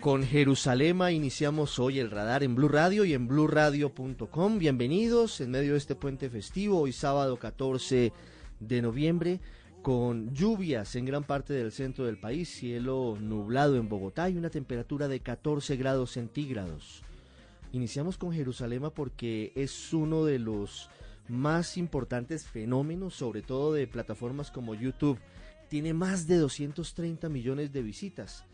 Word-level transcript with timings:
Con 0.00 0.22
Jerusalema 0.22 1.10
iniciamos 1.10 1.80
hoy 1.80 1.98
el 1.98 2.12
radar 2.12 2.44
en 2.44 2.54
Blue 2.54 2.68
Radio 2.68 3.04
y 3.04 3.12
en 3.12 3.26
bluradio.com. 3.26 4.58
Bienvenidos 4.58 5.40
en 5.40 5.50
medio 5.50 5.72
de 5.72 5.78
este 5.78 5.96
puente 5.96 6.30
festivo, 6.30 6.78
hoy 6.78 6.92
sábado 6.92 7.38
14 7.38 8.12
de 8.60 8.82
noviembre, 8.82 9.40
con 9.82 10.32
lluvias 10.32 10.94
en 10.94 11.06
gran 11.06 11.24
parte 11.24 11.54
del 11.54 11.72
centro 11.72 12.04
del 12.04 12.20
país, 12.20 12.50
cielo 12.50 13.18
nublado 13.20 13.74
en 13.76 13.88
Bogotá 13.88 14.30
y 14.30 14.36
una 14.36 14.50
temperatura 14.50 15.08
de 15.08 15.18
14 15.18 15.76
grados 15.76 16.12
centígrados. 16.12 17.02
Iniciamos 17.72 18.18
con 18.18 18.32
Jerusalema 18.32 18.90
porque 18.90 19.52
es 19.54 19.92
uno 19.92 20.24
de 20.24 20.40
los 20.40 20.90
más 21.28 21.76
importantes 21.76 22.44
fenómenos, 22.44 23.14
sobre 23.14 23.42
todo 23.42 23.72
de 23.72 23.86
plataformas 23.86 24.50
como 24.50 24.74
YouTube. 24.74 25.20
Tiene 25.68 25.94
más 25.94 26.26
de 26.26 26.38
230 26.38 27.28
millones 27.28 27.72
de 27.72 27.82
visitas 27.82 28.44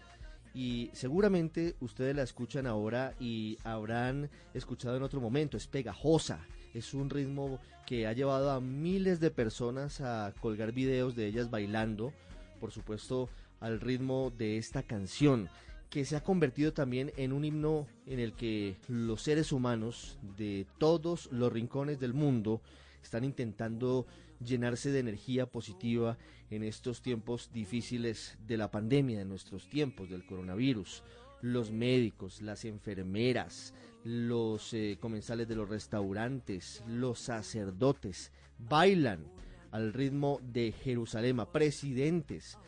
y 0.53 0.91
seguramente 0.93 1.77
ustedes 1.81 2.15
la 2.15 2.25
escuchan 2.25 2.67
ahora 2.67 3.15
y 3.19 3.57
habrán 3.65 4.29
escuchado 4.53 4.99
en 4.99 5.03
otro 5.03 5.23
momento. 5.23 5.57
Es 5.57 5.67
pegajosa, 5.67 6.41
es 6.75 6.93
un 6.93 7.09
ritmo 7.09 7.59
que 7.87 8.07
ha 8.07 8.13
llevado 8.13 8.51
a 8.51 8.61
miles 8.61 9.19
de 9.19 9.31
personas 9.31 10.03
a 10.03 10.35
colgar 10.41 10.73
videos 10.73 11.17
de 11.17 11.27
ellas 11.27 11.51
bailando, 11.51 12.13
por 12.61 12.71
supuesto 12.71 13.31
al 13.61 13.81
ritmo 13.81 14.31
de 14.37 14.59
esta 14.59 14.83
canción 14.83 15.49
que 15.97 16.05
se 16.05 16.15
ha 16.15 16.23
convertido 16.23 16.75
también 16.75 17.11
en 17.17 17.33
un 17.33 17.47
himno 17.47 17.87
en 18.05 18.21
el 18.21 18.35
que 18.35 18.77
los 18.87 19.23
seres 19.23 19.51
humanos 19.51 20.19
de 20.37 20.67
todos 20.77 21.33
los 21.33 21.51
rincones 21.51 21.99
del 21.99 22.13
mundo 22.13 22.61
están 23.03 23.25
intentando 23.25 24.07
llenarse 24.45 24.91
de 24.91 24.99
energía 24.99 25.47
positiva 25.47 26.19
en 26.51 26.65
estos 26.65 27.01
tiempos 27.01 27.51
difíciles 27.51 28.37
de 28.47 28.59
la 28.59 28.71
pandemia, 28.71 29.17
de 29.17 29.25
nuestros 29.25 29.71
tiempos 29.71 30.11
del 30.11 30.27
coronavirus. 30.27 31.03
Los 31.41 31.71
médicos, 31.71 32.43
las 32.43 32.67
enfermeras, 32.67 33.73
los 34.05 34.75
eh, 34.75 34.99
comensales 35.01 35.49
de 35.49 35.57
los 35.57 35.67
restaurantes, 35.67 36.85
los 36.87 37.21
sacerdotes 37.21 38.33
bailan 38.59 39.25
al 39.71 39.95
ritmo 39.95 40.43
de 40.43 40.73
Jerusalén, 40.73 41.39
presidentes, 41.51 42.59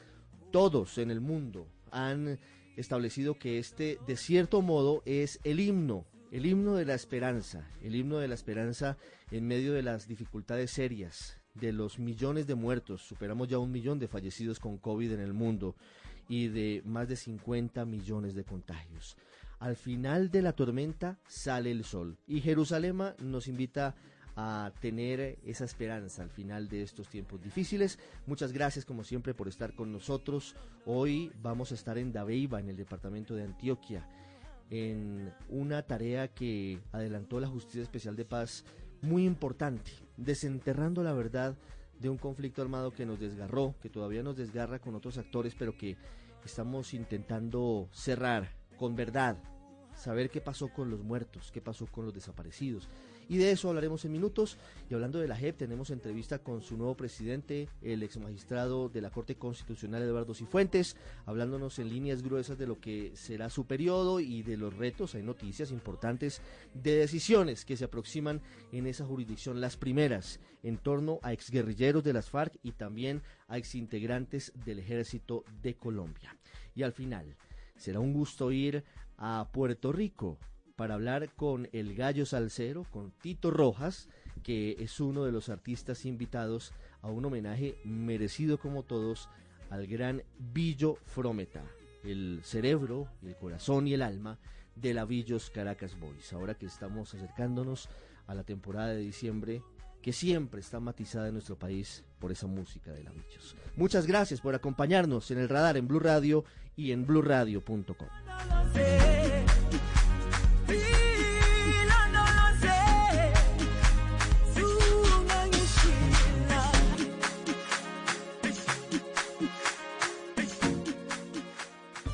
todos 0.51 0.97
en 0.97 1.11
el 1.11 1.21
mundo 1.21 1.67
han 1.91 2.39
establecido 2.79 3.35
que 3.35 3.59
este, 3.59 3.99
de 4.07 4.17
cierto 4.17 4.63
modo, 4.63 5.03
es 5.05 5.41
el 5.45 5.61
himno, 5.61 6.07
el 6.31 6.47
himno 6.47 6.77
de 6.77 6.85
la 6.85 6.95
esperanza, 6.95 7.69
el 7.83 7.95
himno 7.95 8.19
de 8.19 8.29
la 8.29 8.35
esperanza 8.35 8.97
en 9.31 9.47
medio 9.47 9.73
de 9.73 9.83
las 9.83 10.07
dificultades 10.07 10.71
serias, 10.71 11.41
de 11.55 11.73
los 11.73 11.99
millones 11.99 12.47
de 12.47 12.55
muertos, 12.55 13.03
superamos 13.03 13.49
ya 13.49 13.59
un 13.59 13.73
millón 13.73 13.99
de 13.99 14.09
fallecidos 14.09 14.61
con 14.61 14.79
COVID 14.79 15.13
en 15.13 15.21
el 15.21 15.33
mundo 15.33 15.75
y 16.29 16.49
de 16.49 16.83
más 16.85 17.09
de 17.09 17.17
50 17.17 17.85
millones 17.85 18.35
de 18.35 18.45
contagios. 18.45 19.17
Al 19.59 19.75
final 19.75 20.31
de 20.31 20.43
la 20.43 20.53
tormenta 20.53 21.19
sale 21.27 21.73
el 21.73 21.85
sol 21.85 22.17
y 22.27 22.41
Jerusalén 22.41 22.99
nos 23.21 23.49
invita 23.49 23.89
a 23.89 23.95
tener 24.81 25.39
esa 25.45 25.65
esperanza 25.65 26.23
al 26.23 26.31
final 26.31 26.69
de 26.69 26.83
estos 26.83 27.09
tiempos 27.09 27.43
difíciles. 27.43 27.99
Muchas 28.27 28.53
gracias 28.53 28.85
como 28.85 29.03
siempre 29.03 29.35
por 29.35 29.49
estar 29.49 29.75
con 29.75 29.93
nosotros. 29.93 30.55
Hoy 30.87 31.33
vamos 31.43 31.73
a 31.73 31.75
estar 31.75 31.99
en 31.99 32.13
Dabeiba, 32.13 32.61
en 32.61 32.69
el 32.69 32.77
departamento 32.77 33.35
de 33.35 33.43
Antioquia, 33.43 34.09
en 34.71 35.33
una 35.49 35.83
tarea 35.83 36.29
que 36.29 36.79
adelantó 36.93 37.41
la 37.41 37.49
Justicia 37.49 37.83
Especial 37.83 38.15
de 38.15 38.25
Paz 38.25 38.65
muy 39.03 39.25
importante, 39.27 39.91
desenterrando 40.17 41.03
la 41.03 41.13
verdad 41.13 41.57
de 41.99 42.09
un 42.09 42.19
conflicto 42.19 42.63
armado 42.63 42.93
que 42.93 43.07
nos 43.07 43.19
desgarró, 43.19 43.75
que 43.83 43.91
todavía 43.91 44.23
nos 44.23 44.37
desgarra 44.37 44.79
con 44.79 44.95
otros 44.95 45.19
actores, 45.19 45.57
pero 45.59 45.77
que 45.77 45.97
estamos 46.45 46.95
intentando 46.95 47.89
cerrar 47.93 48.53
con 48.77 48.95
verdad, 48.95 49.37
saber 49.97 50.31
qué 50.31 50.41
pasó 50.41 50.69
con 50.69 50.91
los 50.91 51.03
muertos, 51.03 51.51
qué 51.51 51.61
pasó 51.61 51.87
con 51.87 52.05
los 52.05 52.15
desaparecidos. 52.15 52.89
Y 53.29 53.37
de 53.37 53.51
eso 53.51 53.69
hablaremos 53.69 54.05
en 54.07 54.13
minutos. 54.13 54.57
Y 54.91 54.95
hablando 54.95 55.19
de 55.19 55.29
la 55.29 55.37
JEP, 55.37 55.59
tenemos 55.59 55.91
entrevista 55.91 56.39
con 56.39 56.63
su 56.63 56.79
nuevo 56.79 56.97
presidente, 56.97 57.69
el 57.83 58.03
ex 58.03 58.17
magistrado 58.17 58.89
de 58.89 59.03
la 59.03 59.11
Corte 59.11 59.37
Constitucional, 59.37 60.03
Eduardo 60.03 60.35
Cifuentes, 60.35 60.97
hablándonos 61.27 61.79
en 61.79 61.91
líneas 61.91 62.23
gruesas 62.23 62.57
de 62.57 62.67
lo 62.67 62.81
que 62.81 63.13
será 63.15 63.51
su 63.51 63.67
periodo 63.67 64.19
y 64.21 64.43
de 64.43 64.57
los 64.57 64.75
retos. 64.75 65.15
Hay 65.15 65.23
noticias 65.23 65.71
importantes 65.71 66.41
de 66.73 66.97
decisiones 66.97 67.67
que 67.67 67.77
se 67.77 67.85
aproximan 67.85 68.41
en 68.73 68.87
esa 68.87 69.05
jurisdicción, 69.05 69.61
las 69.61 69.77
primeras 69.77 70.41
en 70.63 70.79
torno 70.79 71.21
a 71.23 71.33
exguerrilleros 71.35 72.03
de 72.03 72.15
las 72.15 72.31
FARC 72.31 72.59
y 72.63 72.73
también 72.73 73.23
a 73.47 73.59
exintegrantes 73.59 74.53
del 74.65 74.79
Ejército 74.79 75.45
de 75.63 75.75
Colombia. 75.75 76.35
Y 76.75 76.83
al 76.83 76.93
final, 76.93 77.37
será 77.77 78.01
un 78.01 78.15
gusto 78.15 78.51
ir 78.53 78.85
a 79.19 79.49
Puerto 79.53 79.93
Rico 79.93 80.39
para 80.79 80.95
hablar 80.95 81.35
con 81.35 81.69
el 81.73 81.97
gallo 81.97 82.25
salsero, 82.25 82.85
con 82.85 83.11
Tito 83.11 83.51
Rojas, 83.51 84.09
que 84.45 84.77
es 84.79 85.01
uno 85.01 85.25
de 85.25 85.33
los 85.33 85.49
artistas 85.49 86.07
invitados 86.07 86.73
a 87.03 87.09
un 87.09 87.25
homenaje 87.25 87.81
merecido 87.83 88.59
como 88.59 88.85
todos 88.85 89.29
al 89.71 89.89
gran 89.89 90.23
Billo 90.39 90.95
Frometa, 91.05 91.65
el 92.05 92.43
cerebro, 92.45 93.09
el 93.25 93.35
corazón 93.35 93.89
y 93.89 93.95
el 93.95 94.03
alma 94.03 94.39
de 94.77 94.95
la 94.95 95.05
Villos 95.05 95.51
Caracas 95.51 95.99
Boys. 95.99 96.33
Ahora 96.33 96.55
que 96.55 96.67
estamos 96.67 97.13
acercándonos 97.13 97.89
a 98.29 98.37
la 98.37 98.45
temporada 98.45 98.91
de 98.91 99.01
diciembre, 99.01 99.65
que 100.01 100.13
siempre 100.13 100.61
está 100.61 100.79
matizada 100.79 101.27
en 101.27 101.35
nuestro 101.35 101.59
país 101.59 102.05
por 102.21 102.31
esa 102.31 102.47
música 102.47 102.93
de 102.93 103.03
la 103.03 103.11
Villos. 103.11 103.57
Muchas 103.75 104.07
gracias 104.07 104.41
por 104.41 104.55
acompañarnos 104.55 105.29
en 105.33 105.39
el 105.39 105.49
radar 105.49 105.77
en 105.77 105.89
Blue 105.89 105.99
Radio 105.99 106.45
y 106.77 106.93
en 106.93 107.05
bluradio.com. 107.05 108.09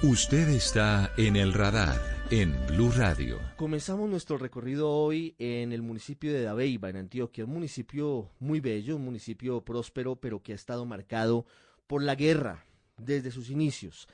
Usted 0.06 0.51
está 0.51 1.15
en 1.17 1.35
el 1.35 1.55
radar 1.55 1.99
en 2.31 2.55
Blue 2.67 2.93
Radio. 2.95 3.41
Comenzamos 3.56 4.11
nuestro 4.11 4.37
recorrido 4.37 4.91
hoy 4.91 5.35
en 5.39 5.73
el 5.73 5.81
municipio 5.81 6.31
de 6.31 6.43
Dabeiba, 6.43 6.91
en 6.91 6.97
Antioquia, 6.97 7.47
un 7.47 7.55
municipio 7.55 8.31
muy 8.39 8.61
bello, 8.61 8.97
un 8.97 9.05
municipio 9.06 9.65
próspero, 9.65 10.17
pero 10.17 10.43
que 10.43 10.53
ha 10.53 10.56
estado 10.56 10.85
marcado 10.85 11.47
por 11.87 12.03
la 12.03 12.17
guerra 12.17 12.67
desde 12.99 13.31
sus 13.31 13.49
inicios. 13.49 14.06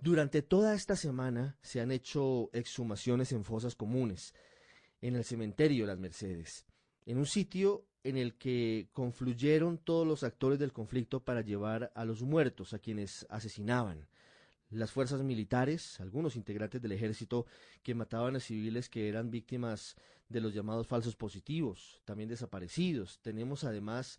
Durante 0.00 0.40
toda 0.40 0.74
esta 0.74 0.96
semana 0.96 1.58
se 1.60 1.82
han 1.82 1.92
hecho 1.92 2.48
exhumaciones 2.54 3.30
en 3.32 3.44
fosas 3.44 3.74
comunes, 3.74 4.32
en 5.02 5.14
el 5.14 5.24
cementerio 5.24 5.84
de 5.84 5.88
las 5.88 5.98
Mercedes, 5.98 6.64
en 7.04 7.18
un 7.18 7.26
sitio 7.26 7.84
en 8.02 8.16
el 8.16 8.38
que 8.38 8.88
confluyeron 8.94 9.76
todos 9.76 10.06
los 10.06 10.24
actores 10.24 10.58
del 10.58 10.72
conflicto 10.72 11.22
para 11.22 11.42
llevar 11.42 11.92
a 11.94 12.06
los 12.06 12.22
muertos, 12.22 12.72
a 12.72 12.78
quienes 12.78 13.26
asesinaban. 13.28 14.08
Las 14.74 14.90
fuerzas 14.90 15.22
militares, 15.22 16.00
algunos 16.00 16.34
integrantes 16.34 16.82
del 16.82 16.90
ejército 16.90 17.46
que 17.84 17.94
mataban 17.94 18.34
a 18.34 18.40
civiles 18.40 18.88
que 18.88 19.08
eran 19.08 19.30
víctimas 19.30 19.94
de 20.28 20.40
los 20.40 20.52
llamados 20.52 20.88
falsos 20.88 21.14
positivos, 21.14 22.00
también 22.04 22.28
desaparecidos. 22.28 23.20
Tenemos 23.20 23.62
además 23.62 24.18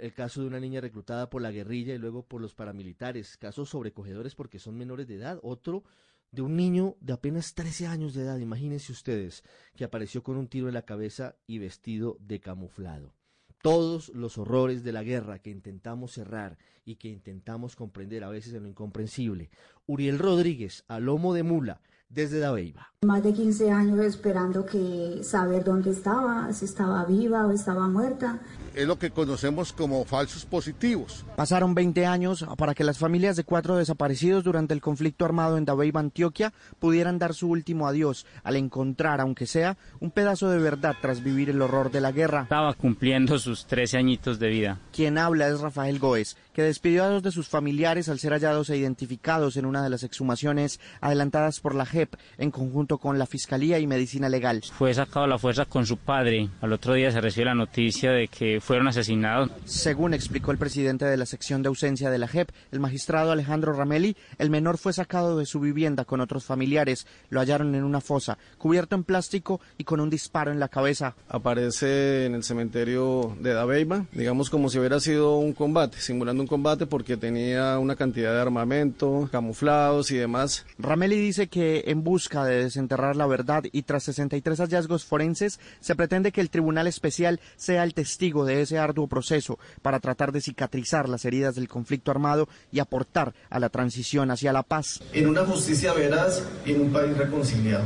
el 0.00 0.14
caso 0.14 0.40
de 0.40 0.46
una 0.46 0.58
niña 0.58 0.80
reclutada 0.80 1.28
por 1.28 1.42
la 1.42 1.50
guerrilla 1.50 1.94
y 1.94 1.98
luego 1.98 2.26
por 2.26 2.40
los 2.40 2.54
paramilitares, 2.54 3.36
casos 3.36 3.68
sobrecogedores 3.68 4.34
porque 4.34 4.58
son 4.58 4.74
menores 4.74 5.06
de 5.06 5.16
edad. 5.16 5.38
Otro 5.42 5.84
de 6.32 6.40
un 6.40 6.56
niño 6.56 6.96
de 7.00 7.12
apenas 7.12 7.54
13 7.54 7.88
años 7.88 8.14
de 8.14 8.22
edad, 8.22 8.38
imagínense 8.38 8.90
ustedes, 8.90 9.44
que 9.76 9.84
apareció 9.84 10.22
con 10.22 10.38
un 10.38 10.48
tiro 10.48 10.68
en 10.68 10.74
la 10.74 10.86
cabeza 10.86 11.36
y 11.46 11.58
vestido 11.58 12.16
de 12.20 12.40
camuflado. 12.40 13.17
Todos 13.62 14.10
los 14.10 14.38
horrores 14.38 14.84
de 14.84 14.92
la 14.92 15.02
guerra 15.02 15.40
que 15.40 15.50
intentamos 15.50 16.12
cerrar 16.12 16.58
y 16.84 16.96
que 16.96 17.08
intentamos 17.08 17.76
comprender 17.76 18.24
a 18.24 18.28
veces 18.28 18.54
en 18.54 18.62
lo 18.62 18.68
incomprensible. 18.68 19.50
Uriel 19.86 20.18
Rodríguez, 20.18 20.84
a 20.88 21.00
lomo 21.00 21.34
de 21.34 21.42
mula, 21.42 21.80
desde 22.08 22.38
Dabeiba. 22.38 22.92
Más 23.06 23.22
de 23.22 23.32
15 23.32 23.70
años 23.70 24.00
esperando 24.00 24.66
que 24.66 25.20
saber 25.22 25.62
dónde 25.62 25.92
estaba, 25.92 26.52
si 26.52 26.64
estaba 26.64 27.04
viva 27.04 27.46
o 27.46 27.52
estaba 27.52 27.86
muerta. 27.86 28.40
Es 28.74 28.88
lo 28.88 28.98
que 28.98 29.10
conocemos 29.10 29.72
como 29.72 30.04
falsos 30.04 30.44
positivos. 30.44 31.24
Pasaron 31.36 31.76
20 31.76 32.06
años 32.06 32.44
para 32.56 32.74
que 32.74 32.82
las 32.82 32.98
familias 32.98 33.36
de 33.36 33.44
cuatro 33.44 33.76
desaparecidos 33.76 34.42
durante 34.42 34.74
el 34.74 34.80
conflicto 34.80 35.24
armado 35.24 35.58
en 35.58 35.64
Dabeiba, 35.64 36.00
Antioquia, 36.00 36.52
pudieran 36.80 37.20
dar 37.20 37.34
su 37.34 37.48
último 37.48 37.86
adiós 37.86 38.26
al 38.42 38.56
encontrar, 38.56 39.20
aunque 39.20 39.46
sea, 39.46 39.76
un 40.00 40.10
pedazo 40.10 40.50
de 40.50 40.58
verdad 40.58 40.96
tras 41.00 41.22
vivir 41.22 41.50
el 41.50 41.62
horror 41.62 41.92
de 41.92 42.00
la 42.00 42.10
guerra. 42.10 42.42
Estaba 42.42 42.74
cumpliendo 42.74 43.38
sus 43.38 43.66
13 43.66 43.96
añitos 43.96 44.40
de 44.40 44.48
vida. 44.48 44.80
Quien 44.92 45.18
habla 45.18 45.48
es 45.48 45.60
Rafael 45.60 46.00
Goes, 46.00 46.36
que 46.52 46.62
despidió 46.62 47.04
a 47.04 47.08
dos 47.08 47.22
de 47.22 47.30
sus 47.30 47.48
familiares 47.48 48.08
al 48.08 48.18
ser 48.18 48.32
hallados 48.32 48.70
e 48.70 48.76
identificados 48.76 49.56
en 49.56 49.66
una 49.66 49.82
de 49.82 49.90
las 49.90 50.02
exhumaciones 50.02 50.80
adelantadas 51.00 51.60
por 51.60 51.74
la 51.74 51.86
JEP 51.86 52.14
en 52.36 52.50
conjunto 52.50 52.87
con 52.96 53.18
la 53.18 53.26
Fiscalía 53.26 53.78
y 53.78 53.86
Medicina 53.86 54.30
Legal. 54.30 54.62
Fue 54.78 54.94
sacado 54.94 55.26
a 55.26 55.28
la 55.28 55.38
fuerza 55.38 55.66
con 55.66 55.84
su 55.84 55.98
padre. 55.98 56.48
Al 56.62 56.72
otro 56.72 56.94
día 56.94 57.12
se 57.12 57.20
recibe 57.20 57.44
la 57.44 57.54
noticia 57.54 58.12
de 58.12 58.28
que 58.28 58.60
fueron 58.62 58.88
asesinados. 58.88 59.50
Según 59.66 60.14
explicó 60.14 60.50
el 60.50 60.58
presidente 60.58 61.04
de 61.04 61.18
la 61.18 61.26
sección 61.26 61.62
de 61.62 61.68
ausencia 61.68 62.10
de 62.10 62.18
la 62.18 62.28
JEP, 62.28 62.48
el 62.72 62.80
magistrado 62.80 63.32
Alejandro 63.32 63.74
Ramelli, 63.74 64.16
el 64.38 64.48
menor 64.48 64.78
fue 64.78 64.94
sacado 64.94 65.36
de 65.38 65.44
su 65.44 65.60
vivienda 65.60 66.06
con 66.06 66.22
otros 66.22 66.44
familiares. 66.44 67.06
Lo 67.28 67.40
hallaron 67.40 67.74
en 67.74 67.84
una 67.84 68.00
fosa, 68.00 68.38
cubierto 68.56 68.96
en 68.96 69.04
plástico 69.04 69.60
y 69.76 69.84
con 69.84 70.00
un 70.00 70.08
disparo 70.08 70.50
en 70.52 70.60
la 70.60 70.68
cabeza. 70.68 71.14
Aparece 71.28 72.24
en 72.26 72.34
el 72.34 72.44
cementerio 72.44 73.36
de 73.40 73.52
Dabeiba, 73.52 74.06
digamos 74.12 74.48
como 74.48 74.70
si 74.70 74.78
hubiera 74.78 75.00
sido 75.00 75.36
un 75.36 75.52
combate, 75.52 75.98
simulando 76.00 76.42
un 76.42 76.46
combate 76.46 76.86
porque 76.86 77.16
tenía 77.16 77.78
una 77.78 77.96
cantidad 77.96 78.32
de 78.32 78.40
armamento, 78.40 79.28
camuflados 79.30 80.10
y 80.10 80.16
demás. 80.16 80.64
Ramelli 80.78 81.18
dice 81.18 81.48
que 81.48 81.84
en 81.86 82.04
busca 82.04 82.44
de 82.44 82.58
desenterrar 82.78 83.16
la 83.16 83.26
verdad 83.26 83.64
y 83.72 83.82
tras 83.82 84.04
63 84.04 84.60
hallazgos 84.60 85.04
forenses, 85.04 85.58
se 85.80 85.96
pretende 85.96 86.30
que 86.30 86.40
el 86.40 86.48
Tribunal 86.48 86.86
Especial 86.86 87.40
sea 87.56 87.82
el 87.82 87.92
testigo 87.92 88.44
de 88.44 88.62
ese 88.62 88.78
arduo 88.78 89.08
proceso 89.08 89.58
para 89.82 89.98
tratar 89.98 90.30
de 90.30 90.40
cicatrizar 90.40 91.08
las 91.08 91.24
heridas 91.24 91.56
del 91.56 91.68
conflicto 91.68 92.12
armado 92.12 92.48
y 92.70 92.78
aportar 92.78 93.34
a 93.50 93.58
la 93.58 93.68
transición 93.68 94.30
hacia 94.30 94.52
la 94.52 94.62
paz. 94.62 95.00
En 95.12 95.26
una 95.26 95.44
justicia 95.44 95.92
veraz 95.92 96.44
y 96.64 96.72
en 96.72 96.82
un 96.82 96.92
país 96.92 97.16
reconciliado. 97.16 97.84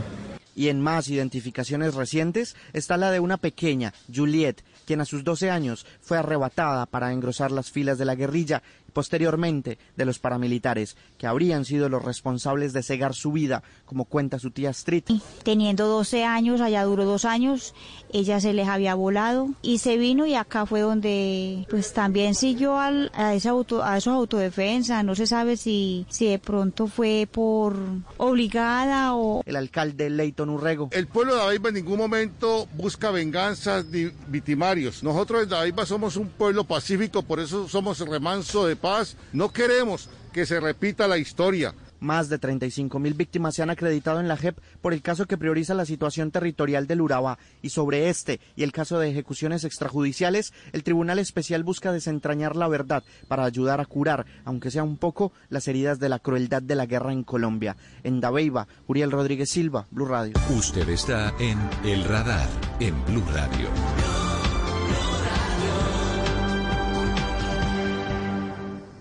Y 0.54 0.68
en 0.68 0.82
más 0.82 1.08
identificaciones 1.08 1.94
recientes 1.94 2.54
está 2.74 2.98
la 2.98 3.10
de 3.10 3.20
una 3.20 3.38
pequeña, 3.38 3.94
Juliette, 4.14 4.62
quien 4.84 5.00
a 5.00 5.06
sus 5.06 5.24
12 5.24 5.50
años 5.50 5.86
fue 6.00 6.18
arrebatada 6.18 6.84
para 6.86 7.12
engrosar 7.12 7.50
las 7.50 7.70
filas 7.70 7.96
de 7.96 8.04
la 8.04 8.14
guerrilla 8.14 8.62
y 8.86 8.92
posteriormente 8.92 9.78
de 9.96 10.04
los 10.04 10.18
paramilitares, 10.18 10.96
que 11.16 11.26
habrían 11.26 11.64
sido 11.64 11.88
los 11.88 12.04
responsables 12.04 12.74
de 12.74 12.82
cegar 12.82 13.14
su 13.14 13.32
vida, 13.32 13.62
como 13.92 14.06
cuenta 14.06 14.38
su 14.38 14.50
tía 14.50 14.70
Street. 14.70 15.04
Teniendo 15.42 15.86
12 15.86 16.24
años, 16.24 16.62
allá 16.62 16.82
duró 16.84 17.04
dos 17.04 17.26
años, 17.26 17.74
ella 18.10 18.40
se 18.40 18.54
les 18.54 18.66
había 18.66 18.94
volado 18.94 19.50
y 19.60 19.78
se 19.78 19.98
vino 19.98 20.24
y 20.24 20.34
acá 20.34 20.64
fue 20.64 20.80
donde 20.80 21.66
pues 21.68 21.92
también 21.92 22.34
siguió 22.34 22.78
al, 22.78 23.12
a, 23.14 23.34
esa 23.34 23.50
auto, 23.50 23.84
a 23.84 23.98
esos 23.98 24.14
autodefensa, 24.14 25.02
no 25.02 25.14
se 25.14 25.26
sabe 25.26 25.58
si, 25.58 26.06
si 26.08 26.26
de 26.26 26.38
pronto 26.38 26.86
fue 26.86 27.28
por 27.30 27.76
obligada 28.16 29.14
o... 29.14 29.42
El 29.44 29.56
alcalde 29.56 30.08
Leighton 30.08 30.48
Urrego. 30.48 30.88
El 30.92 31.06
pueblo 31.06 31.34
de 31.34 31.40
Dabeiba 31.40 31.68
en 31.68 31.74
ningún 31.74 31.98
momento 31.98 32.66
busca 32.74 33.10
venganzas 33.10 33.84
ni 33.84 34.10
victimarios. 34.28 35.02
Nosotros 35.02 35.42
en 35.42 35.50
Dabeiba 35.50 35.84
somos 35.84 36.16
un 36.16 36.28
pueblo 36.28 36.64
pacífico, 36.64 37.22
por 37.22 37.40
eso 37.40 37.68
somos 37.68 37.98
remanso 38.00 38.66
de 38.66 38.74
paz. 38.74 39.18
No 39.34 39.52
queremos 39.52 40.08
que 40.32 40.46
se 40.46 40.60
repita 40.60 41.06
la 41.06 41.18
historia. 41.18 41.74
Más 42.02 42.28
de 42.28 42.40
35 42.40 42.98
mil 42.98 43.14
víctimas 43.14 43.54
se 43.54 43.62
han 43.62 43.70
acreditado 43.70 44.18
en 44.18 44.26
la 44.26 44.36
JEP 44.36 44.58
por 44.80 44.92
el 44.92 45.02
caso 45.02 45.26
que 45.26 45.38
prioriza 45.38 45.72
la 45.72 45.86
situación 45.86 46.32
territorial 46.32 46.88
del 46.88 47.00
Urabá. 47.00 47.38
Y 47.62 47.68
sobre 47.68 48.08
este 48.08 48.40
y 48.56 48.64
el 48.64 48.72
caso 48.72 48.98
de 48.98 49.08
ejecuciones 49.08 49.62
extrajudiciales, 49.62 50.52
el 50.72 50.82
Tribunal 50.82 51.20
Especial 51.20 51.62
busca 51.62 51.92
desentrañar 51.92 52.56
la 52.56 52.66
verdad 52.66 53.04
para 53.28 53.44
ayudar 53.44 53.80
a 53.80 53.86
curar, 53.86 54.26
aunque 54.44 54.72
sea 54.72 54.82
un 54.82 54.96
poco, 54.96 55.32
las 55.48 55.68
heridas 55.68 56.00
de 56.00 56.08
la 56.08 56.18
crueldad 56.18 56.60
de 56.60 56.74
la 56.74 56.86
guerra 56.86 57.12
en 57.12 57.22
Colombia. 57.22 57.76
En 58.02 58.20
Dabeiba, 58.20 58.66
Uriel 58.88 59.12
Rodríguez 59.12 59.50
Silva, 59.50 59.86
Blue 59.92 60.06
Radio. 60.06 60.34
Usted 60.50 60.88
está 60.88 61.32
en 61.38 61.56
El 61.84 62.02
Radar, 62.02 62.48
en 62.80 63.00
Blue 63.04 63.22
Radio. 63.32 63.68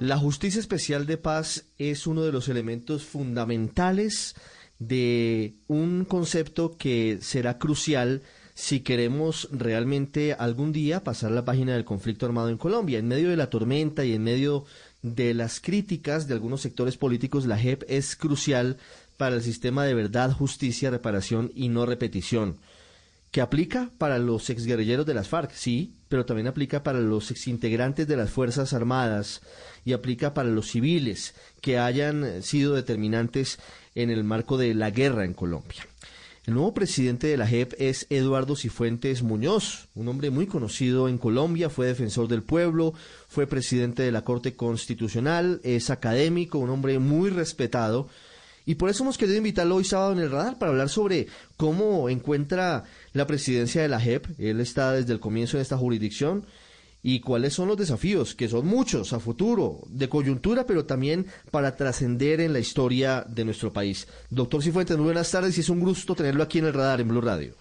La 0.01 0.18
justicia 0.18 0.59
especial 0.59 1.06
de 1.06 1.18
paz 1.18 1.65
es 1.77 2.07
uno 2.07 2.24
de 2.24 2.31
los 2.31 2.50
elementos 2.50 3.03
fundamentales 3.03 4.33
de 4.80 5.53
un 5.68 6.06
concepto 6.06 6.75
que 6.75 7.19
será 7.21 7.59
crucial 7.59 8.24
si 8.56 8.80
queremos 8.80 9.48
realmente 9.51 10.33
algún 10.33 10.71
día 10.71 11.03
pasar 11.03 11.30
la 11.30 11.45
página 11.45 11.75
del 11.75 11.86
conflicto 11.86 12.25
armado 12.25 12.50
en 12.50 12.57
Colombia. 12.57 12.98
En 12.98 13.09
medio 13.09 13.30
de 13.30 13.38
la 13.38 13.51
tormenta 13.51 14.03
y 14.03 14.13
en 14.13 14.24
medio 14.24 14.65
de 15.03 15.36
las 15.36 15.59
críticas 15.59 16.27
de 16.27 16.33
algunos 16.33 16.62
sectores 16.62 16.97
políticos, 16.97 17.45
la 17.45 17.59
JEP 17.59 17.83
es 17.88 18.15
crucial 18.15 18.77
para 19.18 19.36
el 19.36 19.44
sistema 19.44 19.86
de 19.86 19.94
verdad, 19.94 20.31
justicia, 20.31 20.89
reparación 20.89 21.51
y 21.54 21.69
no 21.69 21.86
repetición 21.86 22.57
que 23.31 23.42
aplica 23.42 23.89
para 23.97 24.19
los 24.19 24.49
exguerrilleros 24.49 25.06
de 25.06 25.14
las 25.14 25.30
FARC, 25.30 25.52
sí, 25.54 25.95
pero 26.09 26.25
también 26.25 26.47
aplica 26.47 26.83
para 26.83 26.99
los 26.99 27.31
exintegrantes 27.31 28.06
de 28.06 28.18
las 28.18 28.30
Fuerzas 28.30 28.73
Armadas 28.73 29.42
y 29.85 29.94
aplica 29.94 30.33
para 30.33 30.50
los 30.50 30.69
civiles 30.69 31.33
que 31.61 31.78
hayan 31.78 32.44
sido 32.44 32.76
determinantes 32.76 33.59
en 33.95 34.09
el 34.09 34.23
marco 34.23 34.57
de 34.57 34.73
la 34.73 34.92
guerra 34.92 35.26
en 35.26 35.33
Colombia. 35.33 35.85
El 36.47 36.56
nuevo 36.56 36.73
presidente 36.73 37.28
de 37.28 37.38
la 37.38 37.45
JEP 37.45 37.73
es 37.78 38.07
Eduardo 38.09 38.56
Cifuentes 38.56 39.21
Muñoz, 39.21 39.90
un 39.94 40.07
hombre 40.07 40.31
muy 40.31 40.47
conocido 40.47 41.07
en 41.07 41.19
Colombia, 41.19 41.69
fue 41.69 41.85
defensor 41.85 42.28
del 42.28 42.42
pueblo, 42.42 42.95
fue 43.28 43.45
presidente 43.45 44.02
de 44.02 44.11
la 44.11 44.23
Corte 44.23 44.56
Constitucional, 44.56 45.61
es 45.64 45.92
académico, 45.92 46.57
un 46.57 46.71
hombre 46.71 46.97
muy 46.97 47.30
respetado. 47.30 48.07
Y 48.66 48.76
por 48.76 48.90
eso 48.90 49.04
hemos 49.04 49.19
querido 49.19 49.38
invitarlo 49.38 49.76
hoy 49.76 49.83
sábado 49.83 50.14
en 50.14 50.19
el 50.19 50.31
radar 50.31 50.57
para 50.57 50.71
hablar 50.71 50.90
sobre 50.90 51.28
cómo 51.57 52.09
encuentra 52.09 52.85
la 53.14 53.28
presidencia 53.28 53.83
de 53.83 53.90
la 53.90 54.00
JEP. 54.00 54.40
Él 54.40 54.61
está 54.61 54.94
desde 54.94 55.14
el 55.14 55.19
comienzo 55.19 55.57
de 55.57 55.64
esta 55.64 55.78
jurisdicción. 55.78 56.47
Y 57.03 57.19
cuáles 57.19 57.53
son 57.53 57.67
los 57.67 57.77
desafíos, 57.77 58.35
que 58.35 58.47
son 58.47 58.67
muchos 58.67 59.13
a 59.13 59.19
futuro, 59.19 59.79
de 59.87 60.07
coyuntura, 60.07 60.65
pero 60.65 60.85
también 60.85 61.25
para 61.49 61.75
trascender 61.75 62.41
en 62.41 62.53
la 62.53 62.59
historia 62.59 63.25
de 63.27 63.43
nuestro 63.43 63.73
país. 63.73 64.07
Doctor 64.29 64.61
Cifuentes, 64.61 64.97
muy 64.97 65.05
buenas 65.05 65.31
tardes 65.31 65.57
y 65.57 65.61
es 65.61 65.69
un 65.69 65.79
gusto 65.79 66.13
tenerlo 66.13 66.43
aquí 66.43 66.59
en 66.59 66.65
el 66.65 66.73
radar 66.73 67.01
en 67.01 67.07
Blue 67.07 67.21
Radio. 67.21 67.53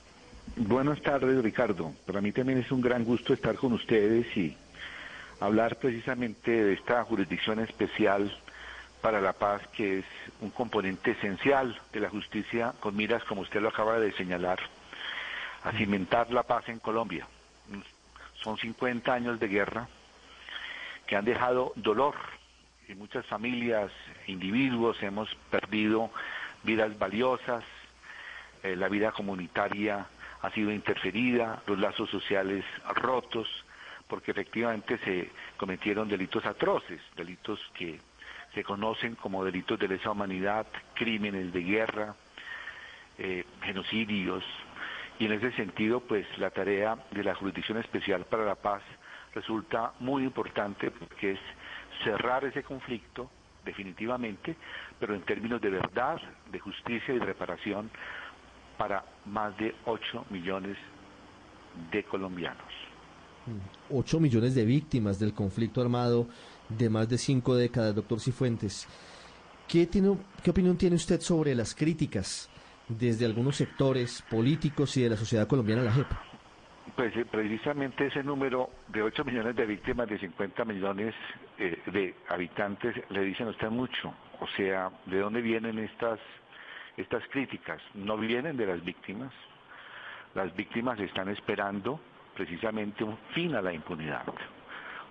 Buenas 0.56 1.00
tardes, 1.00 1.42
Ricardo. 1.42 1.92
Para 2.06 2.20
mí 2.20 2.32
también 2.32 2.58
es 2.58 2.70
un 2.70 2.80
gran 2.80 3.04
gusto 3.04 3.32
estar 3.32 3.54
con 3.54 3.72
ustedes 3.72 4.26
y 4.36 4.54
hablar 5.40 5.76
precisamente 5.76 6.50
de 6.50 6.74
esta 6.74 7.02
jurisdicción 7.04 7.60
especial 7.60 8.30
para 9.00 9.20
la 9.20 9.32
paz, 9.32 9.62
que 9.74 10.00
es 10.00 10.04
un 10.40 10.50
componente 10.50 11.12
esencial 11.12 11.80
de 11.92 12.00
la 12.00 12.10
justicia 12.10 12.74
con 12.80 12.94
miras, 12.94 13.24
como 13.24 13.40
usted 13.40 13.60
lo 13.60 13.68
acaba 13.68 13.98
de 13.98 14.12
señalar, 14.12 14.58
a 15.64 15.72
cimentar 15.72 16.30
la 16.30 16.42
paz 16.42 16.68
en 16.68 16.78
Colombia. 16.78 17.26
Son 18.42 18.56
50 18.56 19.12
años 19.12 19.38
de 19.38 19.48
guerra 19.48 19.88
que 21.06 21.16
han 21.16 21.24
dejado 21.24 21.72
dolor 21.76 22.14
y 22.88 22.94
muchas 22.94 23.26
familias, 23.26 23.90
individuos, 24.26 25.02
hemos 25.02 25.34
perdido 25.50 26.10
vidas 26.62 26.98
valiosas, 26.98 27.64
eh, 28.62 28.76
la 28.76 28.88
vida 28.88 29.12
comunitaria 29.12 30.06
ha 30.42 30.50
sido 30.50 30.72
interferida, 30.72 31.62
los 31.66 31.78
lazos 31.78 32.10
sociales 32.10 32.64
rotos, 32.96 33.48
porque 34.08 34.32
efectivamente 34.32 34.98
se 34.98 35.30
cometieron 35.56 36.08
delitos 36.08 36.44
atroces, 36.46 37.00
delitos 37.16 37.60
que 37.74 38.00
se 38.54 38.64
conocen 38.64 39.14
como 39.14 39.44
delitos 39.44 39.78
de 39.78 39.88
lesa 39.88 40.10
humanidad, 40.10 40.66
crímenes 40.94 41.52
de 41.52 41.60
guerra, 41.60 42.14
eh, 43.18 43.44
genocidios, 43.62 44.42
y 45.20 45.26
en 45.26 45.32
ese 45.32 45.52
sentido, 45.52 46.00
pues 46.00 46.26
la 46.38 46.50
tarea 46.50 46.96
de 47.10 47.22
la 47.22 47.34
Jurisdicción 47.34 47.76
Especial 47.76 48.24
para 48.24 48.46
la 48.46 48.54
Paz 48.54 48.82
resulta 49.34 49.92
muy 50.00 50.24
importante 50.24 50.90
porque 50.90 51.32
es 51.32 51.38
cerrar 52.02 52.42
ese 52.46 52.62
conflicto 52.62 53.30
definitivamente, 53.62 54.56
pero 54.98 55.14
en 55.14 55.20
términos 55.20 55.60
de 55.60 55.68
verdad, 55.68 56.18
de 56.50 56.58
justicia 56.58 57.12
y 57.12 57.18
reparación 57.18 57.90
para 58.78 59.04
más 59.26 59.56
de 59.58 59.74
8 59.84 60.24
millones 60.30 60.78
de 61.92 62.02
colombianos. 62.04 62.72
8 63.90 64.20
millones 64.20 64.54
de 64.54 64.64
víctimas 64.64 65.18
del 65.18 65.34
conflicto 65.34 65.82
armado 65.82 66.28
de 66.70 66.88
más 66.88 67.06
de 67.10 67.18
cinco 67.18 67.56
décadas, 67.56 67.94
doctor 67.94 68.20
Cifuentes. 68.20 68.88
¿Qué, 69.68 69.86
tiene, 69.86 70.16
¿Qué 70.42 70.50
opinión 70.50 70.78
tiene 70.78 70.96
usted 70.96 71.20
sobre 71.20 71.54
las 71.54 71.74
críticas 71.74 72.48
desde 72.98 73.24
algunos 73.24 73.56
sectores 73.56 74.22
políticos 74.28 74.96
y 74.96 75.02
de 75.02 75.10
la 75.10 75.16
sociedad 75.16 75.46
colombiana 75.46 75.82
la 75.82 75.92
JEP? 75.92 76.06
Pues 76.96 77.16
eh, 77.16 77.24
precisamente 77.24 78.06
ese 78.06 78.22
número 78.22 78.70
de 78.88 79.02
8 79.02 79.24
millones 79.24 79.56
de 79.56 79.66
víctimas 79.66 80.08
de 80.08 80.18
50 80.18 80.64
millones 80.64 81.14
eh, 81.58 81.78
de 81.86 82.14
habitantes 82.28 82.94
le 83.10 83.22
dicen 83.22 83.46
a 83.46 83.50
usted 83.50 83.70
mucho. 83.70 84.12
O 84.40 84.46
sea, 84.56 84.90
¿de 85.06 85.18
dónde 85.18 85.40
vienen 85.40 85.78
estas, 85.78 86.18
estas 86.96 87.22
críticas? 87.28 87.80
No 87.94 88.16
vienen 88.16 88.56
de 88.56 88.66
las 88.66 88.84
víctimas. 88.84 89.32
Las 90.34 90.54
víctimas 90.54 90.98
están 91.00 91.28
esperando 91.28 92.00
precisamente 92.34 93.04
un 93.04 93.16
fin 93.34 93.54
a 93.54 93.62
la 93.62 93.72
impunidad. 93.72 94.24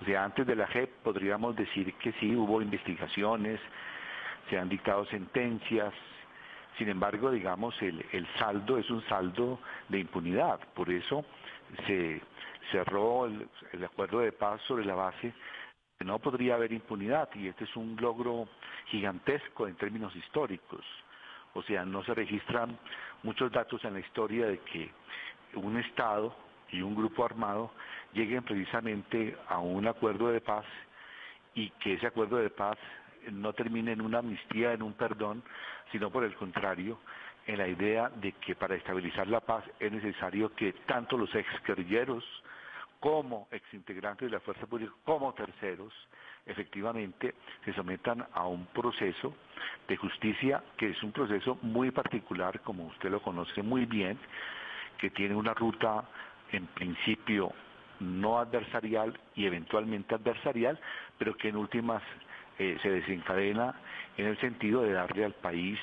O 0.02 0.06
sea, 0.06 0.24
antes 0.24 0.46
de 0.48 0.56
la 0.56 0.68
JEP 0.68 0.90
podríamos 1.04 1.56
decir 1.56 1.94
que 1.96 2.12
sí, 2.14 2.36
hubo 2.36 2.62
investigaciones, 2.62 3.60
se 4.50 4.58
han 4.58 4.70
dictado 4.70 5.06
sentencias, 5.06 5.94
sin 6.78 6.90
embargo, 6.90 7.32
digamos, 7.32 7.80
el, 7.82 8.06
el 8.12 8.28
saldo 8.38 8.78
es 8.78 8.90
un 8.90 9.04
saldo 9.08 9.60
de 9.90 10.00
impunidad. 10.00 10.60
Por 10.74 10.90
eso 10.90 11.26
se 11.86 12.22
cerró 12.72 13.26
el, 13.26 13.48
acuerdo 13.84 14.20
de 14.20 14.32
paz 14.32 14.62
sobre 14.68 14.86
la 14.86 14.96
base 14.96 15.34
que 15.98 16.06
no 16.06 16.20
podría 16.20 16.56
haber 16.56 16.72
impunidad 16.72 17.30
y 17.36 17.48
este 17.48 17.66
es 17.66 17.76
un 17.76 17.98
logro 18.00 18.48
gigantesco 18.88 19.68
en 19.68 19.76
términos 19.76 20.16
históricos. 20.16 20.86
O 21.54 21.62
sea, 21.64 21.84
no 21.84 22.04
se 22.04 22.14
registran 22.14 22.78
muchos 23.24 23.52
datos 23.52 23.84
en 23.84 23.94
la 23.94 24.00
historia 24.00 24.48
de 24.48 24.60
que 24.60 24.92
un 25.56 25.78
Estado 25.78 26.34
y 26.72 26.82
un 26.82 26.96
grupo 26.96 27.26
armado 27.26 27.72
lleguen 28.14 28.44
precisamente 28.44 29.36
a 29.48 29.60
un 29.60 29.88
acuerdo 29.88 30.30
de 30.30 30.42
paz 30.42 30.66
y 31.56 31.70
que 31.72 31.94
ese 31.94 32.08
acuerdo 32.08 32.38
de 32.38 32.50
paz 32.50 32.78
no 33.32 33.54
termine 33.54 33.92
en 33.92 34.02
una 34.02 34.20
amnistía, 34.20 34.74
en 34.74 34.82
un 34.82 34.94
perdón, 34.94 35.44
sino 35.92 36.10
por 36.10 36.24
el 36.24 36.36
contrario, 36.36 37.00
en 37.46 37.58
la 37.58 37.68
idea 37.68 38.10
de 38.10 38.34
que 38.34 38.56
para 38.56 38.76
estabilizar 38.76 39.28
la 39.28 39.40
paz 39.40 39.64
es 39.80 39.92
necesario 39.92 40.54
que 40.56 40.74
tanto 40.86 41.18
los 41.18 41.34
ex 41.34 41.48
guerrilleros 41.66 42.24
como 43.00 43.48
exintegrantes 43.52 44.30
de 44.30 44.38
la 44.38 44.42
fuerza 44.42 44.66
pública, 44.66 44.92
como 45.06 45.34
terceros, 45.34 45.94
efectivamente 46.46 47.36
se 47.64 47.74
sometan 47.74 48.26
a 48.34 48.46
un 48.46 48.66
proceso 48.68 49.34
de 49.88 49.98
justicia 49.98 50.64
que 50.78 50.90
es 50.90 51.04
un 51.04 51.12
proceso 51.12 51.58
muy 51.62 51.92
particular, 51.92 52.60
como 52.62 52.88
usted 52.88 53.10
lo 53.10 53.22
conoce 53.22 53.64
muy 53.64 53.86
bien, 53.86 54.18
que 54.98 55.10
tiene 55.12 55.36
una 55.36 55.54
ruta 55.54 56.04
en 56.52 56.68
principio 56.68 57.54
no 58.00 58.40
adversarial 58.40 59.18
y 59.36 59.46
eventualmente 59.46 60.16
adversarial, 60.16 60.80
pero 61.18 61.36
que 61.36 61.50
en 61.50 61.58
últimas 61.58 62.02
se 62.60 62.90
desencadena 62.90 63.74
en 64.18 64.26
el 64.28 64.38
sentido 64.40 64.82
de 64.82 64.92
darle 64.92 65.24
al 65.24 65.34
país 65.34 65.80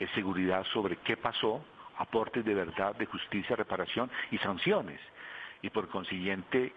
eh, 0.00 0.08
seguridad 0.14 0.64
sobre 0.72 0.96
qué 0.96 1.16
pasó, 1.16 1.64
aportes 1.96 2.44
de 2.44 2.54
verdad, 2.54 2.94
de 2.96 3.06
justicia, 3.06 3.54
reparación 3.56 4.10
y 4.30 4.38
sanciones. 4.38 5.00
Y 5.62 5.70
por 5.70 5.88
consiguiente, 5.88 6.72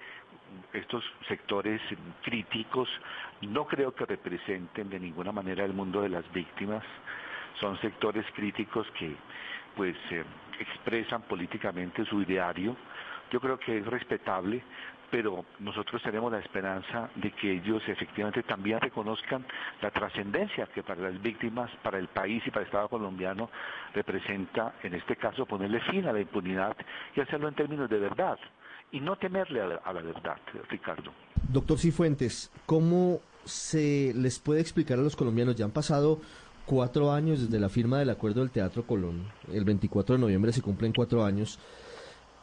estos 0.73 1.03
sectores 1.27 1.81
críticos 2.23 2.89
no 3.41 3.65
creo 3.65 3.93
que 3.93 4.05
representen 4.05 4.89
de 4.89 4.99
ninguna 4.99 5.31
manera 5.31 5.65
el 5.65 5.73
mundo 5.73 6.01
de 6.01 6.09
las 6.09 6.31
víctimas. 6.33 6.83
Son 7.59 7.79
sectores 7.81 8.25
críticos 8.35 8.87
que 8.97 9.15
pues 9.75 9.95
eh, 10.11 10.23
expresan 10.59 11.23
políticamente 11.23 12.05
su 12.05 12.21
ideario. 12.21 12.75
Yo 13.31 13.39
creo 13.39 13.57
que 13.59 13.77
es 13.77 13.85
respetable, 13.85 14.61
pero 15.11 15.45
nosotros 15.59 16.01
tenemos 16.01 16.31
la 16.31 16.39
esperanza 16.39 17.09
de 17.15 17.31
que 17.31 17.51
ellos 17.51 17.83
efectivamente 17.87 18.43
también 18.43 18.79
reconozcan 18.79 19.45
la 19.81 19.91
trascendencia 19.91 20.67
que 20.67 20.81
para 20.81 21.01
las 21.11 21.21
víctimas, 21.21 21.69
para 21.83 21.99
el 21.99 22.07
país 22.07 22.41
y 22.45 22.49
para 22.49 22.61
el 22.61 22.67
Estado 22.67 22.87
colombiano 22.87 23.49
representa, 23.93 24.75
en 24.81 24.93
este 24.93 25.17
caso, 25.17 25.45
ponerle 25.45 25.81
fin 25.81 26.07
a 26.07 26.13
la 26.13 26.21
impunidad 26.21 26.75
y 27.15 27.19
hacerlo 27.19 27.49
en 27.49 27.55
términos 27.55 27.89
de 27.89 27.99
verdad 27.99 28.39
y 28.91 28.99
no 28.99 29.17
temerle 29.17 29.61
a 29.61 29.67
la, 29.67 29.75
a 29.75 29.93
la 29.93 30.01
verdad, 30.01 30.37
Ricardo. 30.69 31.11
Doctor 31.49 31.77
Cifuentes, 31.77 32.51
¿cómo 32.65 33.19
se 33.43 34.13
les 34.15 34.39
puede 34.39 34.61
explicar 34.61 34.97
a 34.97 35.01
los 35.01 35.15
colombianos? 35.15 35.55
Ya 35.55 35.65
han 35.65 35.71
pasado 35.71 36.21
cuatro 36.65 37.11
años 37.11 37.41
desde 37.41 37.59
la 37.59 37.69
firma 37.69 37.99
del 37.99 38.09
acuerdo 38.09 38.41
del 38.41 38.51
Teatro 38.51 38.83
Colón. 38.83 39.27
El 39.51 39.65
24 39.65 40.15
de 40.15 40.21
noviembre 40.21 40.53
se 40.53 40.61
cumplen 40.61 40.93
cuatro 40.93 41.25
años 41.25 41.59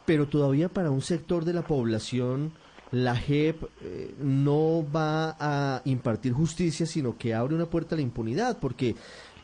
pero 0.09 0.27
todavía 0.27 0.71
para 0.71 0.91
un 0.91 1.03
sector 1.03 1.45
de 1.45 1.53
la 1.53 1.61
población 1.61 2.53
la 2.93 3.15
JEP 3.15 3.63
eh, 3.83 4.15
no 4.19 4.83
va 4.91 5.37
a 5.39 5.83
impartir 5.85 6.33
justicia, 6.33 6.87
sino 6.87 7.19
que 7.19 7.35
abre 7.35 7.55
una 7.55 7.67
puerta 7.67 7.95
a 7.95 7.97
la 7.97 8.01
impunidad, 8.01 8.57
porque 8.59 8.97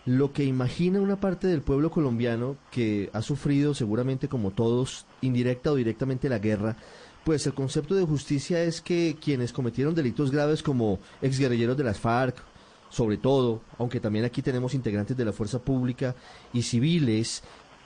lo 0.06 0.33
que 0.33 0.44
imagina 0.44 1.02
una 1.02 1.21
parte 1.21 1.49
del 1.49 1.61
pueblo 1.61 1.90
colombiano 1.90 2.56
que 2.71 3.11
ha 3.12 3.21
sufrido 3.21 3.75
seguramente 3.75 4.26
como 4.26 4.52
todos 4.52 5.04
indirecta 5.21 5.71
o 5.71 5.75
directamente 5.75 6.30
la 6.30 6.38
guerra, 6.38 6.78
pues 7.25 7.47
el 7.47 7.52
concepto 7.52 7.94
de 7.94 8.06
justicia 8.06 8.62
es 8.62 8.80
que 8.80 9.18
quienes 9.23 9.52
cometieron 9.52 9.94
delitos 9.94 10.30
graves 10.30 10.62
como 10.62 10.99
exguerrilleros 11.21 11.76
de 11.76 11.85
las 11.85 12.00
FARC, 12.00 12.42
sobre 12.88 13.18
todo, 13.18 13.61
aunque 13.76 14.00
también 14.00 14.25
aquí 14.25 14.40
tenemos 14.40 14.73
integrantes 14.73 15.16
de 15.16 15.25
la 15.25 15.33
fuerza 15.33 15.59
pública 15.59 16.14
y 16.52 16.62
civiles, 16.62 17.42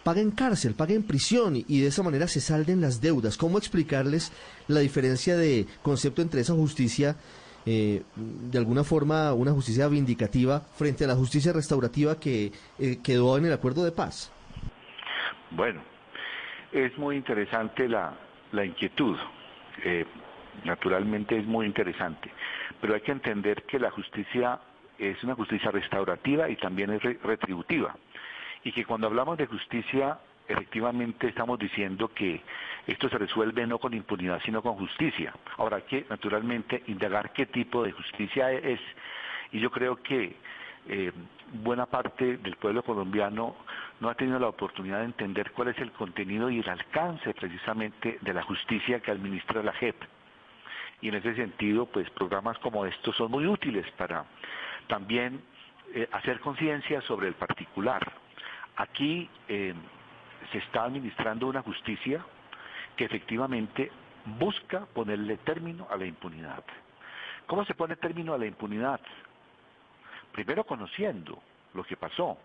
paguen 0.09 0.31
cárcel, 0.31 0.75
paguen 0.75 1.07
prisión 1.07 1.55
y, 1.55 1.83
de 1.83 1.89
esa 1.89 2.03
manera 2.03 2.27
se 2.29 2.41
salden 2.41 2.81
las 2.81 3.03
deudas. 3.03 3.37
¿Cómo 3.37 3.59
explicarles 3.59 4.33
la 4.67 4.81
diferencia 4.81 5.37
de 5.37 5.67
concepto 5.83 6.23
entre 6.23 6.41
esa 6.41 6.55
justicia, 6.55 7.15
eh, 7.67 8.03
de 8.17 8.57
alguna 8.57 8.85
forma 8.85 9.35
una 9.35 9.53
justicia 9.53 9.87
vindicativa, 9.87 10.61
frente 10.61 11.05
a 11.05 11.09
la 11.09 11.15
justicia 11.15 11.53
restaurativa 11.53 12.19
que 12.19 12.53
eh, 12.79 13.01
quedó 13.05 13.37
en 13.37 13.45
el 13.45 13.53
acuerdo 13.53 13.85
de 13.85 13.93
paz? 13.93 14.33
Bueno, 15.51 15.83
es 16.73 16.97
muy 16.97 17.17
interesante 17.17 17.87
la, 17.87 18.17
la 18.53 18.65
inquietud. 18.65 19.19
Eh, 19.85 20.07
naturalmente 20.65 21.39
es 21.39 21.47
muy 21.47 21.67
interesante, 21.67 22.31
pero 22.81 22.95
hay 22.95 23.03
que 23.03 23.13
entender 23.13 23.65
que 23.65 23.79
la 23.79 23.91
justicia 23.91 24.59
es 24.99 25.23
una 25.23 25.35
justicia 25.35 25.71
restaurativa 25.71 26.49
y 26.49 26.57
también 26.57 26.93
es 26.93 27.03
retributiva 27.23 27.95
y 28.65 28.73
que 28.73 28.85
cuando 28.85 29.07
hablamos 29.07 29.39
de 29.39 29.47
justicia 29.47 30.19
efectivamente 30.49 31.29
estamos 31.29 31.59
diciendo 31.59 32.09
que 32.09 32.41
esto 32.87 33.09
se 33.09 33.19
resuelve 33.19 33.67
no 33.67 33.79
con 33.79 33.93
impunidad, 33.93 34.41
sino 34.45 34.63
con 34.63 34.75
justicia. 34.77 35.35
Ahora 35.59 35.77
hay 35.77 35.83
que, 35.83 36.07
naturalmente, 36.09 36.83
indagar 36.87 37.33
qué 37.33 37.47
tipo 37.47 37.83
de 37.83 37.93
justicia 37.93 38.51
es. 38.51 38.81
Y 39.53 39.61
yo 39.61 39.71
creo 39.71 39.97
que 39.97 40.37
eh, 40.89 41.13
buena 41.53 41.85
parte 41.85 42.39
del 42.39 42.57
pueblo 42.57 42.83
colombiano 42.83 43.57
no 44.01 44.09
ha 44.09 44.15
tenido 44.15 44.39
la 44.39 44.49
oportunidad 44.49 45.01
de 45.01 45.07
entender 45.07 45.53
cuál 45.53 45.69
es 45.69 45.79
el 45.79 45.93
contenido 45.93 46.49
y 46.51 46.61
el 46.61 46.69
alcance 46.69 47.35
precisamente 47.35 48.19
de 48.23 48.35
la 48.35 48.43
justicia 48.43 49.01
que 49.01 49.11
administra 49.11 49.63
la 49.63 49.73
JEP. 49.73 49.97
Y 51.03 51.09
en 51.09 51.17
ese 51.17 51.35
sentido, 51.35 51.87
pues 51.87 52.09
programas 52.11 52.59
como 52.59 52.87
estos 52.87 53.15
son 53.17 53.31
muy 53.31 53.47
útiles 53.47 53.87
para 53.99 54.25
también 54.89 55.43
eh, 55.95 56.09
hacer 56.13 56.41
conciencia 56.41 57.03
sobre 57.03 57.29
el 57.29 57.35
particular, 57.35 58.11
Aquí 58.79 59.29
eh, 59.49 59.75
se 60.53 60.59
está 60.59 60.85
administrando 60.85 61.49
una 61.49 61.63
justicia 61.63 62.25
que 62.97 63.07
efectivamente 63.07 63.91
busca 64.39 64.87
ponerle 64.87 65.39
término 65.39 65.89
a 65.91 65.97
la 65.97 66.07
impunidad. 66.07 66.63
¿Cómo 67.49 67.65
se 67.65 67.75
pone 67.75 67.97
término 67.97 68.35
a 68.35 68.39
la 68.39 68.47
impunidad? 68.47 69.01
Primero 70.31 70.63
conociendo 70.63 71.43
lo 71.75 71.83
que 71.83 71.97
pasó, 71.97 72.39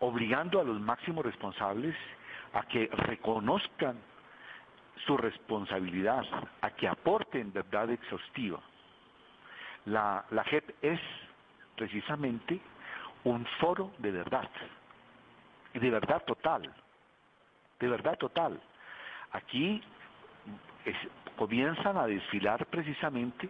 obligando 0.00 0.60
a 0.60 0.64
los 0.64 0.80
máximos 0.80 1.24
responsables 1.24 1.94
a 2.52 2.62
que 2.62 2.88
reconozcan 2.92 3.96
su 5.06 5.16
responsabilidad, 5.16 6.24
a 6.60 6.70
que 6.70 6.88
aporten 6.88 7.52
verdad 7.52 7.88
exhaustiva. 7.90 8.58
La, 9.86 10.24
la 10.30 10.42
JEP 10.42 10.74
es 10.82 11.00
precisamente 11.76 12.60
un 13.22 13.46
foro 13.60 13.92
de 13.98 14.10
verdad 14.10 14.50
de 15.78 15.90
verdad 15.90 16.22
total, 16.24 16.72
de 17.80 17.88
verdad 17.88 18.16
total. 18.18 18.60
Aquí 19.32 19.82
comienzan 21.36 21.96
a 21.96 22.06
desfilar 22.06 22.66
precisamente 22.66 23.48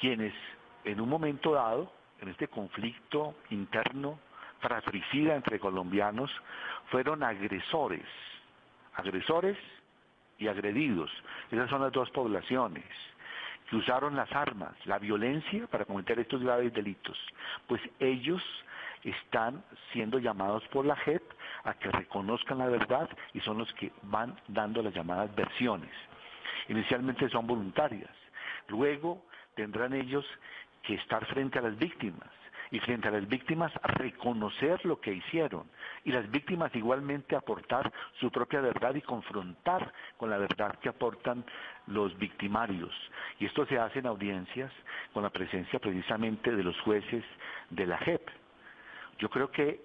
quienes 0.00 0.32
en 0.84 1.00
un 1.00 1.08
momento 1.08 1.52
dado, 1.52 1.90
en 2.20 2.28
este 2.28 2.48
conflicto 2.48 3.34
interno 3.50 4.18
fratricida 4.60 5.34
entre 5.34 5.58
colombianos 5.58 6.30
fueron 6.90 7.22
agresores, 7.22 8.04
agresores 8.94 9.58
y 10.38 10.48
agredidos. 10.48 11.10
Esas 11.50 11.68
son 11.68 11.82
las 11.82 11.92
dos 11.92 12.10
poblaciones 12.10 12.84
que 13.68 13.76
usaron 13.76 14.14
las 14.14 14.30
armas, 14.32 14.74
la 14.84 14.98
violencia 14.98 15.66
para 15.66 15.84
cometer 15.84 16.18
estos 16.18 16.42
graves 16.42 16.72
delitos. 16.72 17.18
Pues 17.66 17.80
ellos 17.98 18.42
están 19.04 19.62
siendo 19.92 20.18
llamados 20.18 20.62
por 20.68 20.84
la 20.84 20.96
JEP 20.96 21.22
a 21.64 21.74
que 21.74 21.90
reconozcan 21.90 22.58
la 22.58 22.66
verdad 22.66 23.08
y 23.32 23.40
son 23.40 23.58
los 23.58 23.72
que 23.74 23.92
van 24.02 24.34
dando 24.48 24.82
las 24.82 24.94
llamadas 24.94 25.34
versiones. 25.34 25.90
Inicialmente 26.68 27.28
son 27.28 27.46
voluntarias, 27.46 28.10
luego 28.68 29.22
tendrán 29.54 29.92
ellos 29.92 30.24
que 30.82 30.94
estar 30.94 31.24
frente 31.26 31.58
a 31.58 31.62
las 31.62 31.78
víctimas 31.78 32.28
y 32.70 32.80
frente 32.80 33.08
a 33.08 33.12
las 33.12 33.28
víctimas 33.28 33.72
reconocer 33.82 34.84
lo 34.84 35.00
que 35.00 35.12
hicieron 35.12 35.64
y 36.04 36.12
las 36.12 36.28
víctimas 36.30 36.74
igualmente 36.74 37.36
aportar 37.36 37.92
su 38.18 38.30
propia 38.30 38.60
verdad 38.60 38.94
y 38.94 39.02
confrontar 39.02 39.92
con 40.16 40.30
la 40.30 40.38
verdad 40.38 40.78
que 40.80 40.88
aportan 40.88 41.44
los 41.86 42.16
victimarios. 42.18 42.92
Y 43.38 43.46
esto 43.46 43.66
se 43.66 43.78
hace 43.78 44.00
en 44.00 44.06
audiencias 44.06 44.72
con 45.12 45.22
la 45.22 45.30
presencia 45.30 45.78
precisamente 45.78 46.54
de 46.54 46.64
los 46.64 46.78
jueces 46.80 47.24
de 47.70 47.86
la 47.86 47.98
JEP. 47.98 48.43
Yo 49.18 49.28
creo 49.28 49.50
que 49.50 49.80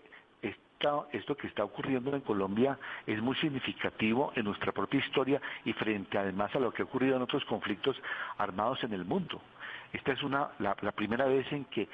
esto 1.11 1.35
que 1.35 1.47
está 1.47 1.63
ocurriendo 1.63 2.15
en 2.15 2.21
Colombia 2.21 2.77
es 3.05 3.21
muy 3.21 3.35
significativo 3.37 4.31
en 4.35 4.45
nuestra 4.45 4.71
propia 4.71 4.99
historia 4.99 5.41
y 5.65 5.73
frente 5.73 6.17
además 6.17 6.55
a 6.55 6.59
lo 6.59 6.71
que 6.71 6.81
ha 6.81 6.85
ocurrido 6.85 7.17
en 7.17 7.21
otros 7.21 7.43
conflictos 7.45 8.01
armados 8.37 8.83
en 8.83 8.93
el 8.93 9.03
mundo. 9.03 9.41
Esta 9.91 10.13
es 10.13 10.23
una, 10.23 10.49
la, 10.59 10.75
primera 10.91 11.25
vez 11.25 11.51
en 11.51 11.65
que, 11.65 11.89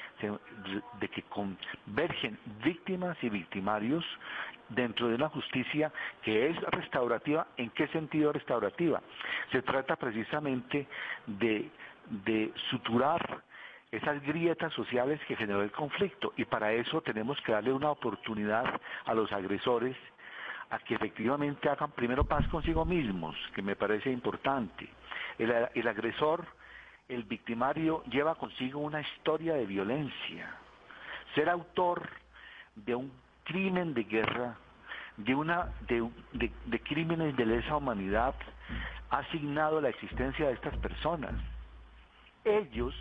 de 0.99 1.07
que 1.07 1.23
convergen 1.23 2.37
víctimas 2.63 3.17
y 3.23 3.29
victimarios 3.29 4.05
dentro 4.69 5.07
de 5.07 5.15
una 5.15 5.29
justicia 5.29 5.91
que 6.21 6.49
es 6.49 6.61
restaurativa. 6.61 7.47
¿En 7.57 7.69
qué 7.71 7.87
sentido 7.87 8.33
restaurativa? 8.33 9.01
Se 9.51 9.61
trata 9.61 9.95
precisamente 9.95 10.87
de, 11.25 11.69
de 12.25 12.51
suturar 12.69 13.41
esas 13.95 14.21
grietas 14.23 14.73
sociales 14.73 15.19
que 15.27 15.35
generó 15.35 15.61
el 15.61 15.71
conflicto 15.71 16.33
y 16.37 16.45
para 16.45 16.73
eso 16.73 17.01
tenemos 17.01 17.39
que 17.41 17.51
darle 17.51 17.71
una 17.71 17.91
oportunidad 17.91 18.79
a 19.05 19.13
los 19.13 19.31
agresores 19.31 19.95
a 20.69 20.79
que 20.79 20.95
efectivamente 20.95 21.69
hagan 21.69 21.91
primero 21.91 22.25
paz 22.25 22.47
consigo 22.47 22.85
mismos, 22.85 23.35
que 23.53 23.61
me 23.61 23.75
parece 23.75 24.11
importante. 24.11 24.89
El, 25.37 25.53
el 25.73 25.87
agresor, 25.87 26.45
el 27.07 27.23
victimario, 27.23 28.03
lleva 28.05 28.35
consigo 28.35 28.79
una 28.79 29.01
historia 29.01 29.53
de 29.53 29.65
violencia. 29.65 30.55
Ser 31.35 31.49
autor 31.49 32.09
de 32.75 32.95
un 32.95 33.11
crimen 33.43 33.93
de 33.93 34.03
guerra, 34.03 34.55
de, 35.17 35.35
una, 35.35 35.69
de, 35.87 36.09
de, 36.33 36.51
de 36.65 36.79
crímenes 36.81 37.35
de 37.37 37.45
lesa 37.45 37.77
humanidad, 37.77 38.35
ha 39.11 39.19
asignado 39.19 39.79
la 39.79 39.89
existencia 39.89 40.47
de 40.47 40.53
estas 40.53 40.75
personas. 40.77 41.33
Ellos 42.43 42.93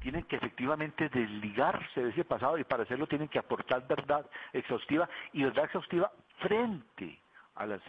tienen 0.00 0.24
que 0.24 0.36
efectivamente 0.36 1.08
desligarse 1.08 2.02
de 2.02 2.10
ese 2.10 2.24
pasado 2.24 2.58
y 2.58 2.64
para 2.64 2.82
hacerlo 2.82 3.06
tienen 3.06 3.28
que 3.28 3.38
aportar 3.38 3.86
verdad 3.86 4.26
exhaustiva 4.52 5.08
y 5.32 5.44
verdad 5.44 5.64
exhaustiva 5.66 6.10
frente 6.40 7.18
a 7.56 7.66
las 7.66 7.80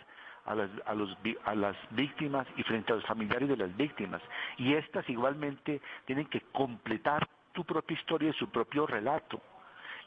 a 0.46 0.56
las, 0.56 0.70
a, 0.88 0.96
los, 0.96 1.16
a 1.46 1.54
las 1.54 1.76
víctimas 1.92 2.48
y 2.58 2.64
frente 2.64 2.92
a 2.92 2.96
los 2.96 3.06
familiares 3.06 3.50
de 3.50 3.58
las 3.58 3.76
víctimas. 3.78 4.22
Y 4.58 4.74
estas 4.74 5.08
igualmente 5.08 5.80
tienen 6.06 6.26
que 6.26 6.42
completar 6.52 7.28
tu 7.54 7.64
propia 7.64 7.96
historia 7.96 8.30
y 8.30 8.34
su 8.34 8.50
propio 8.50 8.88
relato. 8.88 9.40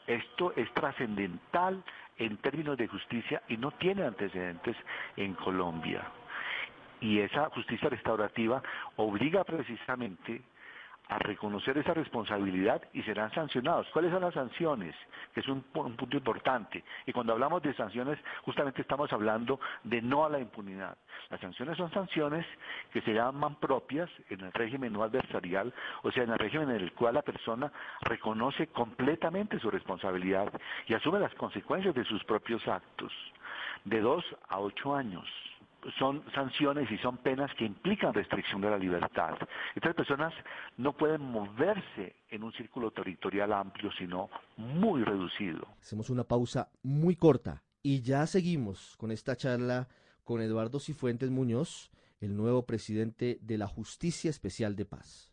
Esto 0.05 0.51
es 0.57 0.69
trascendental 0.73 1.81
en 2.17 2.37
términos 2.37 2.77
de 2.77 2.87
justicia 2.87 3.41
y 3.47 3.57
no 3.57 3.71
tiene 3.71 4.03
antecedentes 4.03 4.75
en 5.15 5.33
Colombia. 5.35 6.03
Y 6.99 7.19
esa 7.19 7.49
justicia 7.49 7.89
restaurativa 7.89 8.61
obliga 8.97 9.43
precisamente 9.43 10.41
a 11.13 11.19
reconocer 11.19 11.77
esa 11.77 11.93
responsabilidad 11.93 12.81
y 12.91 13.03
serán 13.03 13.31
sancionados. 13.33 13.87
¿Cuáles 13.93 14.11
son 14.11 14.21
las 14.21 14.33
sanciones? 14.33 14.95
Que 15.33 15.41
es 15.41 15.47
un, 15.47 15.61
punto 15.61 16.17
importante. 16.17 16.83
Y 17.05 17.11
cuando 17.11 17.33
hablamos 17.33 17.61
de 17.61 17.71
sanciones, 17.75 18.17
justamente 18.41 18.81
estamos 18.81 19.13
hablando 19.13 19.59
de 19.83 20.01
no 20.01 20.25
a 20.25 20.29
la 20.29 20.39
impunidad. 20.39 20.97
Las 21.29 21.39
sanciones 21.39 21.77
son 21.77 21.91
sanciones 21.91 22.47
que 22.91 23.01
se 23.01 23.13
llaman 23.13 23.55
propias 23.55 24.09
en 24.29 24.41
el 24.41 24.51
régimen 24.53 24.91
no 24.91 25.03
adversarial, 25.03 25.71
o 26.01 26.11
sea, 26.11 26.23
en 26.23 26.31
el 26.31 26.39
régimen 26.39 26.71
en 26.71 26.77
el 26.77 26.93
cual 26.93 27.13
la 27.13 27.21
persona 27.21 27.71
reconoce 28.01 28.67
completamente 28.67 29.59
su 29.59 29.69
responsabilidad 29.69 30.51
y 30.87 30.95
asume 30.95 31.19
las 31.19 31.33
consecuencias 31.35 31.93
de 31.93 32.05
sus 32.05 32.23
propios 32.23 32.67
actos. 32.67 33.13
De 33.85 34.01
dos 34.01 34.25
a 34.49 34.59
ocho 34.59 34.95
años 34.95 35.27
son 35.97 36.23
sanciones 36.33 36.89
y 36.91 36.97
son 36.97 37.17
penas 37.17 37.51
que 37.57 37.65
implican 37.65 38.13
restricción 38.13 38.61
de 38.61 38.69
la 38.69 38.77
libertad. 38.77 39.35
Estas 39.75 39.95
personas 39.95 40.33
no 40.77 40.93
pueden 40.93 41.21
moverse 41.21 42.15
en 42.29 42.43
un 42.43 42.51
círculo 42.53 42.91
territorial 42.91 43.53
amplio, 43.53 43.91
sino 43.97 44.29
muy 44.57 45.03
reducido. 45.03 45.67
Hacemos 45.81 46.09
una 46.09 46.23
pausa 46.23 46.69
muy 46.81 47.15
corta 47.15 47.63
y 47.81 48.01
ya 48.01 48.25
seguimos 48.27 48.95
con 48.97 49.11
esta 49.11 49.35
charla 49.35 49.87
con 50.23 50.41
Eduardo 50.41 50.79
Cifuentes 50.79 51.29
Muñoz, 51.29 51.91
el 52.21 52.37
nuevo 52.37 52.65
presidente 52.65 53.37
de 53.41 53.57
la 53.57 53.67
Justicia 53.67 54.29
Especial 54.29 54.75
de 54.75 54.85
Paz. 54.85 55.32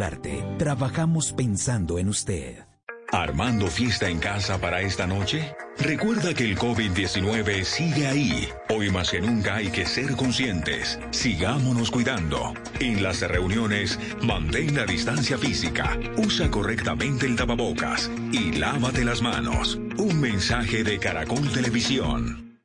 Solarte, 0.00 0.42
trabajamos 0.56 1.30
pensando 1.34 1.98
en 1.98 2.08
usted. 2.08 2.64
¿Armando 3.12 3.66
fiesta 3.66 4.08
en 4.08 4.18
casa 4.18 4.58
para 4.58 4.80
esta 4.80 5.06
noche? 5.06 5.54
Recuerda 5.78 6.32
que 6.32 6.44
el 6.44 6.56
COVID-19 6.56 7.64
sigue 7.64 8.06
ahí. 8.06 8.48
Hoy 8.70 8.88
más 8.88 9.10
que 9.10 9.20
nunca 9.20 9.56
hay 9.56 9.68
que 9.68 9.84
ser 9.84 10.16
conscientes. 10.16 10.98
Sigámonos 11.10 11.90
cuidando. 11.90 12.54
En 12.80 13.02
las 13.02 13.20
reuniones, 13.20 13.98
mantén 14.22 14.74
la 14.74 14.86
distancia 14.86 15.36
física, 15.36 16.00
usa 16.16 16.50
correctamente 16.50 17.26
el 17.26 17.36
tapabocas 17.36 18.10
y 18.32 18.52
lávate 18.52 19.04
las 19.04 19.20
manos. 19.20 19.74
Un 19.98 20.18
mensaje 20.18 20.82
de 20.82 20.98
Caracol 20.98 21.52
Televisión. 21.52 22.58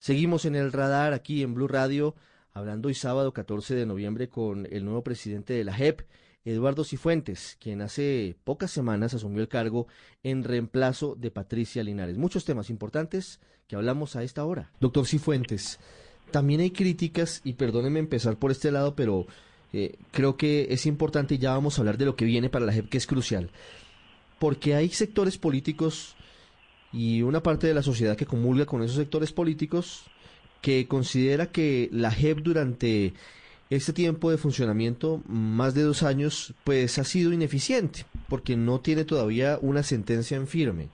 Seguimos 0.00 0.44
en 0.44 0.56
el 0.56 0.72
radar 0.72 1.12
aquí 1.12 1.44
en 1.44 1.54
Blue 1.54 1.68
Radio, 1.68 2.16
hablando 2.52 2.88
hoy 2.88 2.94
sábado 2.94 3.32
14 3.32 3.76
de 3.76 3.86
noviembre 3.86 4.28
con 4.28 4.66
el 4.68 4.84
nuevo 4.84 5.04
presidente 5.04 5.52
de 5.52 5.62
la 5.62 5.72
JEP 5.72 6.00
Eduardo 6.44 6.84
Cifuentes, 6.84 7.56
quien 7.60 7.82
hace 7.82 8.36
pocas 8.44 8.70
semanas 8.70 9.14
asumió 9.14 9.42
el 9.42 9.48
cargo 9.48 9.86
en 10.22 10.44
reemplazo 10.44 11.14
de 11.14 11.30
Patricia 11.30 11.82
Linares. 11.82 12.16
Muchos 12.16 12.44
temas 12.44 12.70
importantes 12.70 13.40
que 13.66 13.76
hablamos 13.76 14.16
a 14.16 14.22
esta 14.22 14.44
hora. 14.44 14.70
Doctor 14.80 15.06
Cifuentes, 15.06 15.78
también 16.30 16.60
hay 16.60 16.70
críticas, 16.70 17.40
y 17.44 17.54
perdónenme 17.54 17.98
empezar 17.98 18.38
por 18.38 18.50
este 18.50 18.70
lado, 18.70 18.94
pero 18.94 19.26
eh, 19.72 19.96
creo 20.12 20.36
que 20.36 20.68
es 20.70 20.86
importante 20.86 21.34
y 21.34 21.38
ya 21.38 21.52
vamos 21.52 21.78
a 21.78 21.82
hablar 21.82 21.98
de 21.98 22.06
lo 22.06 22.16
que 22.16 22.24
viene 22.24 22.48
para 22.48 22.66
la 22.66 22.72
JEP, 22.72 22.88
que 22.88 22.98
es 22.98 23.06
crucial. 23.06 23.50
Porque 24.38 24.74
hay 24.74 24.88
sectores 24.88 25.36
políticos 25.36 26.16
y 26.92 27.22
una 27.22 27.42
parte 27.42 27.66
de 27.66 27.74
la 27.74 27.82
sociedad 27.82 28.16
que 28.16 28.26
comulga 28.26 28.66
con 28.66 28.82
esos 28.82 28.96
sectores 28.96 29.32
políticos 29.32 30.04
que 30.60 30.88
considera 30.88 31.52
que 31.52 31.88
la 31.92 32.10
JEP 32.10 32.38
durante 32.38 33.14
este 33.70 33.92
tiempo 33.92 34.32
de 34.32 34.36
funcionamiento, 34.36 35.22
más 35.28 35.74
de 35.74 35.82
dos 35.82 36.02
años, 36.02 36.54
pues 36.64 36.98
ha 36.98 37.04
sido 37.04 37.32
ineficiente, 37.32 38.04
porque 38.28 38.56
no 38.56 38.80
tiene 38.80 39.04
todavía 39.04 39.58
una 39.62 39.84
sentencia 39.84 40.36
en 40.36 40.48
firme. 40.48 40.88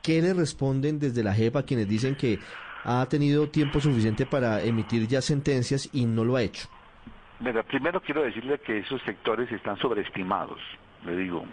¿Qué 0.00 0.22
le 0.22 0.32
responden 0.32 1.00
desde 1.00 1.24
la 1.24 1.34
JEP 1.34 1.56
a 1.56 1.64
quienes 1.64 1.88
dicen 1.88 2.14
que 2.14 2.38
ha 2.84 3.04
tenido 3.06 3.50
tiempo 3.50 3.80
suficiente 3.80 4.26
para 4.26 4.62
emitir 4.62 5.08
ya 5.08 5.20
sentencias 5.20 5.90
y 5.92 6.06
no 6.06 6.24
lo 6.24 6.36
ha 6.36 6.42
hecho? 6.42 6.68
primero 7.66 8.00
quiero 8.00 8.22
decirle 8.22 8.58
que 8.58 8.78
esos 8.78 9.02
sectores 9.02 9.50
están 9.50 9.76
sobreestimados, 9.78 10.60
le 11.04 11.16
digo, 11.16 11.44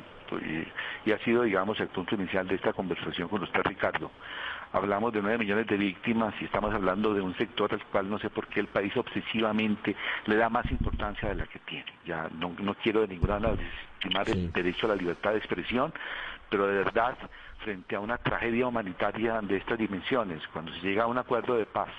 y 1.06 1.12
ha 1.12 1.18
sido, 1.24 1.44
digamos, 1.44 1.80
el 1.80 1.88
punto 1.88 2.14
inicial 2.16 2.48
de 2.48 2.56
esta 2.56 2.72
conversación 2.74 3.30
con 3.30 3.42
usted, 3.42 3.62
Ricardo 3.64 4.12
hablamos 4.74 5.14
de 5.14 5.22
9 5.22 5.38
millones 5.38 5.68
de 5.68 5.78
víctimas 5.78 6.34
y 6.42 6.46
estamos 6.46 6.74
hablando 6.74 7.14
de 7.14 7.22
un 7.22 7.36
sector 7.38 7.74
al 7.74 7.84
cual 7.86 8.10
no 8.10 8.20
sé 8.20 8.30
por 8.30 8.48
qué 8.48 8.60
el 8.60 8.68
país 8.68 8.96
obsesivamente 8.98 9.96
le 10.26 10.36
da 10.36 10.50
más 10.50 10.70
importancia 10.72 11.30
de 11.30 11.36
la 11.36 11.48
que 11.48 11.60
tiene. 11.60 11.86
Ya 12.06 12.30
no, 12.38 12.76
quiero 12.82 13.02
de 13.02 13.08
ninguna 13.08 13.40
manera 13.40 13.56
desestimar 13.56 14.30
el 14.30 14.52
derecho 14.52 14.86
a 14.86 14.90
la 14.90 14.96
libertad 14.96 15.32
de 15.32 15.38
expresión, 15.38 15.94
pero 16.50 16.68
de 16.68 16.78
verdad, 16.78 17.18
frente 17.60 17.96
a 17.96 18.00
una 18.00 18.18
tragedia 18.18 18.68
humanitaria 18.68 19.42
de 19.42 19.58
estas 19.58 19.78
dimensiones, 19.78 20.42
cuando 20.54 20.74
se 20.74 20.82
llega 20.82 21.04
a 21.04 21.08
un 21.08 21.18
acuerdo 21.18 21.56
de 21.56 21.66
paz, 21.66 21.90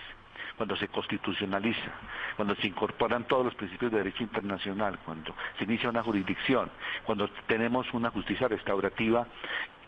cuando 0.56 0.76
se 0.76 0.88
constitucionaliza, 0.88 1.90
cuando 2.36 2.54
se 2.56 2.66
incorporan 2.66 3.24
todos 3.24 3.44
los 3.44 3.54
principios 3.54 3.92
de 3.92 3.98
derecho 3.98 4.24
internacional, 4.24 4.98
cuando 5.04 5.34
se 5.56 5.64
inicia 5.64 5.88
una 5.88 6.02
jurisdicción, 6.02 6.68
cuando 7.04 7.28
tenemos 7.46 7.92
una 7.94 8.10
justicia 8.10 8.48
restaurativa 8.48 9.26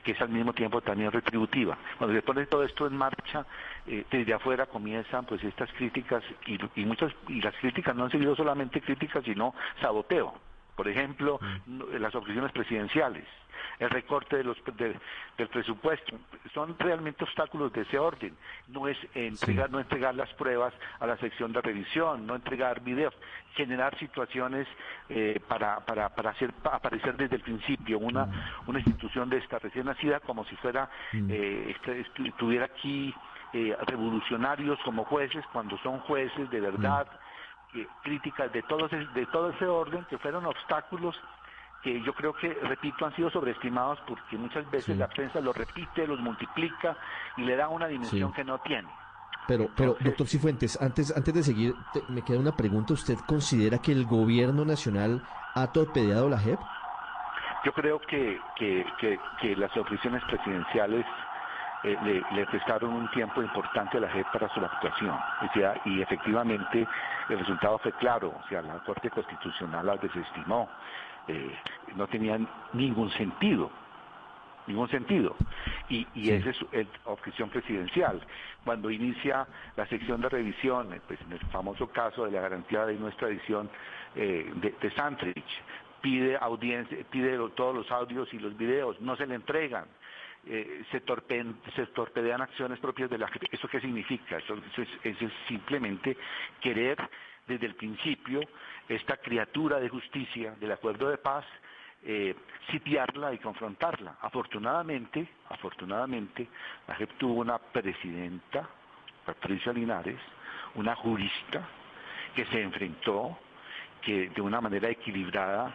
que 0.03 0.13
es 0.13 0.21
al 0.21 0.29
mismo 0.29 0.53
tiempo 0.53 0.81
también 0.81 1.13
retributiva. 1.13 1.77
Cuando 1.99 2.17
se 2.17 2.23
pone 2.23 2.47
todo 2.47 2.65
esto 2.65 2.87
en 2.87 2.97
marcha, 2.97 3.45
eh, 3.87 4.05
desde 4.11 4.35
afuera 4.35 4.67
comienzan 4.67 5.25
pues 5.25 5.43
estas 5.45 5.71
críticas 5.73 6.23
y, 6.47 6.59
y 6.81 6.85
muchas 6.85 7.13
y 7.29 7.41
las 7.41 7.55
críticas 7.57 7.95
no 7.95 8.05
han 8.05 8.11
sido 8.11 8.35
solamente 8.35 8.81
críticas 8.81 9.25
sino 9.25 9.55
saboteo. 9.81 10.50
Por 10.75 10.89
ejemplo, 10.89 11.41
no- 11.67 11.87
las 11.99 12.15
objeciones 12.15 12.53
presidenciales, 12.53 13.25
el 13.79 13.91
recorte 13.91 14.37
de 14.37 14.45
los, 14.45 14.57
de- 14.77 14.99
del 15.37 15.49
presupuesto, 15.49 16.19
son 16.55 16.77
realmente 16.79 17.25
obstáculos 17.25 17.73
de 17.73 17.83
ese 17.83 17.99
orden. 17.99 18.37
No 18.69 18.89
es 18.89 18.97
entregar, 19.15 19.71
no 19.71 19.79
entregar 19.81 20.15
las 20.15 20.33
pruebas 20.35 20.73
a 20.99 21.07
la 21.07 21.17
sección 21.19 21.53
de 21.53 21.61
revisión, 21.61 22.27
no 22.27 22.35
entregar 22.35 22.81
videos, 22.83 23.15
generar 23.55 23.97
situaciones 23.99 24.67
eh, 25.09 25.41
para, 25.49 25.81
para, 25.85 26.09
para 26.11 26.31
hacer 26.31 26.53
pa- 26.55 26.77
aparecer 26.77 27.17
desde 27.17 27.37
el 27.37 27.43
principio 27.43 27.99
una, 27.99 28.29
una 28.67 28.79
institución 28.79 29.29
de 29.29 29.39
esta 29.39 29.59
recién 29.59 29.87
nacida 29.87 30.21
como 30.21 30.45
si 30.45 30.57
fuera 30.57 30.89
eh, 31.29 31.73
este- 31.77 32.01
estu- 32.05 32.29
estuviera 32.29 32.65
aquí 32.67 33.15
eh, 33.53 33.77
revolucionarios 33.87 34.79
como 34.85 35.05
jueces 35.05 35.45
cuando 35.53 35.77
son 35.79 35.99
jueces 36.01 36.49
de 36.51 36.61
verdad 36.61 37.09
eh, 37.75 37.87
críticas 38.03 38.53
de 38.53 38.63
todo, 38.63 38.87
ese, 38.87 38.97
de 39.15 39.27
todo 39.27 39.51
ese 39.51 39.67
orden 39.67 40.05
que 40.11 40.19
fueron 40.19 40.47
obstáculos 40.47 41.17
que 41.83 42.03
yo 42.03 42.13
creo 42.13 42.35
que, 42.35 42.53
repito, 42.63 43.07
han 43.07 43.15
sido 43.17 43.31
sobreestimados 43.31 43.99
porque 44.07 44.37
muchas 44.37 44.71
veces 44.71 44.95
Sí. 44.95 45.01
la 45.01 45.09
prensa 45.09 45.41
los 45.41 45.57
repite, 45.57 46.07
los 46.07 46.21
multiplica 46.21 46.97
y 47.39 47.43
le 47.43 47.57
da 47.57 47.69
una 47.69 47.87
dimensión 47.87 48.31
Sí. 48.31 48.37
que 48.37 48.45
no 48.45 48.59
tiene. 48.59 48.89
Pero, 49.49 49.69
pero 49.75 49.97
doctor 50.01 50.27
Cifuentes, 50.27 50.81
antes, 50.81 51.17
antes 51.17 51.33
de 51.33 51.43
seguir, 51.43 51.75
te- 51.93 52.03
me 52.09 52.23
queda 52.23 52.39
una 52.39 52.53
pregunta. 52.53 52.93
¿Usted 52.93 53.17
considera 53.27 53.79
que 53.79 53.93
el 53.93 54.05
gobierno 54.05 54.65
nacional 54.65 55.23
ha 55.55 55.67
torpedeado 55.73 56.29
la 56.29 56.39
JEP? 56.39 56.61
Yo 57.65 57.73
creo 57.73 57.99
que, 58.01 58.39
que, 58.57 58.85
que, 58.99 59.19
que 59.41 59.57
las 59.57 59.75
oficinas 59.77 60.23
presidenciales 60.25 61.05
eh, 61.83 61.97
le, 62.05 62.23
le 62.33 62.47
prestaron 62.47 62.93
un 62.93 63.11
tiempo 63.11 63.43
importante 63.43 63.97
a 63.99 64.01
la 64.01 64.09
JEP 64.11 64.27
para 64.33 64.49
su 64.53 64.61
actuación. 64.61 65.15
O 65.15 65.53
sea, 65.55 65.81
y 65.85 66.03
efectivamente 66.03 66.87
el 67.29 67.39
resultado 67.39 67.79
fue 67.79 67.93
claro. 67.93 68.35
O 68.45 68.49
sea, 68.49 68.63
la 68.63 68.79
Corte 68.81 69.11
Constitucional 69.11 69.87
las 69.87 70.01
desestimó. 70.01 70.69
Eh, 71.29 71.55
no 71.97 72.07
tenían 72.07 72.49
ningún 72.73 73.11
sentido. 73.13 73.71
Ningún 74.67 74.89
sentido. 74.89 75.35
Y, 75.89 76.07
y 76.15 76.31
esa 76.31 76.51
es 76.51 76.61
la 76.63 77.13
objeción 77.13 77.49
presidencial. 77.49 78.21
Cuando 78.65 78.91
inicia 78.91 79.47
la 79.77 79.87
sección 79.87 80.21
de 80.21 80.29
revisión, 80.29 80.93
eh, 80.93 81.01
pues 81.07 81.21
en 81.23 81.33
el 81.33 81.41
famoso 81.47 81.89
caso 81.89 82.25
de 82.25 82.33
la 82.33 82.43
garantía 82.43 82.85
de 82.85 82.95
nuestra 82.95 83.29
edición 83.29 83.71
eh, 84.15 84.53
de, 84.57 84.75
de 84.81 84.91
Santrich, 84.93 85.63
pide 86.01 86.37
audiencia, 86.41 86.99
pide 87.11 87.39
todos 87.57 87.75
los 87.75 87.91
audios 87.91 88.33
y 88.33 88.39
los 88.39 88.57
videos, 88.57 89.01
no 89.01 89.17
se 89.17 89.27
le 89.27 89.35
entregan. 89.35 89.87
Eh, 90.47 90.85
se, 90.91 91.05
torpen- 91.05 91.57
se 91.77 91.87
torpedean 91.89 92.41
acciones 92.41 92.79
propias 92.79 93.11
de 93.11 93.19
la. 93.19 93.31
¿Eso 93.51 93.69
qué 93.69 93.81
significa? 93.81 94.39
Eso, 94.39 94.55
eso 94.55 94.83
es, 94.83 94.89
eso 95.05 95.27
es 95.27 95.33
simplemente 95.47 96.17
querer 96.61 96.97
desde 97.47 97.67
el 97.67 97.75
principio 97.75 98.41
esta 98.89 99.19
criatura 99.19 99.79
de 99.79 99.89
justicia 99.89 100.53
del 100.59 100.73
acuerdo 100.73 101.11
de 101.11 101.19
paz 101.19 101.45
eh, 102.03 102.35
sitiarla 102.71 103.35
y 103.35 103.39
confrontarla. 103.39 104.17
Afortunadamente, 104.23 105.29
afortunadamente, 105.51 106.49
la 106.89 106.95
JEP 106.95 107.19
tuvo 107.19 107.35
una 107.35 107.59
presidenta, 107.59 108.69
Patricia 109.27 109.73
Linares, 109.73 110.19
una 110.75 110.95
jurista 110.95 111.69
que 112.35 112.47
se 112.47 112.63
enfrentó, 112.63 113.39
que 114.01 114.31
de 114.31 114.41
una 114.41 114.61
manera 114.61 114.89
equilibrada 114.89 115.75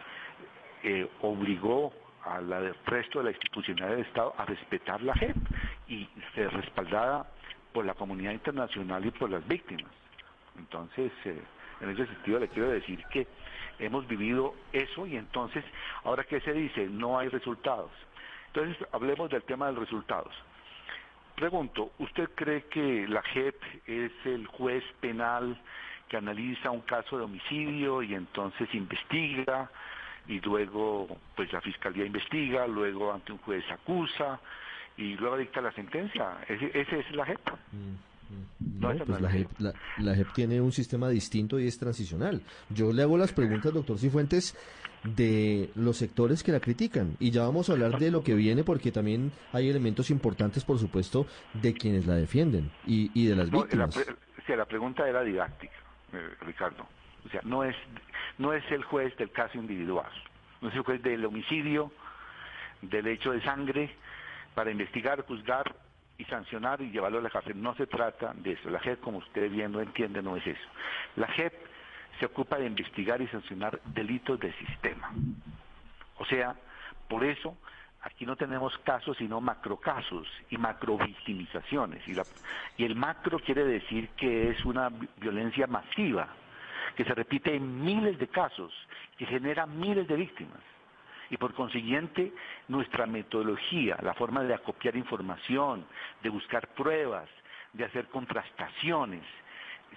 eh, 0.82 1.08
obligó 1.20 1.92
al 2.26 2.74
resto 2.86 3.18
de 3.18 3.26
la 3.26 3.30
institucionalidad 3.30 3.96
del 3.96 4.06
Estado 4.06 4.34
a 4.36 4.44
respetar 4.44 5.02
la 5.02 5.14
JEP 5.14 5.36
y 5.88 6.08
ser 6.34 6.52
respaldada 6.52 7.26
por 7.72 7.84
la 7.84 7.94
comunidad 7.94 8.32
internacional 8.32 9.04
y 9.04 9.10
por 9.10 9.30
las 9.30 9.46
víctimas. 9.46 9.90
Entonces, 10.58 11.12
eh, 11.24 11.40
en 11.80 11.90
ese 11.90 12.06
sentido 12.06 12.40
le 12.40 12.48
quiero 12.48 12.70
decir 12.70 13.02
que 13.10 13.26
hemos 13.78 14.06
vivido 14.06 14.54
eso 14.72 15.06
y 15.06 15.16
entonces, 15.16 15.64
ahora 16.04 16.24
qué 16.24 16.40
se 16.40 16.52
dice, 16.52 16.86
no 16.88 17.18
hay 17.18 17.28
resultados. 17.28 17.90
Entonces, 18.48 18.76
hablemos 18.92 19.30
del 19.30 19.42
tema 19.42 19.66
de 19.66 19.72
los 19.72 19.84
resultados. 19.84 20.34
Pregunto, 21.34 21.92
¿usted 21.98 22.30
cree 22.34 22.64
que 22.64 23.06
la 23.06 23.22
JEP 23.22 23.62
es 23.86 24.12
el 24.24 24.46
juez 24.46 24.82
penal 25.00 25.60
que 26.08 26.16
analiza 26.16 26.70
un 26.70 26.80
caso 26.82 27.18
de 27.18 27.24
homicidio 27.24 28.02
y 28.02 28.14
entonces 28.14 28.72
investiga 28.74 29.70
y 30.28 30.40
luego 30.40 31.06
pues 31.34 31.52
la 31.52 31.60
fiscalía 31.60 32.04
investiga, 32.04 32.66
luego 32.66 33.12
ante 33.12 33.32
un 33.32 33.38
juez 33.38 33.64
acusa 33.70 34.40
y 34.96 35.14
luego 35.14 35.36
dicta 35.36 35.60
la 35.60 35.72
sentencia? 35.72 36.38
¿Ese, 36.48 36.66
ese 36.78 37.00
es 37.00 37.10
la 37.12 37.24
JEP? 37.26 37.40
No, 38.80 38.90
esa 38.90 39.04
no 39.04 39.06
pues 39.06 39.16
es 39.18 39.22
la 39.22 39.28
la 39.28 39.30
JEP, 39.30 39.48
la, 39.58 39.72
la 39.98 40.14
JEP 40.16 40.32
tiene 40.32 40.60
un 40.60 40.72
sistema 40.72 41.08
distinto 41.08 41.60
y 41.60 41.66
es 41.66 41.78
transicional. 41.78 42.42
Yo 42.70 42.92
le 42.92 43.02
hago 43.02 43.16
las 43.16 43.32
preguntas, 43.32 43.72
doctor 43.72 43.98
Cifuentes, 43.98 44.56
de 45.04 45.70
los 45.76 45.96
sectores 45.98 46.42
que 46.42 46.50
la 46.50 46.58
critican. 46.58 47.16
Y 47.20 47.30
ya 47.30 47.42
vamos 47.42 47.70
a 47.70 47.74
hablar 47.74 47.98
de 48.00 48.10
lo 48.10 48.24
que 48.24 48.34
viene 48.34 48.64
porque 48.64 48.90
también 48.90 49.30
hay 49.52 49.68
elementos 49.68 50.10
importantes, 50.10 50.64
por 50.64 50.78
supuesto, 50.80 51.26
de 51.54 51.72
quienes 51.74 52.06
la 52.06 52.14
defienden 52.16 52.72
y, 52.86 53.10
y 53.14 53.26
de 53.26 53.36
las 53.36 53.50
No, 53.52 53.58
la, 53.58 53.64
víctimas. 53.64 53.94
pre- 53.94 54.12
o 54.12 54.46
sea, 54.46 54.56
la 54.56 54.64
pregunta 54.64 55.08
era 55.08 55.22
didáctica, 55.22 55.74
eh, 56.12 56.28
Ricardo. 56.40 56.84
O 57.24 57.28
sea, 57.28 57.40
no 57.44 57.62
es, 57.64 57.76
no 58.38 58.52
es 58.52 58.64
el 58.70 58.82
juez 58.84 59.16
del 59.16 59.30
caso 59.32 59.58
individual, 59.58 60.10
no 60.60 60.68
es 60.68 60.74
el 60.74 60.82
juez 60.82 61.02
del 61.02 61.24
homicidio, 61.24 61.90
del 62.82 63.06
hecho 63.06 63.32
de 63.32 63.40
sangre, 63.42 63.94
para 64.54 64.70
investigar, 64.70 65.22
juzgar 65.26 65.74
y 66.18 66.24
sancionar 66.24 66.80
y 66.80 66.90
llevarlo 66.90 67.18
a 67.18 67.22
la 67.22 67.30
cárcel. 67.30 67.60
No 67.60 67.74
se 67.74 67.86
trata 67.86 68.32
de 68.34 68.52
eso. 68.52 68.70
La 68.70 68.80
JEP, 68.80 69.00
como 69.00 69.18
usted 69.18 69.50
bien 69.50 69.72
lo 69.72 69.80
entiende, 69.80 70.22
no 70.22 70.36
es 70.36 70.46
eso. 70.46 70.68
La 71.16 71.26
JEP 71.28 71.52
se 72.18 72.26
ocupa 72.26 72.56
de 72.58 72.66
investigar 72.66 73.20
y 73.20 73.26
sancionar 73.28 73.80
delitos 73.86 74.40
de 74.40 74.52
sistema. 74.54 75.10
O 76.18 76.24
sea, 76.24 76.54
por 77.08 77.24
eso 77.24 77.58
aquí 78.02 78.24
no 78.24 78.36
tenemos 78.36 78.76
casos 78.78 79.16
sino 79.18 79.40
macrocasos 79.40 80.26
y 80.48 80.56
macrovictimizaciones. 80.56 82.06
Y, 82.08 82.16
y 82.78 82.84
el 82.84 82.94
macro 82.94 83.38
quiere 83.40 83.64
decir 83.64 84.08
que 84.10 84.50
es 84.50 84.64
una 84.64 84.88
vi- 84.88 85.08
violencia 85.18 85.66
masiva, 85.66 86.28
que 86.96 87.04
se 87.04 87.14
repite 87.14 87.54
en 87.54 87.84
miles 87.84 88.18
de 88.18 88.28
casos, 88.28 88.72
que 89.18 89.26
genera 89.26 89.66
miles 89.66 90.08
de 90.08 90.16
víctimas. 90.16 90.60
Y 91.28 91.36
por 91.36 91.54
consiguiente, 91.54 92.32
nuestra 92.68 93.06
metodología, 93.06 93.98
la 94.02 94.14
forma 94.14 94.42
de 94.42 94.54
acopiar 94.54 94.96
información, 94.96 95.84
de 96.22 96.30
buscar 96.30 96.68
pruebas, 96.68 97.28
de 97.72 97.84
hacer 97.84 98.06
contrastaciones, 98.08 99.22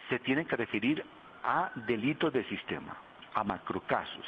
se 0.09 0.19
tiene 0.19 0.45
que 0.45 0.55
referir 0.55 1.03
a 1.43 1.71
delitos 1.87 2.33
de 2.33 2.43
sistema, 2.45 2.97
a 3.33 3.43
macrocasos. 3.43 4.25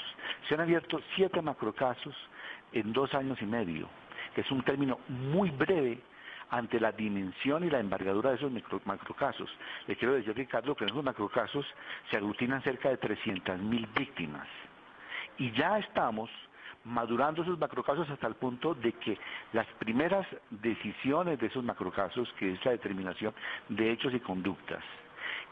Se 0.47 0.53
han 0.53 0.61
abierto 0.61 1.01
siete 1.15 1.41
macrocasos 1.41 2.15
en 2.71 2.93
dos 2.93 3.13
años 3.13 3.41
y 3.41 3.45
medio, 3.45 3.89
que 4.33 4.41
es 4.41 4.51
un 4.51 4.63
término 4.63 4.99
muy 5.09 5.49
breve 5.49 5.99
ante 6.51 6.79
la 6.79 6.91
dimensión 6.91 7.63
y 7.63 7.69
la 7.69 7.79
envergadura 7.79 8.31
de 8.31 8.35
esos 8.35 8.51
macrocasos. 8.85 9.49
Le 9.87 9.95
quiero 9.95 10.13
decir, 10.13 10.35
Ricardo, 10.35 10.75
que 10.75 10.83
en 10.83 10.89
esos 10.91 11.03
macrocasos 11.03 11.65
se 12.09 12.17
aglutinan 12.17 12.61
cerca 12.61 12.89
de 12.89 12.99
300.000 12.99 13.93
víctimas. 13.93 14.47
Y 15.37 15.51
ya 15.51 15.79
estamos 15.79 16.29
madurando 16.83 17.43
esos 17.43 17.57
macrocasos 17.57 18.09
hasta 18.09 18.27
el 18.27 18.35
punto 18.35 18.73
de 18.73 18.91
que 18.93 19.17
las 19.53 19.67
primeras 19.79 20.27
decisiones 20.49 21.39
de 21.39 21.47
esos 21.47 21.63
macrocasos, 21.63 22.31
que 22.33 22.51
es 22.51 22.65
la 22.65 22.71
determinación 22.71 23.33
de 23.69 23.91
hechos 23.91 24.13
y 24.13 24.19
conductas, 24.19 24.83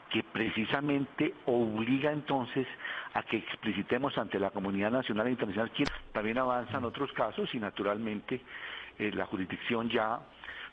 que 0.10 0.24
precisamente 0.24 1.34
obliga 1.46 2.12
entonces 2.12 2.68
a 3.14 3.24
que 3.24 3.38
explicitemos 3.38 4.18
ante 4.18 4.40
la 4.40 4.50
comunidad 4.50 4.92
nacional 4.92 5.28
e 5.28 5.32
internacional 5.32 5.72
quién 5.72 5.88
también 6.12 6.40
avanzan 6.40 6.84
otros 6.84 7.12
casos 7.14 7.54
y 7.54 7.60
naturalmente 7.60 8.42
eh, 8.98 9.12
la 9.14 9.28
jurisdicción 9.28 9.88
ya 9.88 10.20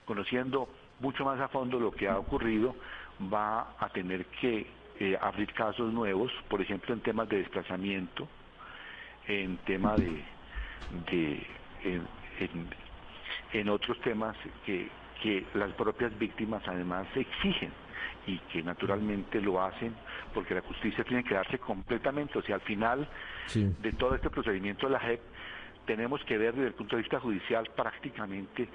conociendo 0.06 0.72
mucho 1.00 1.24
más 1.24 1.38
a 1.40 1.48
fondo 1.48 1.78
lo 1.78 1.92
que 1.92 2.08
ha 2.08 2.18
ocurrido 2.18 2.76
va 3.32 3.76
a 3.78 3.90
tener 3.90 4.26
que 4.40 4.74
eh, 4.98 5.18
abrir 5.20 5.52
casos 5.52 5.92
nuevos, 5.92 6.32
por 6.48 6.62
ejemplo 6.62 6.94
en 6.94 7.02
temas 7.02 7.28
de 7.28 7.38
desplazamiento, 7.38 8.30
en 9.26 9.58
tema 9.58 9.98
de, 9.98 10.24
de 10.90 11.46
en, 11.84 12.08
en- 12.40 12.74
en 13.52 13.68
otros 13.68 13.98
temas 14.00 14.36
que, 14.64 14.90
que 15.20 15.48
las 15.54 15.72
propias 15.74 16.16
víctimas 16.18 16.62
además 16.66 17.06
exigen 17.14 17.74
y 18.26 18.38
que 18.40 18.62
naturalmente 18.62 19.40
lo 19.40 19.62
hacen 19.62 19.96
porque 20.32 20.54
la 20.54 20.60
justicia 20.62 21.04
tiene 21.04 21.24
que 21.24 21.34
darse 21.34 21.58
completamente, 21.58 22.38
o 22.38 22.42
sea, 22.42 22.56
al 22.56 22.60
final 22.62 23.08
Sí. 23.48 23.74
de 23.78 23.92
todo 23.94 24.14
este 24.14 24.30
procedimiento 24.30 24.88
la 24.88 25.00
JEP 25.00 25.20
tenemos 25.86 26.22
que 26.24 26.36
ver 26.38 26.54
desde 26.54 26.68
el 26.68 26.74
punto 26.74 26.96
de 26.96 27.02
vista 27.02 27.20
judicial 27.20 27.68
prácticamente 27.76 28.70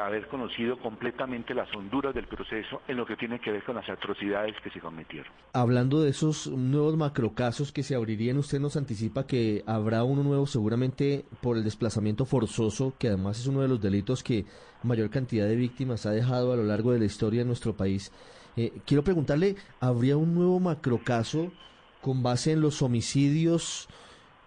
haber 0.00 0.26
conocido 0.28 0.78
completamente 0.78 1.54
las 1.54 1.72
honduras 1.74 2.14
del 2.14 2.26
proceso 2.26 2.82
en 2.88 2.96
lo 2.96 3.06
que 3.06 3.16
tiene 3.16 3.38
que 3.40 3.52
ver 3.52 3.62
con 3.62 3.76
las 3.76 3.88
atrocidades 3.88 4.54
que 4.62 4.70
se 4.70 4.80
cometieron. 4.80 5.32
Hablando 5.52 6.02
de 6.02 6.10
esos 6.10 6.46
nuevos 6.48 6.96
macrocasos 6.96 7.72
que 7.72 7.82
se 7.82 7.94
abrirían, 7.94 8.38
usted 8.38 8.60
nos 8.60 8.76
anticipa 8.76 9.26
que 9.26 9.62
habrá 9.66 10.04
uno 10.04 10.22
nuevo 10.22 10.46
seguramente 10.46 11.24
por 11.40 11.56
el 11.56 11.64
desplazamiento 11.64 12.24
forzoso, 12.24 12.94
que 12.98 13.08
además 13.08 13.38
es 13.38 13.46
uno 13.46 13.62
de 13.62 13.68
los 13.68 13.80
delitos 13.80 14.22
que 14.22 14.44
mayor 14.82 15.10
cantidad 15.10 15.46
de 15.46 15.56
víctimas 15.56 16.06
ha 16.06 16.10
dejado 16.10 16.52
a 16.52 16.56
lo 16.56 16.64
largo 16.64 16.92
de 16.92 16.98
la 16.98 17.04
historia 17.06 17.40
de 17.40 17.46
nuestro 17.46 17.74
país. 17.76 18.12
Eh, 18.56 18.72
quiero 18.86 19.02
preguntarle, 19.02 19.56
¿habría 19.80 20.16
un 20.16 20.34
nuevo 20.34 20.60
macrocaso 20.60 21.52
con 22.00 22.22
base 22.22 22.52
en 22.52 22.60
los 22.60 22.82
homicidios? 22.82 23.88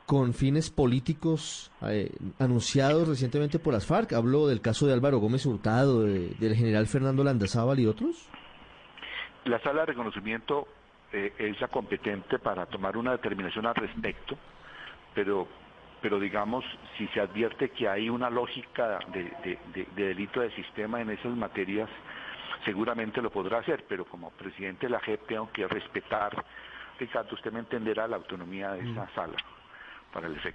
Con 0.07 0.33
fines 0.33 0.71
políticos 0.71 1.69
eh, 1.81 2.09
anunciados 2.39 3.09
recientemente 3.09 3.59
por 3.59 3.73
las 3.73 3.85
FARC. 3.85 4.13
Hablo 4.13 4.47
del 4.47 4.61
caso 4.61 4.87
de 4.87 4.93
Álvaro 4.93 5.17
Gómez 5.17 5.45
Hurtado, 5.45 6.03
del 6.03 6.55
general 6.55 6.87
Fernando 6.87 7.25
Landazábal 7.25 7.77
y 7.81 7.87
otros. 7.87 8.29
La 9.43 9.59
sala 9.59 9.81
de 9.81 9.87
reconocimiento 9.87 10.65
eh, 11.11 11.33
es 11.37 11.59
la 11.59 11.67
competente 11.67 12.39
para 12.39 12.65
tomar 12.67 12.95
una 12.95 13.11
determinación 13.11 13.65
al 13.65 13.75
respecto, 13.75 14.37
pero, 15.13 15.45
pero 16.01 16.21
digamos, 16.21 16.63
si 16.97 17.05
se 17.07 17.19
advierte 17.19 17.71
que 17.71 17.89
hay 17.89 18.09
una 18.09 18.29
lógica 18.29 18.99
de, 19.11 19.59
de 19.73 19.87
delito 19.93 20.39
de 20.39 20.55
sistema 20.55 21.01
en 21.01 21.09
esas 21.09 21.35
materias, 21.35 21.89
seguramente 22.63 23.21
lo 23.21 23.29
podrá 23.29 23.59
hacer, 23.59 23.83
pero 23.89 24.05
como 24.05 24.29
presidente 24.31 24.85
de 24.85 24.91
la 24.91 25.01
JEP 25.01 25.27
tengo 25.27 25.51
que 25.51 25.67
respetar, 25.67 26.45
Ricardo, 26.97 27.35
usted 27.35 27.51
me 27.51 27.59
entenderá 27.59 28.07
la 28.07 28.15
autonomía 28.15 28.71
de 28.71 28.89
esa 28.89 29.03
mm. 29.03 29.13
sala. 29.13 29.35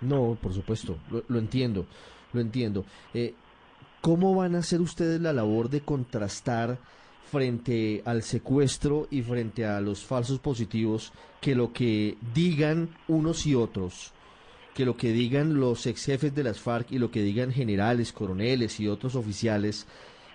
No, 0.00 0.36
por 0.40 0.52
supuesto, 0.52 0.98
lo, 1.28 1.38
entiendo, 1.38 1.86
lo 2.32 2.40
entiendo. 2.40 2.84
Eh, 3.14 3.34
¿Cómo 4.00 4.34
van 4.34 4.56
a 4.56 4.58
hacer 4.58 4.80
ustedes 4.80 5.20
la 5.20 5.32
labor 5.32 5.70
de 5.70 5.82
contrastar 5.82 6.78
frente 7.30 8.02
al 8.04 8.22
secuestro 8.22 9.06
y 9.10 9.22
frente 9.22 9.64
a 9.64 9.80
los 9.80 10.04
falsos 10.04 10.38
positivos 10.38 11.12
que 11.40 11.54
lo 11.54 11.72
que 11.72 12.18
digan 12.34 12.90
unos 13.08 13.46
y 13.46 13.54
otros, 13.54 14.12
que 14.74 14.84
lo 14.84 14.96
que 14.96 15.12
digan 15.12 15.58
los 15.58 15.86
ex 15.86 16.04
jefes 16.04 16.34
de 16.34 16.44
las 16.44 16.60
FARC 16.60 16.92
y 16.92 16.98
lo 16.98 17.10
que 17.10 17.22
digan 17.22 17.50
generales, 17.50 18.12
coroneles 18.12 18.78
y 18.80 18.88
otros 18.88 19.14
oficiales 19.14 19.86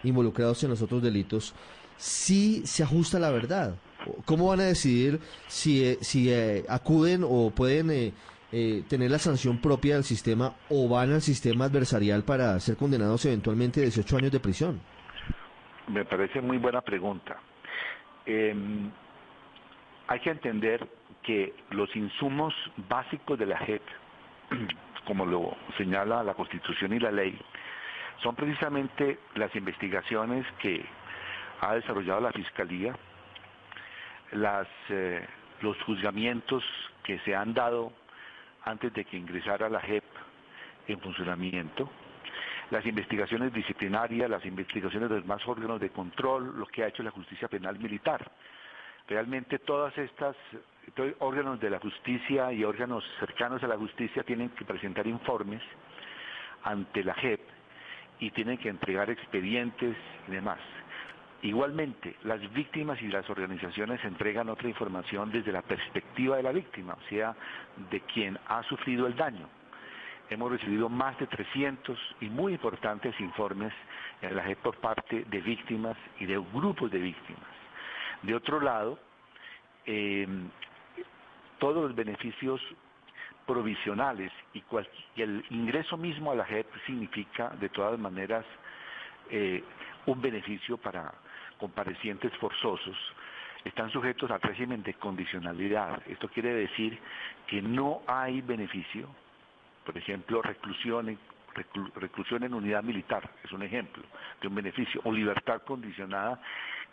involucrados 0.04 0.64
en 0.64 0.72
los 0.72 0.82
otros 0.82 1.04
delitos, 1.04 1.54
sí 1.98 2.64
se 2.66 2.82
ajusta 2.82 3.18
a 3.18 3.22
la 3.22 3.32
verdad? 3.32 3.76
¿Cómo 4.26 4.48
van 4.48 4.62
a 4.62 4.64
decidir 4.64 5.20
si, 5.48 5.84
eh, 5.84 5.98
si 6.02 6.32
eh, 6.32 6.66
acuden 6.68 7.24
o 7.24 7.52
pueden 7.52 7.92
eh, 7.92 8.14
tener 8.50 9.12
la 9.12 9.20
sanción 9.20 9.60
propia 9.60 9.96
del 9.96 10.04
sistema 10.04 10.54
o 10.70 10.88
van 10.88 11.12
al 11.12 11.22
sistema 11.22 11.66
adversarial 11.66 12.24
para 12.24 12.60
ser 12.60 12.78
condenados 12.78 13.26
eventualmente 13.26 13.82
a 13.82 13.84
18 13.84 14.18
años 14.18 14.32
de 14.32 14.40
prisión? 14.40 14.80
Me 15.88 16.06
parece 16.06 16.42
muy 16.42 16.58
buena 16.58 16.82
pregunta. 16.82 17.38
Em, 18.26 18.92
hay 20.08 20.20
que 20.20 20.30
entender 20.30 20.88
que 21.24 21.54
los 21.72 21.94
insumos 21.96 22.54
básicos 22.90 23.40
de 23.40 23.46
la 23.46 23.58
JEP, 23.58 23.82
como 25.06 25.26
lo 25.26 25.56
señala 25.78 26.24
la 26.24 26.34
Constitución 26.34 26.94
y 26.94 27.00
la 27.00 27.12
ley, 27.12 27.38
son 28.24 28.36
precisamente 28.36 29.20
las 29.36 29.56
investigaciones 29.56 30.46
que 30.60 30.86
ha 31.62 31.76
desarrollado 31.76 32.22
la 32.22 32.32
Fiscalía, 32.32 32.96
las, 34.32 34.68
eh, 34.90 35.26
los 35.62 35.82
juzgamientos 35.84 36.64
que 37.04 37.20
se 37.20 37.36
han 37.36 37.54
dado 37.54 37.94
antes 38.68 38.94
de 38.94 39.06
que 39.06 39.18
ingresara 39.18 39.70
la 39.70 39.80
JEP 39.80 40.04
en 40.88 41.00
funcionamiento, 41.00 41.90
las 42.70 42.86
investigaciones 42.86 43.54
disciplinarias, 43.54 44.30
las 44.30 44.46
investigaciones 44.46 45.10
de 45.10 45.16
los 45.16 45.24
demás 45.24 45.42
órganos 45.48 45.80
de 45.80 45.90
control, 45.90 46.60
lo 46.60 46.66
que 46.66 46.84
ha 46.84 46.88
hecho 46.88 47.02
la 47.02 47.12
justicia 47.12 47.48
penal 47.48 47.80
militar. 47.80 48.30
Realmente 49.08 49.60
todas 49.60 49.98
estas 49.98 50.36
órganos 51.20 51.62
de 51.62 51.70
la 51.70 51.80
justicia 51.80 52.52
y 52.52 52.66
órganos 52.66 53.06
cercanos 53.20 53.64
a 53.64 53.68
la 53.68 53.78
justicia 53.78 54.24
tienen 54.24 54.50
que 54.50 54.66
presentar 54.66 55.08
informes 55.08 55.62
ante 56.64 57.06
la 57.06 57.14
JEP 57.14 57.40
y 58.20 58.32
tienen 58.32 58.58
que 58.58 58.68
entregar 58.68 59.10
expedientes 59.10 59.96
y 60.28 60.32
demás. 60.32 60.60
Igualmente, 61.44 62.16
las 62.24 62.42
víctimas 62.54 63.00
y 63.02 63.08
las 63.10 63.30
organizaciones 63.30 64.04
entregan 64.04 64.50
otra 64.50 64.68
información 64.68 65.32
desde 65.32 65.52
la 65.52 65.62
perspectiva 65.62 66.38
de 66.38 66.44
la 66.44 66.52
víctima, 66.52 66.94
o 66.94 67.10
sea, 67.10 67.36
de 67.92 68.02
quien 68.02 68.40
ha 68.48 68.64
sufrido 68.64 69.06
el 69.06 69.16
daño. 69.16 69.48
Hemos 70.32 70.52
recibido 70.52 70.90
más 70.90 71.18
de 71.20 71.28
300 71.28 71.98
y 72.22 72.26
muy 72.26 72.54
importantes 72.54 73.18
informes 73.20 73.72
en 74.22 74.36
la 74.36 74.44
JEP 74.44 74.58
por 74.60 74.78
parte 74.78 75.26
de 75.26 75.42
víctimas 75.42 75.96
y 76.20 76.26
de 76.26 76.38
grupos 76.54 76.90
de 76.92 77.00
víctimas. 77.00 77.44
De 78.24 78.34
otro 78.34 78.60
lado, 78.60 79.00
em, 79.86 80.50
todos 81.60 81.84
los 81.84 81.96
beneficios 81.96 82.60
provisionales 83.46 84.32
y, 84.54 84.64
el 85.22 85.46
ingreso 85.52 85.98
mismo 85.98 86.32
a 86.32 86.36
la 86.36 86.46
JEP 86.46 86.68
significa, 86.88 87.50
de 87.60 87.70
todas 87.70 87.98
maneras, 88.00 88.44
eh, 89.30 89.64
un 90.08 90.22
beneficio 90.22 90.78
para 90.78 91.14
comparecientes 91.58 92.36
forzosos 92.38 92.96
están 93.64 93.92
sujetos 93.92 94.32
al 94.32 94.42
régimen 94.42 94.84
de 94.84 94.94
condicionalidad. 94.94 96.02
Esto 96.08 96.30
quiere 96.30 96.54
decir 96.54 96.98
que 97.48 97.62
no 97.62 98.02
hay 98.08 98.42
beneficio, 98.42 99.08
por 99.86 99.98
ejemplo, 99.98 100.42
reclusión 100.42 101.10
en, 101.10 101.20
reclusión 101.96 102.44
en 102.44 102.54
unidad 102.54 102.84
militar, 102.84 103.30
es 103.44 103.52
un 103.52 103.64
ejemplo 103.64 104.04
de 104.42 104.48
un 104.48 104.56
beneficio, 104.56 105.02
o 105.04 105.12
libertad 105.12 105.62
condicionada, 105.64 106.40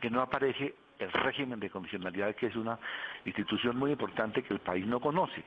que 0.00 0.10
no 0.10 0.20
aparece 0.20 0.74
el 0.98 1.12
régimen 1.12 1.60
de 1.60 1.70
condicionalidad, 1.70 2.34
que 2.34 2.46
es 2.46 2.56
una 2.56 2.78
institución 3.24 3.76
muy 3.76 3.92
importante 3.92 4.42
que 4.42 4.54
el 4.54 4.60
país 4.60 4.86
no 4.86 5.00
conoce 5.00 5.42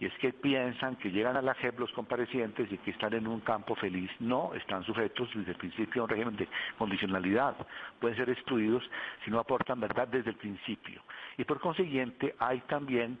y 0.00 0.06
es 0.06 0.12
que 0.18 0.32
piensan 0.32 0.96
que 0.96 1.10
llegan 1.10 1.36
a 1.36 1.42
la 1.42 1.54
JEP 1.54 1.80
los 1.80 1.92
comparecientes 1.92 2.70
y 2.70 2.78
que 2.78 2.92
están 2.92 3.14
en 3.14 3.26
un 3.26 3.40
campo 3.40 3.74
feliz. 3.74 4.10
No, 4.20 4.54
están 4.54 4.84
sujetos 4.84 5.28
desde 5.34 5.52
el 5.52 5.56
principio 5.56 6.02
a 6.02 6.04
un 6.04 6.10
régimen 6.10 6.36
de 6.36 6.48
condicionalidad. 6.76 7.56
Pueden 7.98 8.16
ser 8.16 8.30
excluidos 8.30 8.88
si 9.24 9.30
no 9.30 9.40
aportan 9.40 9.80
verdad 9.80 10.06
desde 10.08 10.30
el 10.30 10.36
principio. 10.36 11.02
Y 11.36 11.44
por 11.44 11.60
consiguiente 11.60 12.34
hay 12.38 12.60
también 12.62 13.18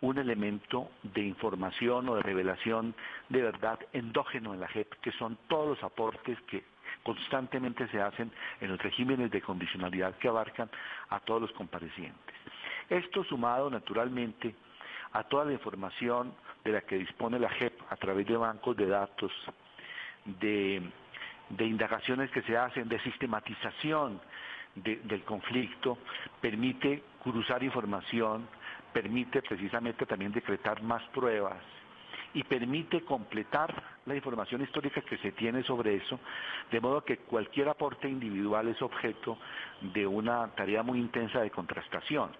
un 0.00 0.18
elemento 0.18 0.90
de 1.02 1.22
información 1.22 2.08
o 2.08 2.16
de 2.16 2.22
revelación 2.22 2.94
de 3.28 3.42
verdad 3.42 3.78
endógeno 3.92 4.52
en 4.52 4.60
la 4.60 4.68
JEP, 4.68 4.94
que 5.00 5.12
son 5.12 5.38
todos 5.48 5.68
los 5.68 5.82
aportes 5.82 6.38
que 6.42 6.64
constantemente 7.02 7.86
se 7.88 8.00
hacen 8.00 8.30
en 8.60 8.70
los 8.70 8.82
regímenes 8.82 9.30
de 9.30 9.40
condicionalidad 9.40 10.16
que 10.16 10.28
abarcan 10.28 10.68
a 11.08 11.20
todos 11.20 11.42
los 11.42 11.52
comparecientes. 11.52 12.34
Esto 12.90 13.24
sumado 13.24 13.70
naturalmente 13.70 14.54
a 15.12 15.24
toda 15.24 15.44
la 15.44 15.52
información 15.52 16.34
de 16.64 16.72
la 16.72 16.80
que 16.82 16.96
dispone 16.96 17.38
la 17.38 17.48
JEP 17.50 17.80
a 17.90 17.96
través 17.96 18.26
de 18.26 18.36
bancos 18.36 18.76
de 18.76 18.86
datos, 18.86 19.32
de, 20.24 20.82
indagaciones 21.58 22.30
que 22.30 22.42
se 22.42 22.56
hacen, 22.56 22.88
de 22.88 22.98
sistematización 23.00 24.20
del 24.74 25.22
conflicto, 25.24 25.98
permite 26.40 27.02
cruzar 27.22 27.62
información, 27.62 28.46
permite 28.92 29.40
precisamente 29.42 30.04
también 30.06 30.32
decretar 30.32 30.82
más 30.82 31.02
pruebas 31.10 31.62
y 32.34 32.42
permite 32.42 33.00
completar 33.02 33.72
la 34.04 34.14
información 34.14 34.60
histórica 34.60 35.00
que 35.00 35.16
se 35.18 35.32
tiene 35.32 35.62
sobre 35.62 35.96
eso, 35.96 36.20
de 36.70 36.80
modo 36.80 37.02
que 37.02 37.18
cualquier 37.18 37.68
aporte 37.70 38.08
individual 38.08 38.68
es 38.68 38.82
objeto 38.82 39.38
de 39.80 40.06
una 40.06 40.48
tarea 40.48 40.82
muy 40.82 40.98
intensa 40.98 41.40
de 41.40 41.50
contrastación. 41.50 42.30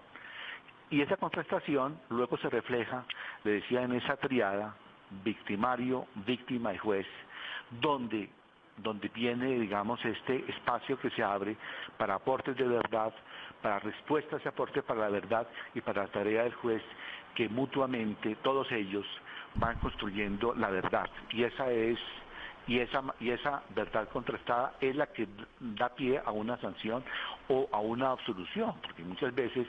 Y 0.89 1.01
esa 1.01 1.17
contrastación 1.17 1.99
luego 2.09 2.37
se 2.37 2.49
refleja, 2.49 3.03
le 3.43 3.51
decía, 3.51 3.83
en 3.83 3.93
esa 3.93 4.15
triada, 4.17 4.75
victimario, 5.23 6.07
víctima 6.25 6.73
y 6.73 6.77
juez, 6.77 7.05
donde, 7.81 8.29
donde 8.77 9.09
tiene, 9.09 9.59
digamos, 9.59 10.03
este 10.05 10.49
espacio 10.49 10.97
que 10.99 11.09
se 11.09 11.23
abre 11.23 11.57
para 11.97 12.15
aportes 12.15 12.55
de 12.55 12.67
verdad, 12.67 13.13
para 13.61 13.79
respuestas 13.79 14.41
y 14.45 14.47
aportes 14.47 14.83
para 14.83 15.01
la 15.01 15.09
verdad 15.09 15.47
y 15.73 15.81
para 15.81 16.03
la 16.03 16.09
tarea 16.09 16.43
del 16.43 16.53
juez, 16.55 16.81
que 17.35 17.49
mutuamente 17.49 18.35
todos 18.37 18.71
ellos 18.71 19.05
van 19.55 19.77
construyendo 19.79 20.53
la 20.55 20.69
verdad. 20.69 21.09
Y 21.31 21.43
esa 21.43 21.69
es 21.69 21.99
y 22.67 22.79
esa, 22.79 23.01
y 23.19 23.29
esa 23.29 23.63
verdad 23.69 24.09
contrastada 24.09 24.73
es 24.81 24.95
la 24.95 25.07
que 25.07 25.27
da 25.59 25.89
pie 25.95 26.21
a 26.23 26.31
una 26.31 26.57
sanción 26.57 27.03
o 27.47 27.69
a 27.71 27.79
una 27.79 28.11
absolución, 28.11 28.73
porque 28.81 29.03
muchas 29.03 29.33
veces 29.33 29.65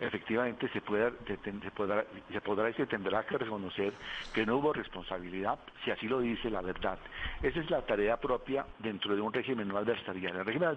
efectivamente 0.00 0.68
se, 0.68 0.80
puede, 0.80 1.12
se, 1.26 1.70
podrá, 1.70 2.04
se 2.30 2.40
podrá 2.40 2.70
y 2.70 2.74
se 2.74 2.86
tendrá 2.86 3.24
que 3.24 3.38
reconocer 3.38 3.92
que 4.32 4.46
no 4.46 4.56
hubo 4.56 4.72
responsabilidad, 4.72 5.58
si 5.84 5.90
así 5.90 6.08
lo 6.08 6.20
dice 6.20 6.50
la 6.50 6.60
verdad. 6.60 6.98
Esa 7.42 7.60
es 7.60 7.70
la 7.70 7.82
tarea 7.82 8.18
propia 8.18 8.66
dentro 8.78 9.14
de 9.14 9.20
un 9.20 9.32
régimen 9.32 9.68
no 9.68 9.78
adversarial. 9.78 10.36
El 10.36 10.44
régimen 10.44 10.76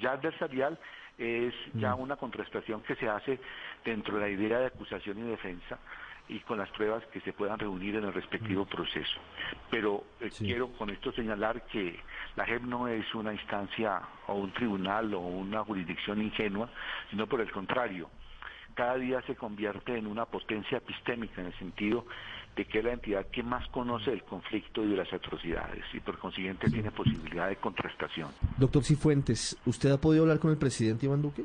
ya 0.00 0.12
adversarial 0.12 0.78
es 1.16 1.54
ya 1.74 1.96
mm. 1.96 2.00
una 2.00 2.16
contrastación 2.16 2.82
que 2.82 2.94
se 2.94 3.08
hace 3.08 3.38
dentro 3.84 4.14
de 4.16 4.20
la 4.20 4.28
idea 4.28 4.58
de 4.58 4.66
acusación 4.66 5.18
y 5.18 5.30
defensa 5.30 5.78
y 6.28 6.40
con 6.40 6.58
las 6.58 6.68
pruebas 6.70 7.04
que 7.06 7.20
se 7.22 7.32
puedan 7.32 7.58
reunir 7.58 7.96
en 7.96 8.04
el 8.04 8.12
respectivo 8.12 8.66
proceso. 8.66 9.18
Pero 9.70 10.04
eh, 10.20 10.30
quiero 10.36 10.68
con 10.72 10.90
esto 10.90 11.10
señalar 11.12 11.62
que 11.66 11.98
la 12.36 12.44
JEP 12.44 12.62
no 12.62 12.86
es 12.86 13.14
una 13.14 13.32
instancia 13.32 14.02
o 14.26 14.34
un 14.34 14.52
tribunal 14.52 15.14
o 15.14 15.20
una 15.20 15.64
jurisdicción 15.64 16.20
ingenua, 16.20 16.68
sino 17.10 17.26
por 17.26 17.40
el 17.40 17.50
contrario, 17.50 18.10
cada 18.78 18.94
día 18.94 19.20
se 19.26 19.34
convierte 19.34 19.98
en 19.98 20.06
una 20.06 20.24
potencia 20.24 20.78
epistémica 20.78 21.40
en 21.40 21.48
el 21.48 21.58
sentido 21.58 22.06
de 22.54 22.64
que 22.64 22.78
es 22.78 22.84
la 22.84 22.92
entidad 22.92 23.26
que 23.26 23.42
más 23.42 23.66
conoce 23.70 24.12
el 24.12 24.22
conflicto 24.22 24.84
y 24.84 24.90
de 24.90 24.96
las 24.96 25.12
atrocidades 25.12 25.84
y 25.92 25.98
por 25.98 26.16
consiguiente 26.20 26.70
tiene 26.70 26.92
posibilidad 26.92 27.48
de 27.48 27.56
contrastación. 27.56 28.28
Doctor 28.56 28.84
Cifuentes, 28.84 29.56
¿usted 29.66 29.90
ha 29.90 30.00
podido 30.00 30.22
hablar 30.22 30.38
con 30.38 30.52
el 30.52 30.58
presidente 30.58 31.06
Iván 31.06 31.22
Duque? 31.22 31.42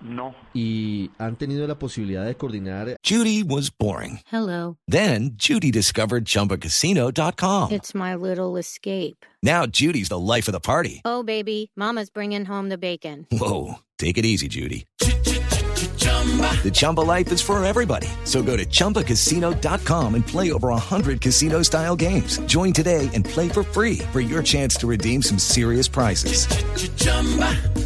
No. 0.00 0.34
¿Y 0.52 1.12
han 1.18 1.36
tenido 1.36 1.64
la 1.68 1.78
posibilidad 1.78 2.26
de 2.26 2.34
coordinar? 2.34 2.96
Judy 3.08 3.44
was 3.44 3.70
boring. 3.70 4.18
Hello. 4.32 4.78
Then 4.88 5.36
Judy 5.36 5.70
discovered 5.70 6.24
ChumbaCasino.com. 6.24 7.70
It's 7.70 7.94
my 7.94 8.16
little 8.16 8.56
escape. 8.56 9.24
Now 9.44 9.64
Judy's 9.66 10.08
the 10.08 10.18
life 10.18 10.48
of 10.48 10.54
the 10.54 10.60
party. 10.60 11.02
Oh, 11.04 11.22
baby, 11.22 11.70
mama's 11.76 12.10
bringing 12.10 12.46
home 12.46 12.68
the 12.68 12.78
bacon. 12.78 13.28
Whoa, 13.30 13.78
take 13.96 14.18
it 14.18 14.24
easy, 14.24 14.48
Judy. 14.48 14.86
The 16.62 16.70
Chumba 16.70 17.00
life 17.00 17.32
is 17.32 17.40
for 17.40 17.64
everybody. 17.64 18.08
So 18.24 18.42
go 18.42 18.56
to 18.56 18.66
ChumbaCasino.com 18.66 20.14
and 20.14 20.26
play 20.26 20.52
over 20.52 20.68
100 20.68 21.22
casino-style 21.22 21.96
games. 21.96 22.38
Join 22.40 22.72
today 22.72 23.08
and 23.14 23.24
play 23.24 23.48
for 23.48 23.62
free 23.62 23.98
for 24.12 24.20
your 24.20 24.42
chance 24.42 24.76
to 24.76 24.86
redeem 24.86 25.22
some 25.22 25.38
serious 25.38 25.88
prizes. 25.88 26.46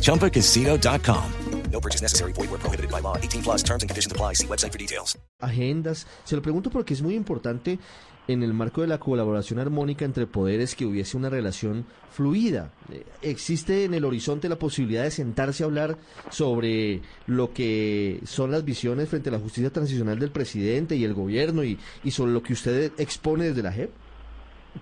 ChumbaCasino.com. 0.03 1.33
No 1.75 1.81
purchase 1.81 2.03
necessary. 2.03 2.33
Void 2.33 2.51
where 2.51 2.61
prohibited 2.61 2.89
by 2.89 3.01
law. 3.01 3.17
18 3.17 3.43
plus 3.43 3.63
terms 3.65 3.83
and 3.83 3.91
conditions 3.91 4.13
apply. 4.13 4.35
See 4.35 4.47
website 4.47 4.71
for 4.71 4.79
details. 4.79 5.19
Agendas. 5.43 6.07
Se 6.25 6.37
lo 6.37 6.41
pregunto 6.41 6.71
porque 6.71 6.95
es 6.95 7.03
muy 7.03 7.17
importante 7.17 7.81
en 8.29 8.43
el 8.43 8.55
marco 8.55 8.81
de 8.81 8.87
la 8.87 8.99
colaboración 8.99 9.59
armónica 9.59 10.05
entre 10.05 10.27
poderes 10.27 10.75
que 10.75 10.87
hubiese 10.87 11.17
una 11.17 11.29
relación 11.29 11.87
fluida. 12.11 12.71
Eh, 12.93 13.05
¿Existe 13.23 13.85
en 13.85 13.95
el 13.95 14.05
horizonte 14.05 14.49
la 14.49 14.57
posibilidad 14.57 15.03
de 15.03 15.11
sentarse 15.11 15.63
a 15.63 15.67
hablar 15.67 15.97
sobre 16.31 17.01
lo 17.27 17.53
que 17.53 18.21
son 18.25 18.51
las 18.51 18.65
visiones 18.65 19.09
frente 19.09 19.29
a 19.29 19.33
la 19.33 19.39
justicia 19.39 19.71
transicional 19.71 20.19
del 20.19 20.31
presidente 20.31 20.97
y 20.97 21.05
el 21.05 21.15
gobierno 21.15 21.63
y, 21.65 21.79
sobre 22.11 22.33
lo 22.33 22.43
que 22.43 22.53
usted 22.53 22.93
expone 22.99 23.45
desde 23.45 23.63
la 23.63 23.73
JEP? 23.73 23.91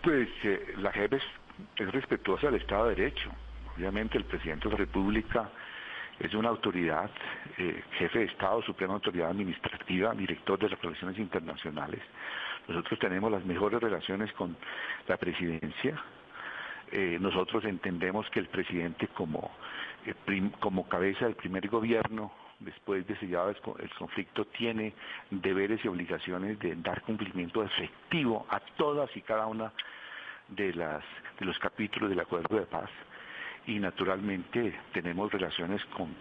Pues 0.03 0.29
eh, 0.45 0.75
la 0.79 0.93
JEP 0.93 1.15
es, 1.15 1.23
es 1.77 1.93
respetuosa 1.93 2.47
del 2.47 2.61
Estado 2.61 2.89
de 2.89 2.95
Derecho. 2.95 3.31
Obviamente 3.77 4.19
el 4.19 4.25
presidente 4.25 4.65
de 4.69 4.73
la 4.73 4.79
República 4.79 5.51
es 6.23 6.35
una 6.35 6.51
autoridad, 6.51 7.11
eh, 7.59 7.83
jefe 7.99 8.21
de 8.21 8.25
Estado, 8.27 8.63
suprema 8.63 8.95
autoridad 8.95 9.31
administrativa, 9.31 10.15
director 10.15 10.59
de 10.59 10.69
las 10.69 10.81
relaciones 10.81 11.19
internacionales. 11.19 12.01
Nosotros 12.69 12.99
tenemos 13.01 13.31
las 13.31 13.45
mejores 13.45 13.81
relaciones 13.81 14.33
con 14.35 14.57
la 15.09 15.17
presidencia. 15.17 16.01
Eh, 16.91 17.19
nosotros 17.21 17.65
entendemos 17.65 18.29
que 18.31 18.41
el 18.41 18.49
presidente 18.49 19.09
como, 19.09 19.51
eh, 20.07 20.15
como 20.61 20.89
cabeza 20.89 21.25
del 21.25 21.35
primer 21.35 21.67
gobierno, 21.69 22.33
después 22.61 23.07
de 23.07 23.17
sellado 23.17 23.51
el 23.51 23.57
co- 23.61 23.77
el 23.79 23.91
conflicto, 23.95 24.45
tiene 24.47 24.93
deberes 25.31 25.85
y 25.85 25.89
obligaciones 25.89 26.59
de 26.61 26.77
dar 26.77 27.03
cumplimiento 27.03 27.63
efectivo 27.65 28.47
a 28.51 28.61
todas 28.77 29.15
y 29.17 29.23
cada 29.23 29.47
una 29.47 29.73
de, 30.49 30.73
los 31.41 31.59
capítulos 31.59 32.11
del 32.11 32.21
acuerdo 32.21 32.57
de 32.57 32.67
paz 32.67 32.91
y 33.67 33.79
naturalmente 33.79 34.79
tenemos 34.93 35.33
relaciones 35.33 35.83
con, 35.87 36.15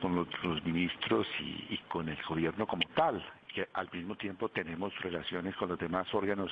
con 0.00 0.14
los, 0.14 0.64
ministros 0.64 1.26
y 1.40 1.78
con 1.88 2.08
el 2.08 2.18
gobierno 2.28 2.66
como 2.66 2.82
tal. 2.94 3.22
Y 3.54 3.62
al 3.74 3.88
mismo 3.92 4.14
tiempo 4.16 4.48
tenemos 4.48 4.96
relaciones 5.00 5.54
con 5.56 5.68
los 5.68 5.78
demás 5.78 6.12
órganos 6.14 6.50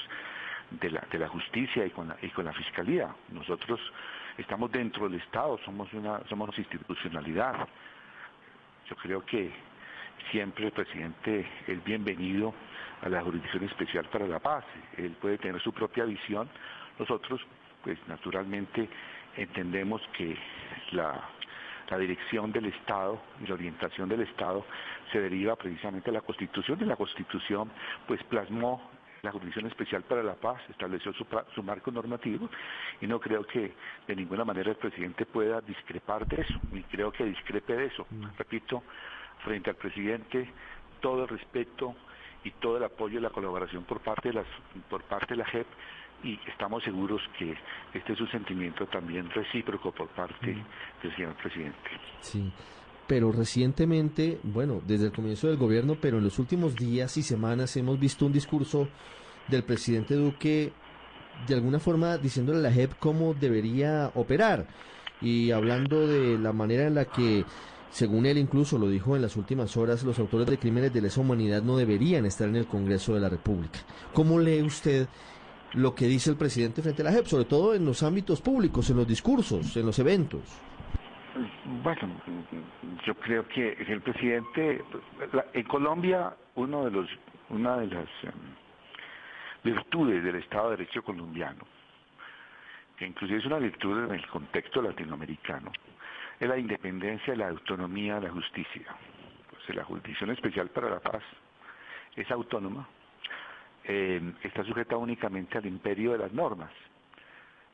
de 0.70 0.90
la, 0.90 1.00
de 1.10 1.18
la 1.18 1.28
justicia 1.28 1.86
y 1.86 1.90
con 1.90 2.08
la, 2.08 2.16
y 2.20 2.28
con 2.28 2.44
la 2.44 2.52
fiscalía. 2.52 3.14
Nosotros 3.32 3.80
estamos 4.36 4.70
dentro 4.70 5.08
del 5.08 5.20
Estado, 5.20 5.58
somos 5.64 5.92
una 5.92 6.20
somos 6.28 6.56
institucionalidad. 6.58 7.66
Yo 8.88 8.96
creo 8.96 9.24
que 9.24 9.50
siempre 10.30 10.66
el 10.66 10.72
presidente 10.72 11.46
es 11.66 11.84
bienvenido 11.84 12.54
a 13.02 13.08
la 13.08 13.22
Jurisdicción 13.22 13.64
Especial 13.64 14.04
para 14.06 14.26
la 14.26 14.38
Paz. 14.38 14.64
Él 14.96 15.16
puede 15.20 15.38
tener 15.38 15.60
su 15.62 15.72
propia 15.72 16.04
visión. 16.04 16.48
Nosotros, 16.98 17.40
pues 17.82 17.98
naturalmente, 18.08 18.88
entendemos 19.36 20.02
que 20.12 20.36
la, 20.92 21.20
la 21.90 21.98
dirección 21.98 22.52
del 22.52 22.66
Estado 22.66 23.20
y 23.42 23.46
la 23.48 23.54
orientación 23.54 24.08
del 24.08 24.22
Estado 24.22 24.64
se 25.12 25.20
deriva 25.20 25.56
precisamente 25.56 26.10
de 26.10 26.16
la 26.16 26.20
Constitución 26.22 26.78
y 26.80 26.84
la 26.84 26.96
Constitución 26.96 27.70
pues 28.06 28.22
plasmó 28.24 28.90
la 29.22 29.32
Jurisdicción 29.32 29.66
Especial 29.66 30.02
para 30.02 30.22
la 30.22 30.34
Paz, 30.34 30.62
estableció 30.70 31.12
su, 31.12 31.26
su 31.54 31.62
marco 31.62 31.90
normativo 31.90 32.48
y 33.00 33.06
no 33.06 33.20
creo 33.20 33.44
que 33.44 33.74
de 34.06 34.16
ninguna 34.16 34.44
manera 34.44 34.70
el 34.70 34.76
presidente 34.76 35.26
pueda 35.26 35.60
discrepar 35.60 36.26
de 36.26 36.42
eso, 36.42 36.58
ni 36.72 36.82
creo 36.84 37.12
que 37.12 37.24
discrepe 37.24 37.76
de 37.76 37.86
eso. 37.86 38.06
Repito, 38.38 38.82
frente 39.44 39.68
al 39.70 39.76
presidente, 39.76 40.48
todo 41.00 41.24
el 41.24 41.28
respeto 41.28 41.94
y 42.44 42.50
todo 42.52 42.78
el 42.78 42.84
apoyo 42.84 43.18
y 43.18 43.22
la 43.22 43.30
colaboración 43.30 43.84
por 43.84 44.00
parte 44.00 44.28
de, 44.28 44.34
las, 44.34 44.46
por 44.88 45.02
parte 45.02 45.34
de 45.34 45.36
la 45.36 45.44
JEP 45.44 45.66
y 46.22 46.38
estamos 46.46 46.82
seguros 46.82 47.20
que 47.38 47.56
este 47.94 48.12
es 48.12 48.20
un 48.20 48.30
sentimiento 48.30 48.86
también 48.86 49.30
recíproco 49.30 49.92
por 49.92 50.08
parte 50.08 50.56
del 51.02 51.16
señor 51.16 51.34
presidente. 51.34 51.90
Sí. 52.20 52.52
Pero 53.06 53.32
recientemente, 53.32 54.38
bueno, 54.42 54.80
desde 54.86 55.06
el 55.06 55.12
comienzo 55.12 55.48
del 55.48 55.56
gobierno, 55.56 55.96
pero 56.00 56.18
en 56.18 56.24
los 56.24 56.38
últimos 56.38 56.76
días 56.76 57.16
y 57.16 57.22
semanas 57.22 57.76
hemos 57.76 57.98
visto 57.98 58.24
un 58.24 58.32
discurso 58.32 58.88
del 59.48 59.64
presidente 59.64 60.14
Duque 60.14 60.72
de 61.46 61.54
alguna 61.54 61.78
forma 61.78 62.18
diciéndole 62.18 62.58
a 62.58 62.62
la 62.62 62.72
JEP 62.72 62.92
cómo 62.98 63.34
debería 63.34 64.10
operar 64.14 64.66
y 65.20 65.50
hablando 65.50 66.06
de 66.06 66.38
la 66.38 66.52
manera 66.52 66.86
en 66.86 66.94
la 66.94 67.04
que, 67.04 67.44
según 67.90 68.26
él 68.26 68.38
incluso 68.38 68.78
lo 68.78 68.88
dijo 68.88 69.16
en 69.16 69.22
las 69.22 69.36
últimas 69.36 69.76
horas, 69.76 70.02
los 70.02 70.18
autores 70.18 70.46
de 70.46 70.58
crímenes 70.58 70.92
de 70.92 71.02
lesa 71.02 71.20
humanidad 71.20 71.62
no 71.62 71.76
deberían 71.76 72.26
estar 72.26 72.48
en 72.48 72.56
el 72.56 72.66
Congreso 72.66 73.14
de 73.14 73.20
la 73.20 73.28
República. 73.28 73.80
¿Cómo 74.12 74.38
lee 74.38 74.62
usted 74.62 75.08
lo 75.74 75.94
que 75.94 76.06
dice 76.06 76.30
el 76.30 76.36
presidente 76.36 76.82
frente 76.82 77.02
a 77.02 77.06
la 77.06 77.12
JEP, 77.12 77.26
sobre 77.26 77.44
todo 77.44 77.74
en 77.74 77.84
los 77.84 78.02
ámbitos 78.02 78.40
públicos, 78.40 78.90
en 78.90 78.96
los 78.96 79.06
discursos, 79.06 79.76
en 79.76 79.86
los 79.86 79.98
eventos? 79.98 80.40
Bueno, 81.82 82.20
yo 83.06 83.14
creo 83.14 83.46
que 83.46 83.72
el 83.72 84.00
presidente, 84.00 84.82
en 85.52 85.64
Colombia, 85.64 86.34
uno 86.56 86.84
de 86.84 86.90
los, 86.90 87.08
una 87.48 87.76
de 87.78 87.86
las 87.86 88.08
em, 88.22 88.32
virtudes 89.62 90.24
del 90.24 90.36
Estado 90.36 90.70
de 90.70 90.78
Derecho 90.78 91.02
colombiano, 91.02 91.64
que 92.98 93.06
inclusive 93.06 93.38
es 93.38 93.46
una 93.46 93.58
virtud 93.58 94.04
en 94.04 94.14
el 94.14 94.26
contexto 94.26 94.82
latinoamericano, 94.82 95.70
es 96.40 96.48
la 96.48 96.58
independencia 96.58 97.36
la 97.36 97.48
autonomía 97.48 98.18
la 98.18 98.30
justicia. 98.30 98.86
Pues, 99.50 99.76
la 99.76 99.84
Jurisdicción 99.84 100.30
Especial 100.30 100.68
para 100.68 100.90
la 100.90 101.00
Paz 101.00 101.22
es 102.16 102.30
autónoma, 102.30 102.88
eh, 103.92 104.20
está 104.44 104.62
sujeta 104.62 104.96
únicamente 104.96 105.58
al 105.58 105.66
imperio 105.66 106.12
de 106.12 106.18
las 106.18 106.32
normas. 106.32 106.70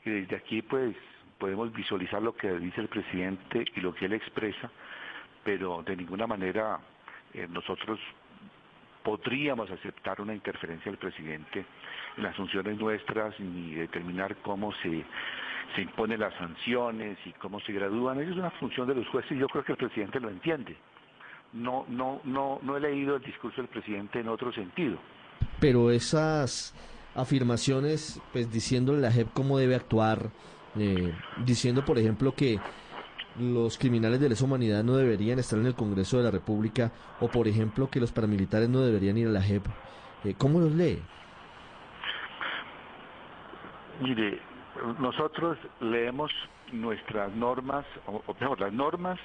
Y 0.02 0.09
desde 0.09 0.37
aquí, 0.37 0.62
pues, 0.62 0.96
podemos 1.38 1.70
visualizar 1.74 2.22
lo 2.22 2.35
que 2.35 2.50
dice 2.59 2.81
el 2.81 2.88
presidente 2.88 3.66
y 3.74 3.81
lo 3.81 3.94
que 3.94 4.07
él 4.07 4.14
expresa, 4.14 4.70
pero 5.44 5.83
de 5.83 5.94
ninguna 5.94 6.26
manera 6.26 6.81
eh, 7.35 7.46
nosotros 7.50 8.00
podríamos 9.02 9.70
aceptar 9.70 10.20
una 10.22 10.35
interferencia 10.35 10.90
del 10.90 10.98
presidente 10.98 11.66
en 12.16 12.22
las 12.22 12.35
funciones 12.35 12.79
nuestras 12.79 13.38
ni 13.38 13.74
determinar 13.74 14.37
cómo 14.37 14.72
se, 14.83 15.05
se 15.74 15.83
imponen 15.83 16.20
las 16.20 16.35
sanciones 16.35 17.18
y 17.26 17.33
cómo 17.33 17.61
se 17.61 17.74
gradúan. 17.74 18.20
Eso 18.20 18.31
es 18.31 18.38
una 18.38 18.50
función 18.52 18.88
de 18.88 18.94
los 18.94 19.07
jueces 19.09 19.33
y 19.33 19.38
yo 19.38 19.48
creo 19.48 19.64
que 19.64 19.72
el 19.72 19.79
presidente 19.79 20.18
lo 20.18 20.31
entiende. 20.31 20.76
No, 21.52 21.85
no, 21.88 22.22
no, 22.24 22.59
no 22.62 22.76
he 22.76 22.81
leído 22.81 23.16
el 23.16 23.22
discurso 23.22 23.61
del 23.61 23.68
presidente 23.68 24.18
en 24.18 24.29
otro 24.29 24.50
sentido. 24.52 24.98
Pero 25.61 25.90
esas 25.90 26.75
afirmaciones, 27.14 28.20
pues 28.33 28.53
diciéndole 28.53 28.99
a 28.99 29.03
la 29.03 29.12
JEP 29.12 29.29
cómo 29.33 29.59
debe 29.59 29.75
actuar, 29.75 30.31
eh, 30.79 31.14
diciendo, 31.44 31.85
por 31.85 31.99
ejemplo, 31.99 32.34
que 32.34 32.61
los 33.39 33.78
criminales 33.78 34.20
de 34.20 34.28
lesa 34.28 34.45
humanidad 34.45 34.84
no 34.84 34.97
deberían 34.97 35.39
estar 35.39 35.59
en 35.59 35.66
el 35.66 35.74
Congreso 35.74 36.18
de 36.18 36.24
la 36.24 36.30
República, 36.30 36.93
o 37.20 37.28
por 37.28 37.49
ejemplo, 37.49 37.89
que 37.91 38.01
los 38.01 38.12
paramilitares 38.12 38.68
no 38.68 38.80
deberían 38.80 39.16
ir 39.16 39.28
a 39.28 39.30
la 39.30 39.43
JEP, 39.43 39.66
eh, 40.24 40.34
¿cómo 40.37 40.61
los 40.61 40.72
lee? 40.72 41.03
Mire, 44.01 44.41
nosotros 44.99 45.57
leemos 45.80 46.30
nuestras 46.72 47.32
normas, 47.34 47.87
o, 48.07 48.22
mejor, 48.39 48.61
las 48.61 48.72
normas 48.72 49.18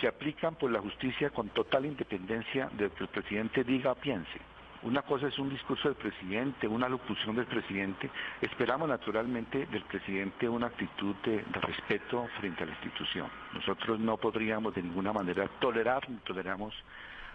se 0.00 0.06
aplican 0.06 0.54
por 0.54 0.70
la 0.70 0.80
justicia 0.80 1.30
con 1.30 1.48
total 1.48 1.86
independencia 1.86 2.68
de 2.72 2.90
que 2.90 3.04
el 3.04 3.08
presidente 3.08 3.64
diga 3.64 3.92
o 3.92 3.94
piense. 3.94 4.40
Una 4.82 5.02
cosa 5.02 5.28
es 5.28 5.38
un 5.38 5.50
discurso 5.50 5.88
del 5.88 5.96
presidente, 5.96 6.66
una 6.66 6.88
locución 6.88 7.36
del 7.36 7.44
presidente. 7.44 8.10
Esperamos 8.40 8.88
naturalmente 8.88 9.66
del 9.66 9.82
presidente 9.82 10.48
una 10.48 10.68
actitud 10.68 11.14
de, 11.16 11.44
respeto 11.60 12.26
frente 12.38 12.62
a 12.62 12.66
la 12.66 12.72
institución. 12.72 13.28
Nosotros 13.52 14.00
no 14.00 14.16
podríamos 14.16 14.74
de 14.74 14.82
ninguna 14.82 15.12
manera 15.12 15.46
tolerar 15.60 16.08
ni 16.08 16.16
toleramos 16.18 16.74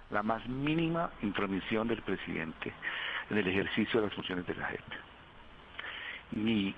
la 0.09 0.23
más 0.23 0.47
mínima 0.47 1.11
intromisión 1.21 1.87
del 1.87 2.01
presidente 2.01 2.73
en 3.29 3.37
el 3.37 3.47
ejercicio 3.47 4.01
de 4.01 4.07
las 4.07 4.15
funciones 4.15 4.45
de 4.47 4.55
la 4.55 4.67
JEP, 4.67 4.83
ni 6.31 6.73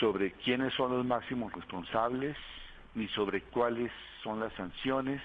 sobre 0.00 0.32
quiénes 0.32 0.74
son 0.74 0.92
los 0.92 1.04
máximos 1.04 1.52
responsables, 1.54 2.36
ni 2.94 3.08
sobre 3.08 3.42
cuáles 3.42 3.90
son 4.22 4.40
las 4.40 4.52
sanciones, 4.54 5.22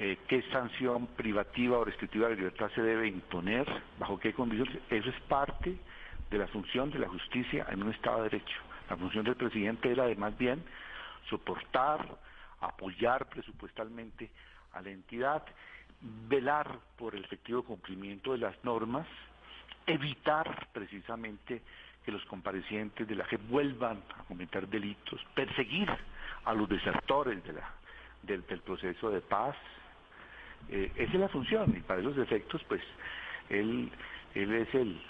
eh, 0.00 0.18
qué 0.28 0.42
sanción 0.52 1.08
privativa 1.08 1.78
o 1.78 1.84
restrictiva 1.84 2.28
de 2.28 2.36
libertad 2.36 2.70
se 2.74 2.82
debe 2.82 3.08
imponer, 3.08 3.66
bajo 3.98 4.18
qué 4.18 4.32
condiciones. 4.32 4.78
Eso 4.90 5.08
es 5.10 5.20
parte 5.22 5.76
de 6.30 6.38
la 6.38 6.46
función 6.46 6.90
de 6.90 7.00
la 7.00 7.08
justicia 7.08 7.66
en 7.68 7.82
un 7.82 7.90
Estado 7.90 8.18
de 8.18 8.30
Derecho. 8.30 8.58
La 8.88 8.96
función 8.96 9.24
del 9.24 9.34
presidente 9.34 9.90
era 9.90 10.04
además 10.04 10.38
bien 10.38 10.62
soportar, 11.28 12.06
apoyar 12.60 13.28
presupuestalmente 13.28 14.30
a 14.72 14.82
la 14.82 14.90
entidad, 14.90 15.42
velar 16.00 16.78
por 16.96 17.14
el 17.14 17.24
efectivo 17.24 17.64
cumplimiento 17.64 18.32
de 18.32 18.38
las 18.38 18.64
normas, 18.64 19.06
evitar 19.86 20.68
precisamente 20.72 21.62
que 22.04 22.12
los 22.12 22.24
comparecientes 22.26 23.06
de 23.06 23.14
la 23.16 23.24
JEP 23.24 23.48
vuelvan 23.48 24.02
a 24.16 24.22
cometer 24.24 24.68
delitos, 24.68 25.20
perseguir 25.34 25.90
a 26.44 26.54
los 26.54 26.68
desertores 26.68 27.42
de 27.44 27.54
la, 27.54 27.68
del, 28.22 28.46
del 28.46 28.60
proceso 28.60 29.10
de 29.10 29.20
paz. 29.20 29.56
Eh, 30.70 30.92
esa 30.96 31.12
es 31.12 31.20
la 31.20 31.28
función 31.28 31.74
y 31.76 31.80
para 31.80 32.00
esos 32.00 32.18
efectos 32.18 32.62
pues 32.68 32.82
él, 33.48 33.90
él 34.34 34.54
es 34.54 34.74
el 34.74 35.00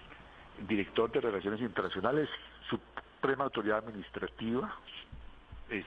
director 0.69 1.11
de 1.11 1.21
Relaciones 1.21 1.61
Internacionales, 1.61 2.29
suprema 2.69 3.45
autoridad 3.45 3.79
administrativa, 3.79 4.73
es 5.69 5.85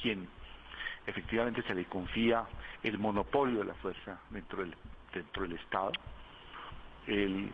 quien 0.00 0.28
efectivamente 1.06 1.62
se 1.62 1.74
le 1.74 1.84
confía 1.86 2.44
el 2.82 2.98
monopolio 2.98 3.60
de 3.60 3.66
la 3.66 3.74
fuerza 3.74 4.18
dentro 4.30 4.60
del, 4.60 4.74
dentro 5.12 5.42
del 5.42 5.52
Estado. 5.52 5.92
Él 7.06 7.50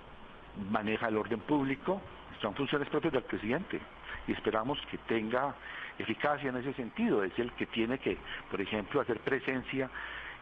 maneja 0.71 1.09
el 1.09 1.17
orden 1.17 1.41
público, 1.41 2.01
son 2.41 2.55
funciones 2.55 2.89
propias 2.89 3.13
del 3.13 3.23
presidente 3.23 3.81
y 4.27 4.33
esperamos 4.33 4.79
que 4.91 4.99
tenga 4.99 5.55
eficacia 5.99 6.51
en 6.51 6.57
ese 6.57 6.75
sentido. 6.75 7.25
Es 7.25 7.39
el 7.39 7.53
que 7.53 7.67
tiene 7.67 7.99
que, 7.99 8.17
por 8.51 8.61
ejemplo, 8.61 9.01
hacer 9.01 9.21
presencia 9.21 9.91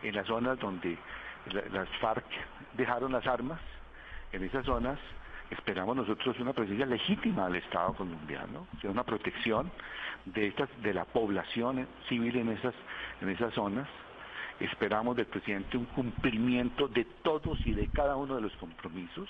en 0.03 0.15
las 0.15 0.27
zonas 0.27 0.59
donde 0.59 0.97
las 1.73 1.89
FARC 2.01 2.27
dejaron 2.75 3.13
las 3.13 3.27
armas, 3.27 3.61
en 4.33 4.43
esas 4.45 4.65
zonas 4.65 4.99
esperamos 5.51 5.97
nosotros 5.97 6.39
una 6.41 6.53
presencia 6.53 6.87
legítima 6.87 7.47
del 7.47 7.57
Estado 7.57 7.95
colombiano, 7.95 8.67
una 8.85 9.05
protección 9.05 9.71
de 10.25 10.49
estas 10.49 10.69
de 10.83 10.93
la 10.93 11.05
población 11.05 11.87
civil 12.09 12.37
en 12.37 12.51
esas 12.51 12.75
en 13.21 13.29
esas 13.29 13.55
zonas. 13.55 13.89
Esperamos 14.59 15.17
del 15.17 15.27
presidente 15.27 15.77
un 15.77 15.85
cumplimiento 15.85 16.89
de 16.89 17.05
todos 17.23 17.59
y 17.67 17.75
de 17.75 17.89
cada 17.89 18.17
uno 18.17 18.37
de 18.37 18.41
los 18.41 18.53
compromisos, 18.57 19.29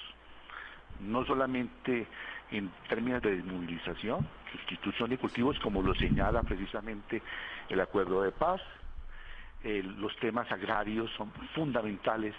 no 1.01 1.25
solamente 1.25 2.07
en 2.53 2.71
términos 2.89 3.23
de 3.23 3.37
desmovilización, 3.37 4.27
sustitución 4.53 5.11
de 5.11 5.19
cultivos, 5.19 5.59
como 5.61 5.83
lo 5.83 5.95
señala 5.95 6.43
precisamente 6.43 7.21
el 7.69 7.81
acuerdo 7.81 8.23
de 8.23 8.31
paz. 8.31 8.61
Eh, 9.69 9.83
los 9.99 10.15
temas 10.21 10.51
agrarios 10.53 11.11
son 11.17 11.33
fundamentales 11.53 12.37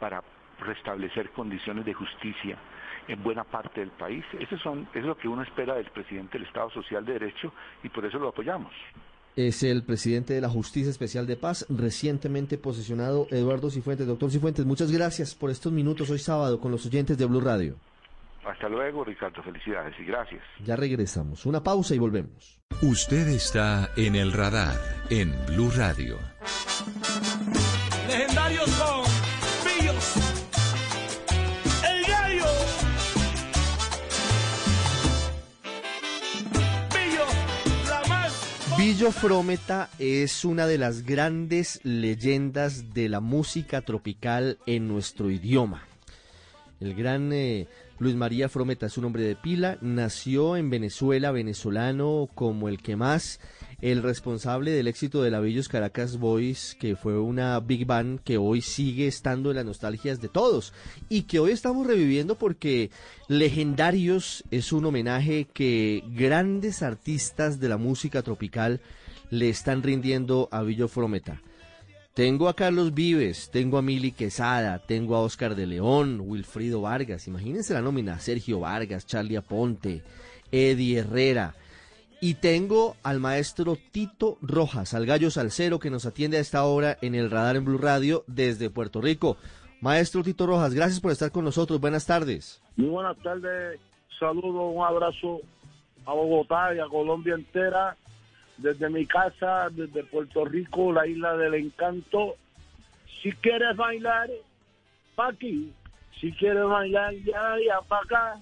para 0.00 0.20
restablecer 0.58 1.30
condiciones 1.30 1.84
de 1.84 1.94
justicia 1.94 2.58
en 3.06 3.22
buena 3.22 3.44
parte 3.44 3.78
del 3.78 3.90
país. 3.90 4.24
Eso, 4.40 4.58
son, 4.58 4.88
es 4.92 5.04
lo 5.04 5.16
que 5.16 5.28
uno 5.28 5.44
espera 5.44 5.76
del 5.76 5.88
presidente 5.92 6.38
del 6.38 6.48
Estado 6.48 6.68
Social 6.70 7.04
de 7.04 7.12
Derecho 7.12 7.52
y 7.84 7.88
por 7.88 8.04
eso 8.04 8.18
lo 8.18 8.30
apoyamos. 8.30 8.72
Es 9.36 9.62
el 9.62 9.84
presidente 9.84 10.34
de 10.34 10.40
la 10.40 10.48
Justicia 10.48 10.90
Especial 10.90 11.28
de 11.28 11.36
Paz, 11.36 11.66
recientemente 11.68 12.58
posesionado 12.58 13.28
Eduardo 13.30 13.70
Cifuentes. 13.70 14.08
Doctor 14.08 14.32
Cifuentes, 14.32 14.66
muchas 14.66 14.90
gracias 14.90 15.36
por 15.36 15.50
estos 15.50 15.72
minutos 15.72 16.10
hoy 16.10 16.18
sábado 16.18 16.58
con 16.58 16.72
los 16.72 16.84
oyentes 16.84 17.16
de 17.16 17.26
Blue 17.26 17.40
Radio. 17.40 17.76
Hasta 18.46 18.68
luego, 18.68 19.04
Ricardo. 19.04 19.42
Felicidades 19.42 19.94
y 19.98 20.04
gracias. 20.04 20.42
Ya 20.64 20.76
regresamos. 20.76 21.46
Una 21.46 21.62
pausa 21.62 21.94
y 21.94 21.98
volvemos. 21.98 22.60
Usted 22.80 23.26
está 23.28 23.90
en 23.96 24.14
el 24.14 24.32
radar 24.32 24.76
en 25.10 25.34
Blue 25.46 25.70
Radio. 25.76 26.18
Legendarios 28.06 28.70
con 28.76 29.04
Pillos. 29.64 30.16
El 31.84 32.06
gallo. 32.06 32.44
Pillo, 36.92 37.24
la 37.88 38.08
más. 38.08 38.76
Billo 38.78 39.10
Frometa 39.10 39.90
es 39.98 40.44
una 40.44 40.68
de 40.68 40.78
las 40.78 41.02
grandes 41.02 41.80
leyendas 41.84 42.94
de 42.94 43.08
la 43.08 43.18
música 43.18 43.80
tropical 43.80 44.58
en 44.66 44.86
nuestro 44.86 45.30
idioma. 45.32 45.82
El 46.78 46.94
gran 46.94 47.32
eh, 47.32 47.66
Luis 47.98 48.14
María 48.14 48.50
Frometa 48.50 48.84
es 48.84 48.98
un 48.98 49.06
hombre 49.06 49.22
de 49.22 49.36
pila, 49.36 49.78
nació 49.80 50.58
en 50.58 50.68
Venezuela, 50.68 51.30
venezolano 51.30 52.28
como 52.34 52.68
el 52.68 52.82
que 52.82 52.94
más, 52.94 53.40
el 53.80 54.02
responsable 54.02 54.72
del 54.72 54.86
éxito 54.86 55.22
de 55.22 55.30
la 55.30 55.40
Villos 55.40 55.70
Caracas 55.70 56.18
Boys, 56.18 56.76
que 56.78 56.94
fue 56.94 57.18
una 57.18 57.58
big 57.60 57.86
band 57.86 58.20
que 58.20 58.36
hoy 58.36 58.60
sigue 58.60 59.06
estando 59.06 59.48
en 59.48 59.56
las 59.56 59.64
nostalgias 59.64 60.20
de 60.20 60.28
todos 60.28 60.74
y 61.08 61.22
que 61.22 61.38
hoy 61.38 61.52
estamos 61.52 61.86
reviviendo 61.86 62.36
porque 62.36 62.90
Legendarios 63.28 64.44
es 64.50 64.74
un 64.74 64.84
homenaje 64.84 65.46
que 65.50 66.04
grandes 66.08 66.82
artistas 66.82 67.60
de 67.60 67.70
la 67.70 67.78
música 67.78 68.20
tropical 68.20 68.82
le 69.30 69.48
están 69.48 69.82
rindiendo 69.82 70.50
a 70.52 70.60
Billo 70.62 70.88
Frometa. 70.88 71.40
Tengo 72.16 72.48
a 72.48 72.54
Carlos 72.54 72.94
Vives, 72.94 73.50
tengo 73.50 73.76
a 73.76 73.82
Mili 73.82 74.10
Quesada, 74.10 74.78
tengo 74.78 75.16
a 75.16 75.20
Oscar 75.20 75.54
de 75.54 75.66
León, 75.66 76.22
Wilfrido 76.24 76.80
Vargas, 76.80 77.28
imagínense 77.28 77.74
la 77.74 77.82
nómina, 77.82 78.18
Sergio 78.20 78.60
Vargas, 78.60 79.06
Charlie 79.06 79.36
Aponte, 79.36 80.02
Eddie 80.50 81.00
Herrera. 81.00 81.52
Y 82.22 82.36
tengo 82.36 82.96
al 83.02 83.20
maestro 83.20 83.76
Tito 83.92 84.38
Rojas, 84.40 84.94
al 84.94 85.04
gallo 85.04 85.30
salsero 85.30 85.78
que 85.78 85.90
nos 85.90 86.06
atiende 86.06 86.38
a 86.38 86.40
esta 86.40 86.64
hora 86.64 86.96
en 87.02 87.14
el 87.14 87.30
radar 87.30 87.56
en 87.56 87.66
Blue 87.66 87.76
Radio 87.76 88.24
desde 88.26 88.70
Puerto 88.70 89.02
Rico. 89.02 89.36
Maestro 89.82 90.22
Tito 90.22 90.46
Rojas, 90.46 90.72
gracias 90.72 91.00
por 91.00 91.12
estar 91.12 91.30
con 91.30 91.44
nosotros. 91.44 91.82
Buenas 91.82 92.06
tardes. 92.06 92.62
Muy 92.76 92.88
buenas 92.88 93.18
tardes. 93.18 93.78
Saludo, 94.18 94.68
un 94.68 94.82
abrazo 94.82 95.42
a 96.06 96.14
Bogotá 96.14 96.74
y 96.74 96.78
a 96.78 96.86
Colombia 96.86 97.34
entera 97.34 97.94
desde 98.58 98.88
mi 98.88 99.06
casa, 99.06 99.68
desde 99.70 100.04
Puerto 100.04 100.44
Rico, 100.44 100.92
la 100.92 101.06
isla 101.06 101.36
del 101.36 101.54
encanto. 101.54 102.36
Si 103.22 103.32
quieres 103.32 103.76
bailar, 103.76 104.28
pa' 105.14 105.28
aquí. 105.28 105.72
Si 106.20 106.32
quieres 106.32 106.64
bailar, 106.64 107.14
ya, 107.14 107.56
ya 107.64 107.80
pa' 107.86 108.00
acá. 108.00 108.40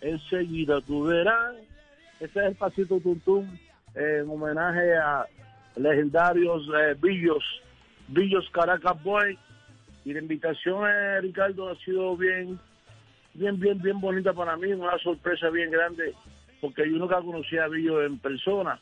Enseguida 0.00 0.80
tú 0.80 1.04
verás. 1.04 1.54
Ese 2.20 2.40
es 2.40 2.46
el 2.46 2.54
pasito 2.56 2.98
tuntum 3.00 3.46
en 3.94 4.28
homenaje 4.28 4.96
a 4.96 5.24
legendarios 5.76 6.68
eh, 6.76 6.96
Villos, 7.00 7.44
Villos 8.08 8.48
Caracas 8.50 9.00
Boy. 9.02 9.38
Y 10.04 10.12
la 10.12 10.20
invitación, 10.20 10.88
eh, 10.88 11.20
Ricardo, 11.20 11.70
ha 11.70 11.76
sido 11.76 12.16
bien, 12.16 12.58
bien, 13.34 13.58
bien, 13.60 13.80
bien 13.80 14.00
bonita 14.00 14.32
para 14.32 14.56
mí, 14.56 14.72
una 14.72 14.98
sorpresa 14.98 15.50
bien 15.50 15.70
grande, 15.70 16.14
porque 16.60 16.90
yo 16.90 16.96
nunca 16.96 17.20
conocí 17.20 17.58
a 17.58 17.68
Villos 17.68 18.04
en 18.04 18.18
persona 18.18 18.80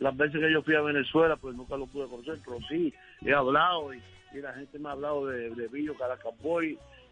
las 0.00 0.16
veces 0.16 0.40
que 0.40 0.52
yo 0.52 0.62
fui 0.62 0.74
a 0.74 0.80
Venezuela, 0.80 1.36
pues 1.36 1.54
nunca 1.54 1.76
lo 1.76 1.86
pude 1.86 2.08
conocer, 2.08 2.38
pero 2.44 2.58
sí, 2.68 2.92
he 3.24 3.32
hablado 3.32 3.94
y, 3.94 4.02
la 4.32 4.52
gente 4.54 4.78
me 4.78 4.88
ha 4.88 4.92
hablado 4.92 5.26
de, 5.26 5.50
de 5.50 5.66
Billo 5.68 5.94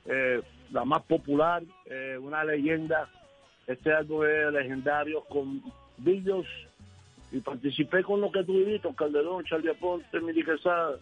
eh, 0.07 0.41
la 0.71 0.85
más 0.85 1.03
popular, 1.03 1.63
eh, 1.87 2.17
una 2.21 2.45
leyenda. 2.45 3.09
Este 3.67 3.93
álbum 3.93 4.25
es 4.25 4.53
legendario 4.53 5.23
con 5.25 5.61
Billos 5.99 6.47
y 7.33 7.41
participé 7.41 8.05
con 8.05 8.21
lo 8.21 8.31
que 8.31 8.45
tú 8.45 8.59
dijiste, 8.61 8.89
Calderón, 8.97 9.45
Charlie 9.45 9.71
Aponte, 9.71 10.21
Mili 10.21 10.45
Quesada, 10.45 10.97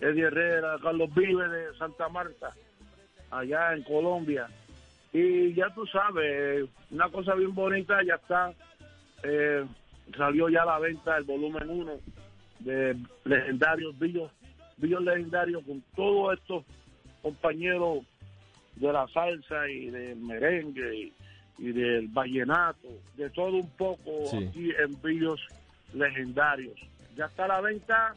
Eddie 0.00 0.24
Herrera, 0.24 0.78
Carlos 0.82 1.14
Vive 1.14 1.48
de 1.48 1.76
Santa 1.76 2.08
Marta, 2.08 2.52
allá 3.30 3.74
en 3.74 3.82
Colombia. 3.82 4.48
Y 5.12 5.52
ya 5.54 5.72
tú 5.74 5.86
sabes, 5.86 6.66
una 6.90 7.10
cosa 7.10 7.34
bien 7.34 7.54
bonita, 7.54 8.02
ya 8.02 8.14
está. 8.14 8.52
Eh, 9.22 9.64
salió 10.16 10.48
ya 10.48 10.62
a 10.62 10.66
la 10.66 10.78
venta 10.78 11.16
el 11.16 11.24
volumen 11.24 11.68
1 11.68 11.92
de 12.60 12.96
legendarios 13.24 13.98
Billos, 13.98 14.30
Billos 14.76 15.02
legendarios 15.02 15.64
con 15.64 15.82
todos 15.94 16.38
estos 16.38 16.64
compañeros 17.22 18.04
de 18.76 18.92
la 18.92 19.06
salsa 19.08 19.68
y 19.68 19.90
del 19.90 20.16
merengue 20.20 20.96
y, 20.96 21.12
y 21.58 21.72
del 21.72 22.08
vallenato, 22.08 22.88
de 23.16 23.28
todo 23.30 23.56
un 23.56 23.70
poco 23.70 24.26
Sí. 24.30 24.36
aquí 24.48 24.70
en 24.78 25.00
Billos 25.02 25.40
legendarios. 25.94 26.74
Ya 27.16 27.26
está 27.26 27.46
a 27.46 27.48
la 27.48 27.60
venta 27.60 28.14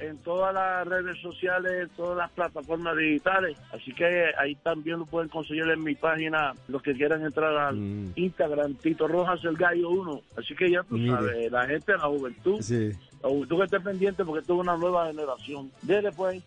en 0.00 0.16
todas 0.18 0.54
las 0.54 0.86
redes 0.86 1.20
sociales, 1.20 1.72
en 1.82 1.88
todas 1.90 2.16
las 2.16 2.30
plataformas 2.30 2.96
digitales. 2.96 3.56
Así 3.72 3.92
que 3.94 4.24
ahí 4.38 4.54
también 4.56 4.98
lo 5.00 5.06
pueden 5.06 5.28
conseguir 5.28 5.64
en 5.64 5.82
mi 5.82 5.94
página, 5.94 6.54
los 6.68 6.82
que 6.82 6.94
quieran 6.94 7.22
entrar 7.24 7.54
al 7.56 7.76
Instagram, 8.16 8.74
Tito 8.74 9.06
Rojas 9.06 9.44
el 9.44 9.56
Gallo 9.56 9.90
1. 9.90 10.22
Así 10.38 10.54
que 10.54 10.70
ya 10.70 10.82
tú 10.84 10.96
Mire. 10.96 11.10
sabes, 11.10 11.52
la 11.52 11.66
gente, 11.66 11.92
la 11.92 12.08
juventud, 12.08 12.60
Sí. 12.62 12.90
la 13.22 13.28
juventud 13.28 13.58
que 13.58 13.64
esté 13.64 13.80
pendiente 13.80 14.24
porque 14.24 14.40
esto 14.40 14.54
es 14.54 14.60
una 14.60 14.76
nueva 14.76 15.06
generación. 15.08 15.70
Desde 15.82 16.10
pues, 16.12 16.42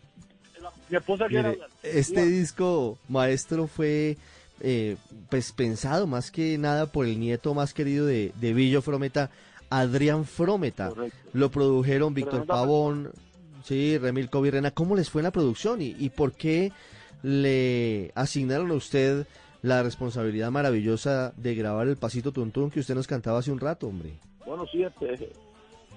Mi 0.89 0.97
esposa 0.97 1.27
quiere 1.27 1.49
Mire, 1.49 1.63
hablar. 1.63 1.69
este 1.83 2.25
disco, 2.25 2.97
maestro, 3.09 3.67
fue 3.67 4.17
eh, 4.61 4.95
pues 5.29 5.51
pensado 5.51 6.07
más 6.07 6.31
que 6.31 6.57
nada 6.57 6.85
por 6.85 7.05
el 7.05 7.19
nieto 7.19 7.53
más 7.53 7.73
querido 7.73 8.05
de, 8.05 8.31
de 8.39 8.53
Villo 8.53 8.81
Frometa, 8.81 9.29
Adrián 9.69 10.23
Frometa. 10.25 10.91
Lo 11.33 11.49
produjeron 11.51 12.13
Víctor 12.13 12.45
Pavón, 12.45 13.11
sí, 13.63 13.97
Remil 13.97 14.29
Virrena. 14.31 14.71
¿Cómo 14.71 14.95
les 14.95 15.09
fue 15.09 15.21
en 15.21 15.25
la 15.25 15.31
producción 15.31 15.81
y, 15.81 15.95
y 15.97 16.09
por 16.09 16.33
qué 16.33 16.71
le 17.23 18.11
asignaron 18.15 18.71
a 18.71 18.75
usted 18.75 19.25
la 19.61 19.81
responsabilidad 19.81 20.51
maravillosa 20.51 21.33
de 21.37 21.55
grabar 21.55 21.87
el 21.87 21.97
pasito 21.97 22.31
tuntún 22.31 22.69
que 22.69 22.81
usted 22.81 22.95
nos 22.95 23.07
cantaba 23.07 23.39
hace 23.39 23.51
un 23.51 23.59
rato, 23.59 23.87
hombre? 23.87 24.19
Bueno, 24.45 24.65
sí, 24.67 24.83
este, 24.83 25.31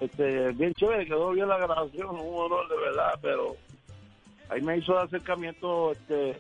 este, 0.01 0.53
bien 0.53 0.73
chévere, 0.75 1.05
quedó 1.05 1.33
bien 1.33 1.49
la 1.49 1.59
grabación, 1.59 2.11
un 2.11 2.45
honor 2.45 2.69
de 2.69 2.77
verdad, 2.77 3.19
pero 3.21 3.57
ahí 4.49 4.63
me 4.63 4.79
hizo 4.79 4.93
el 4.93 5.07
acercamiento 5.07 5.93
este, 5.93 6.39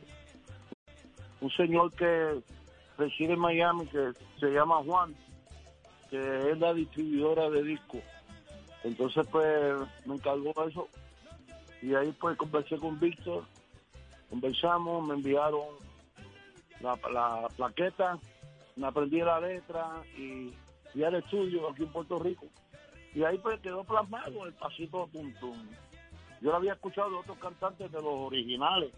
un 1.40 1.50
señor 1.50 1.92
que 1.94 2.40
reside 2.96 3.32
en 3.32 3.40
Miami, 3.40 3.86
que 3.86 4.12
se 4.38 4.46
llama 4.50 4.82
Juan, 4.84 5.14
que 6.10 6.50
es 6.50 6.58
la 6.58 6.72
distribuidora 6.72 7.50
de 7.50 7.62
discos. 7.64 8.02
Entonces, 8.84 9.26
pues, 9.32 9.74
me 10.04 10.14
encargó 10.14 10.52
eso. 10.64 10.88
Y 11.82 11.94
ahí, 11.94 12.12
pues, 12.20 12.36
conversé 12.36 12.78
con 12.78 12.98
Víctor, 12.98 13.44
conversamos, 14.30 15.06
me 15.06 15.14
enviaron 15.14 15.66
la, 16.80 16.98
la 17.12 17.48
plaqueta, 17.56 18.18
me 18.76 18.86
aprendí 18.86 19.18
la 19.20 19.40
letra 19.40 20.02
y 20.16 20.52
fui 20.92 21.04
al 21.04 21.14
estudio 21.16 21.70
aquí 21.70 21.82
en 21.82 21.92
Puerto 21.92 22.18
Rico. 22.18 22.46
Y 23.14 23.24
ahí 23.24 23.38
pues 23.38 23.58
quedó 23.60 23.82
plasmado 23.84 24.44
el 24.44 24.52
pasito 24.52 25.08
tum 25.10 25.32
tum. 25.40 25.56
Yo 26.42 26.50
lo 26.50 26.56
había 26.56 26.74
escuchado 26.74 27.08
de 27.10 27.16
otros 27.16 27.38
cantantes 27.38 27.90
de 27.90 28.02
los 28.02 28.12
originales, 28.12 28.92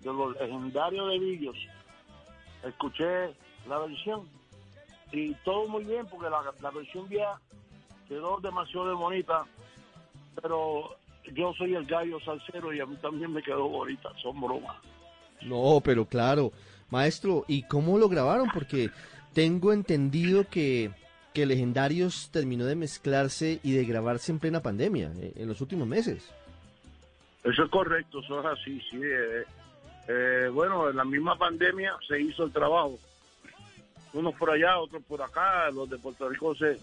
de 0.00 0.12
los 0.12 0.40
legendarios 0.40 1.10
de 1.10 1.18
Villos. 1.18 1.56
Escuché 2.62 3.34
la 3.68 3.78
versión 3.78 4.28
y 5.10 5.34
todo 5.44 5.66
muy 5.66 5.84
bien 5.84 6.06
porque 6.06 6.30
la, 6.30 6.54
la 6.60 6.70
versión 6.70 7.08
vieja 7.08 7.40
quedó 8.08 8.38
demasiado 8.40 8.96
bonita, 8.96 9.44
pero 10.40 10.96
yo 11.32 11.52
soy 11.54 11.74
el 11.74 11.84
gallo 11.84 12.20
salsero 12.20 12.72
y 12.72 12.80
a 12.80 12.86
mí 12.86 12.96
también 12.96 13.32
me 13.32 13.42
quedó 13.42 13.68
bonita, 13.68 14.10
son 14.22 14.40
bromas. 14.40 14.76
No, 15.42 15.80
pero 15.82 16.04
claro, 16.04 16.52
maestro, 16.90 17.44
¿y 17.48 17.62
cómo 17.62 17.98
lo 17.98 18.08
grabaron? 18.08 18.48
Porque 18.52 18.90
tengo 19.32 19.72
entendido 19.72 20.48
que, 20.48 20.90
que 21.32 21.46
Legendarios 21.46 22.30
terminó 22.30 22.66
de 22.66 22.76
mezclarse 22.76 23.60
y 23.62 23.72
de 23.72 23.84
grabarse 23.84 24.32
en 24.32 24.38
plena 24.38 24.60
pandemia, 24.60 25.12
eh, 25.20 25.32
en 25.36 25.48
los 25.48 25.60
últimos 25.60 25.86
meses. 25.86 26.28
Eso 27.44 27.64
es 27.64 27.70
correcto, 27.70 28.20
eso 28.20 28.40
es 28.40 28.46
así, 28.46 28.80
sí. 28.90 29.00
eh, 29.02 29.44
eh, 30.08 30.48
bueno, 30.52 30.90
en 30.90 30.96
la 30.96 31.04
misma 31.04 31.36
pandemia 31.36 31.96
se 32.06 32.20
hizo 32.20 32.44
el 32.44 32.52
trabajo. 32.52 32.98
Unos 34.12 34.34
por 34.34 34.50
allá, 34.50 34.78
otros 34.78 35.02
por 35.04 35.22
acá. 35.22 35.70
Los 35.70 35.88
de 35.88 35.98
Puerto 35.98 36.28
Rico 36.28 36.52
se, 36.56 36.78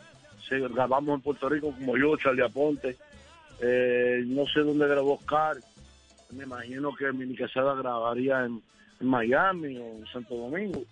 se 0.48 0.60
grabamos 0.60 1.16
en 1.16 1.22
Puerto 1.22 1.50
Rico, 1.50 1.74
como 1.74 1.98
yo, 1.98 2.16
Charlie 2.16 2.44
Aponte. 2.44 2.96
Eh, 3.62 4.24
no 4.26 4.45
sé 4.45 4.62
dónde 4.62 4.88
grabó 4.88 5.14
Oscar. 5.16 5.58
Me 6.32 6.43
imagino 6.43 6.93
que 6.95 7.12
Mini 7.12 7.36
Quesada 7.36 7.74
grabaría 7.76 8.45
en, 8.45 8.62
en 8.99 9.08
Miami 9.08 9.78
o 9.78 9.97
en 9.97 10.05
Santo 10.08 10.36
Domingo. 10.36 10.84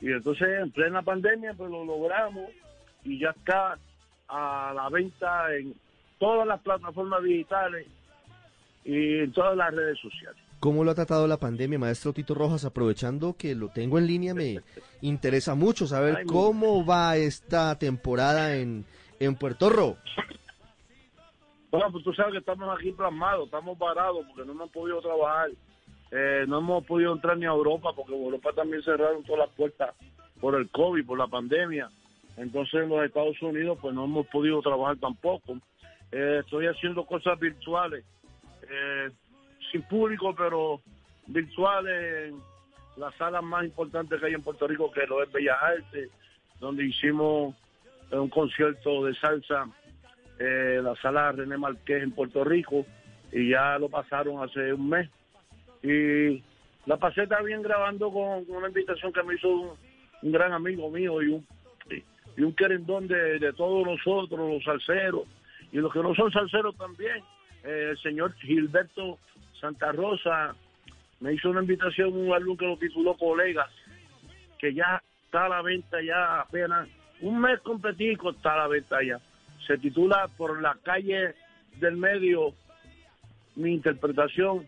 Y 0.00 0.10
entonces, 0.10 0.48
en 0.60 0.70
plena 0.70 1.02
pandemia, 1.02 1.54
pues 1.54 1.70
lo 1.70 1.84
logramos 1.84 2.50
y 3.04 3.18
ya 3.18 3.30
está 3.30 3.78
a 4.28 4.72
la 4.74 4.88
venta 4.88 5.54
en 5.54 5.74
todas 6.18 6.46
las 6.46 6.60
plataformas 6.60 7.22
digitales 7.22 7.86
y 8.84 9.18
en 9.18 9.32
todas 9.32 9.56
las 9.56 9.72
redes 9.74 9.98
sociales. 10.00 10.40
¿Cómo 10.58 10.84
lo 10.84 10.92
ha 10.92 10.94
tratado 10.94 11.26
la 11.26 11.38
pandemia, 11.38 11.78
maestro 11.78 12.12
Tito 12.12 12.34
Rojas? 12.34 12.64
Aprovechando 12.64 13.36
que 13.36 13.54
lo 13.54 13.68
tengo 13.68 13.98
en 13.98 14.06
línea, 14.06 14.34
me 14.34 14.60
interesa 15.00 15.54
mucho 15.54 15.86
saber 15.86 16.18
Ay, 16.18 16.26
cómo 16.26 16.86
va 16.86 17.16
esta 17.16 17.76
temporada 17.78 18.56
en, 18.56 18.84
en 19.18 19.34
Puerto 19.34 19.70
Rico. 19.70 19.98
Bueno, 21.72 21.90
pues 21.90 22.04
tú 22.04 22.12
sabes 22.12 22.32
que 22.32 22.38
estamos 22.40 22.68
aquí 22.78 22.92
plasmados, 22.92 23.46
estamos 23.46 23.78
parados 23.78 24.26
porque 24.26 24.44
no 24.44 24.52
hemos 24.52 24.70
podido 24.70 25.00
trabajar, 25.00 25.48
eh, 26.10 26.44
no 26.46 26.58
hemos 26.58 26.84
podido 26.84 27.14
entrar 27.14 27.38
ni 27.38 27.46
a 27.46 27.48
Europa 27.48 27.94
porque 27.96 28.12
Europa 28.12 28.52
también 28.54 28.82
cerraron 28.82 29.24
todas 29.24 29.46
las 29.46 29.56
puertas 29.56 29.94
por 30.38 30.54
el 30.54 30.68
COVID, 30.68 31.06
por 31.06 31.16
la 31.16 31.28
pandemia. 31.28 31.88
Entonces 32.36 32.74
en 32.74 32.90
los 32.90 33.02
Estados 33.02 33.40
Unidos 33.40 33.78
pues 33.80 33.94
no 33.94 34.04
hemos 34.04 34.26
podido 34.26 34.60
trabajar 34.60 34.98
tampoco. 34.98 35.56
Eh, 36.10 36.40
estoy 36.44 36.66
haciendo 36.66 37.06
cosas 37.06 37.40
virtuales, 37.40 38.04
eh, 38.68 39.08
sin 39.70 39.80
público, 39.84 40.34
pero 40.36 40.82
virtuales 41.26 42.34
en 42.34 42.42
las 42.98 43.14
salas 43.14 43.42
más 43.42 43.64
importantes 43.64 44.20
que 44.20 44.26
hay 44.26 44.34
en 44.34 44.42
Puerto 44.42 44.66
Rico, 44.68 44.92
que 44.92 45.06
lo 45.06 45.22
es 45.22 45.32
Bellas 45.32 45.56
Artes, 45.58 46.10
donde 46.60 46.84
hicimos 46.84 47.54
un 48.10 48.28
concierto 48.28 49.06
de 49.06 49.14
salsa 49.14 49.66
eh, 50.44 50.80
la 50.82 50.96
sala 50.96 51.30
René 51.32 51.56
Marqués 51.56 52.02
en 52.02 52.10
Puerto 52.10 52.42
Rico 52.42 52.84
y 53.30 53.50
ya 53.50 53.78
lo 53.78 53.88
pasaron 53.88 54.42
hace 54.42 54.72
un 54.72 54.88
mes. 54.88 55.08
Y 55.82 56.42
la 56.86 56.96
pasé 56.96 57.26
también 57.26 57.62
grabando 57.62 58.10
con, 58.10 58.44
una 58.48 58.68
invitación 58.68 59.12
que 59.12 59.22
me 59.22 59.34
hizo 59.34 59.48
un, 59.48 59.70
un 60.22 60.32
gran 60.32 60.52
amigo 60.52 60.90
mío 60.90 61.22
y 61.22 61.28
un, 61.28 61.46
y 62.36 62.42
un 62.42 62.54
querendón 62.54 63.06
de, 63.06 63.38
de 63.38 63.52
todos 63.52 63.86
nosotros, 63.86 64.52
los 64.52 64.64
salseros, 64.64 65.26
y 65.70 65.78
los 65.78 65.92
que 65.92 66.00
no 66.00 66.14
son 66.14 66.32
salseros 66.32 66.76
también. 66.76 67.22
Eh, 67.64 67.88
el 67.90 67.98
señor 67.98 68.34
Gilberto 68.34 69.18
Santa 69.60 69.92
Rosa 69.92 70.56
me 71.20 71.34
hizo 71.34 71.50
una 71.50 71.60
invitación, 71.60 72.12
un 72.14 72.32
álbum 72.32 72.56
que 72.56 72.66
lo 72.66 72.76
tituló 72.76 73.14
Colegas, 73.16 73.70
que 74.58 74.74
ya 74.74 75.00
está 75.24 75.46
a 75.46 75.48
la 75.48 75.62
venta 75.62 76.02
ya 76.02 76.40
apenas 76.40 76.88
un 77.20 77.40
mes 77.40 77.60
completico 77.60 78.30
está 78.30 78.54
a 78.54 78.58
la 78.58 78.66
venta 78.66 79.02
ya. 79.02 79.20
Se 79.66 79.78
titula 79.78 80.28
Por 80.36 80.60
la 80.60 80.76
calle 80.82 81.34
del 81.78 81.96
medio, 81.96 82.52
mi 83.56 83.72
interpretación. 83.74 84.66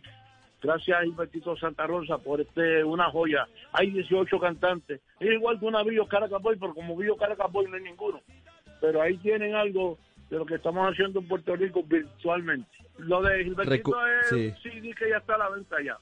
Gracias 0.63 0.99
a 0.99 1.03
Gilbertito 1.03 1.57
Santa 1.57 1.87
Rosa 1.87 2.17
por 2.19 2.41
este 2.41 2.83
una 2.85 3.11
joya. 3.11 3.47
Hay 3.73 3.91
18 3.91 4.39
cantantes. 4.41 5.01
Es 5.21 5.31
igual 5.33 5.59
que 5.61 5.67
una 5.67 5.83
Billo 5.83 6.07
Caracaboy, 6.07 6.57
pero 6.59 6.73
como 6.75 6.97
Billo 6.97 7.17
Caracaboy 7.17 7.67
no 7.67 7.77
hay 7.77 7.83
ninguno. 7.83 8.21
Pero 8.81 9.03
ahí 9.03 9.17
tienen 9.19 9.55
algo 9.55 9.99
de 10.31 10.39
lo 10.39 10.47
que 10.47 10.55
estamos 10.55 10.91
haciendo 10.91 11.21
en 11.21 11.29
Puerto 11.29 11.55
Rico 11.55 11.83
virtualmente. 11.83 12.69
Lo 12.99 13.21
de 13.23 13.45
Gilbertito 13.45 13.91
Recu- 13.93 14.21
es 14.23 14.29
sí. 14.63 14.71
CD 14.71 14.95
que 14.95 15.11
ya 15.11 15.19
está 15.19 15.35
a 15.35 15.39
la 15.39 15.51
venta 15.51 15.77
ya. 15.85 15.99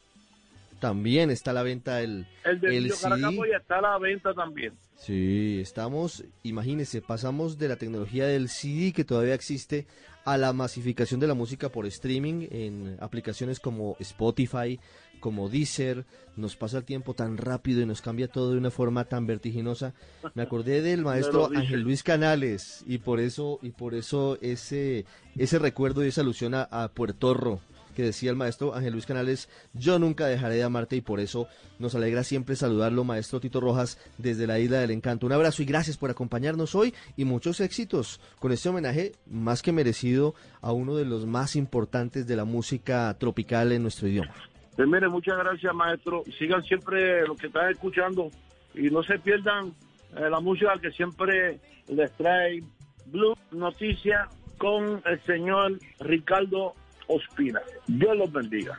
También 0.80 1.30
está 1.30 1.50
a 1.52 1.54
la 1.54 1.62
venta 1.62 2.00
el, 2.00 2.26
El 2.44 2.60
de 2.60 2.76
el 2.76 2.90
CD. 2.92 3.02
Caracaboy 3.02 3.50
está 3.52 3.78
a 3.78 3.82
la 3.82 3.98
venta 3.98 4.32
también. 4.34 4.74
Sí, 5.04 5.58
estamos, 5.60 6.22
imagínense, 6.44 7.02
pasamos 7.02 7.58
de 7.58 7.66
la 7.66 7.74
tecnología 7.74 8.28
del 8.28 8.48
CD 8.48 8.92
que 8.92 9.02
todavía 9.02 9.34
existe 9.34 9.88
a 10.24 10.38
la 10.38 10.52
masificación 10.52 11.18
de 11.18 11.26
la 11.26 11.34
música 11.34 11.70
por 11.70 11.86
streaming 11.86 12.46
en 12.52 12.98
aplicaciones 13.00 13.58
como 13.58 13.96
Spotify, 13.98 14.78
como 15.18 15.48
Deezer. 15.48 16.06
Nos 16.36 16.54
pasa 16.54 16.78
el 16.78 16.84
tiempo 16.84 17.14
tan 17.14 17.36
rápido 17.36 17.82
y 17.82 17.86
nos 17.86 18.00
cambia 18.00 18.28
todo 18.28 18.52
de 18.52 18.58
una 18.58 18.70
forma 18.70 19.04
tan 19.06 19.26
vertiginosa. 19.26 19.92
Me 20.34 20.42
acordé 20.44 20.82
del 20.82 21.02
maestro. 21.04 21.50
Ángel 21.52 21.80
Luis 21.80 22.04
Canales 22.04 22.84
y 22.86 22.98
por 22.98 23.18
eso 23.18 23.58
y 23.60 23.70
por 23.70 23.94
eso 23.94 24.38
ese 24.40 25.04
ese 25.36 25.58
recuerdo 25.58 26.04
y 26.04 26.08
esa 26.08 26.20
alusión 26.20 26.54
a, 26.54 26.62
a 26.62 26.86
Puerto 26.92 27.34
Rico 27.34 27.60
que 27.92 28.02
decía 28.02 28.30
el 28.30 28.36
maestro 28.36 28.74
Ángel 28.74 28.92
Luis 28.92 29.06
Canales, 29.06 29.48
yo 29.72 29.98
nunca 29.98 30.26
dejaré 30.26 30.56
de 30.56 30.62
amarte 30.62 30.96
y 30.96 31.00
por 31.00 31.20
eso 31.20 31.48
nos 31.78 31.94
alegra 31.94 32.24
siempre 32.24 32.56
saludarlo, 32.56 33.04
maestro 33.04 33.40
Tito 33.40 33.60
Rojas, 33.60 33.98
desde 34.18 34.46
la 34.46 34.58
Isla 34.58 34.80
del 34.80 34.90
Encanto. 34.90 35.26
Un 35.26 35.32
abrazo 35.32 35.62
y 35.62 35.66
gracias 35.66 35.96
por 35.96 36.10
acompañarnos 36.10 36.74
hoy 36.74 36.94
y 37.16 37.24
muchos 37.24 37.60
éxitos 37.60 38.20
con 38.38 38.52
este 38.52 38.68
homenaje 38.68 39.12
más 39.26 39.62
que 39.62 39.72
merecido 39.72 40.34
a 40.60 40.72
uno 40.72 40.96
de 40.96 41.04
los 41.04 41.26
más 41.26 41.56
importantes 41.56 42.26
de 42.26 42.36
la 42.36 42.44
música 42.44 43.16
tropical 43.18 43.72
en 43.72 43.82
nuestro 43.82 44.08
idioma. 44.08 44.32
Pues 44.76 44.88
mire, 44.88 45.08
muchas 45.08 45.36
gracias, 45.36 45.74
maestro. 45.74 46.22
Sigan 46.38 46.62
siempre 46.62 47.26
lo 47.26 47.36
que 47.36 47.48
están 47.48 47.70
escuchando 47.70 48.30
y 48.74 48.90
no 48.90 49.02
se 49.02 49.18
pierdan 49.18 49.74
eh, 50.16 50.30
la 50.30 50.40
música 50.40 50.72
que 50.80 50.90
siempre 50.92 51.60
les 51.88 52.10
trae 52.12 52.62
Blue 53.06 53.34
Noticia 53.50 54.28
con 54.58 55.02
el 55.04 55.20
señor 55.24 55.78
Ricardo 56.00 56.74
Ospina. 57.08 57.60
Dios 57.86 58.16
los 58.16 58.32
bendiga. 58.32 58.76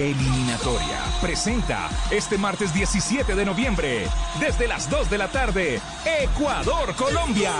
Eliminatoria 0.00 1.04
presenta 1.20 1.90
este 2.10 2.38
martes 2.38 2.72
17 2.72 3.34
de 3.34 3.44
noviembre, 3.44 4.06
desde 4.40 4.66
las 4.66 4.88
2 4.88 5.10
de 5.10 5.18
la 5.18 5.28
tarde, 5.28 5.78
Ecuador-Colombia. 6.22 7.52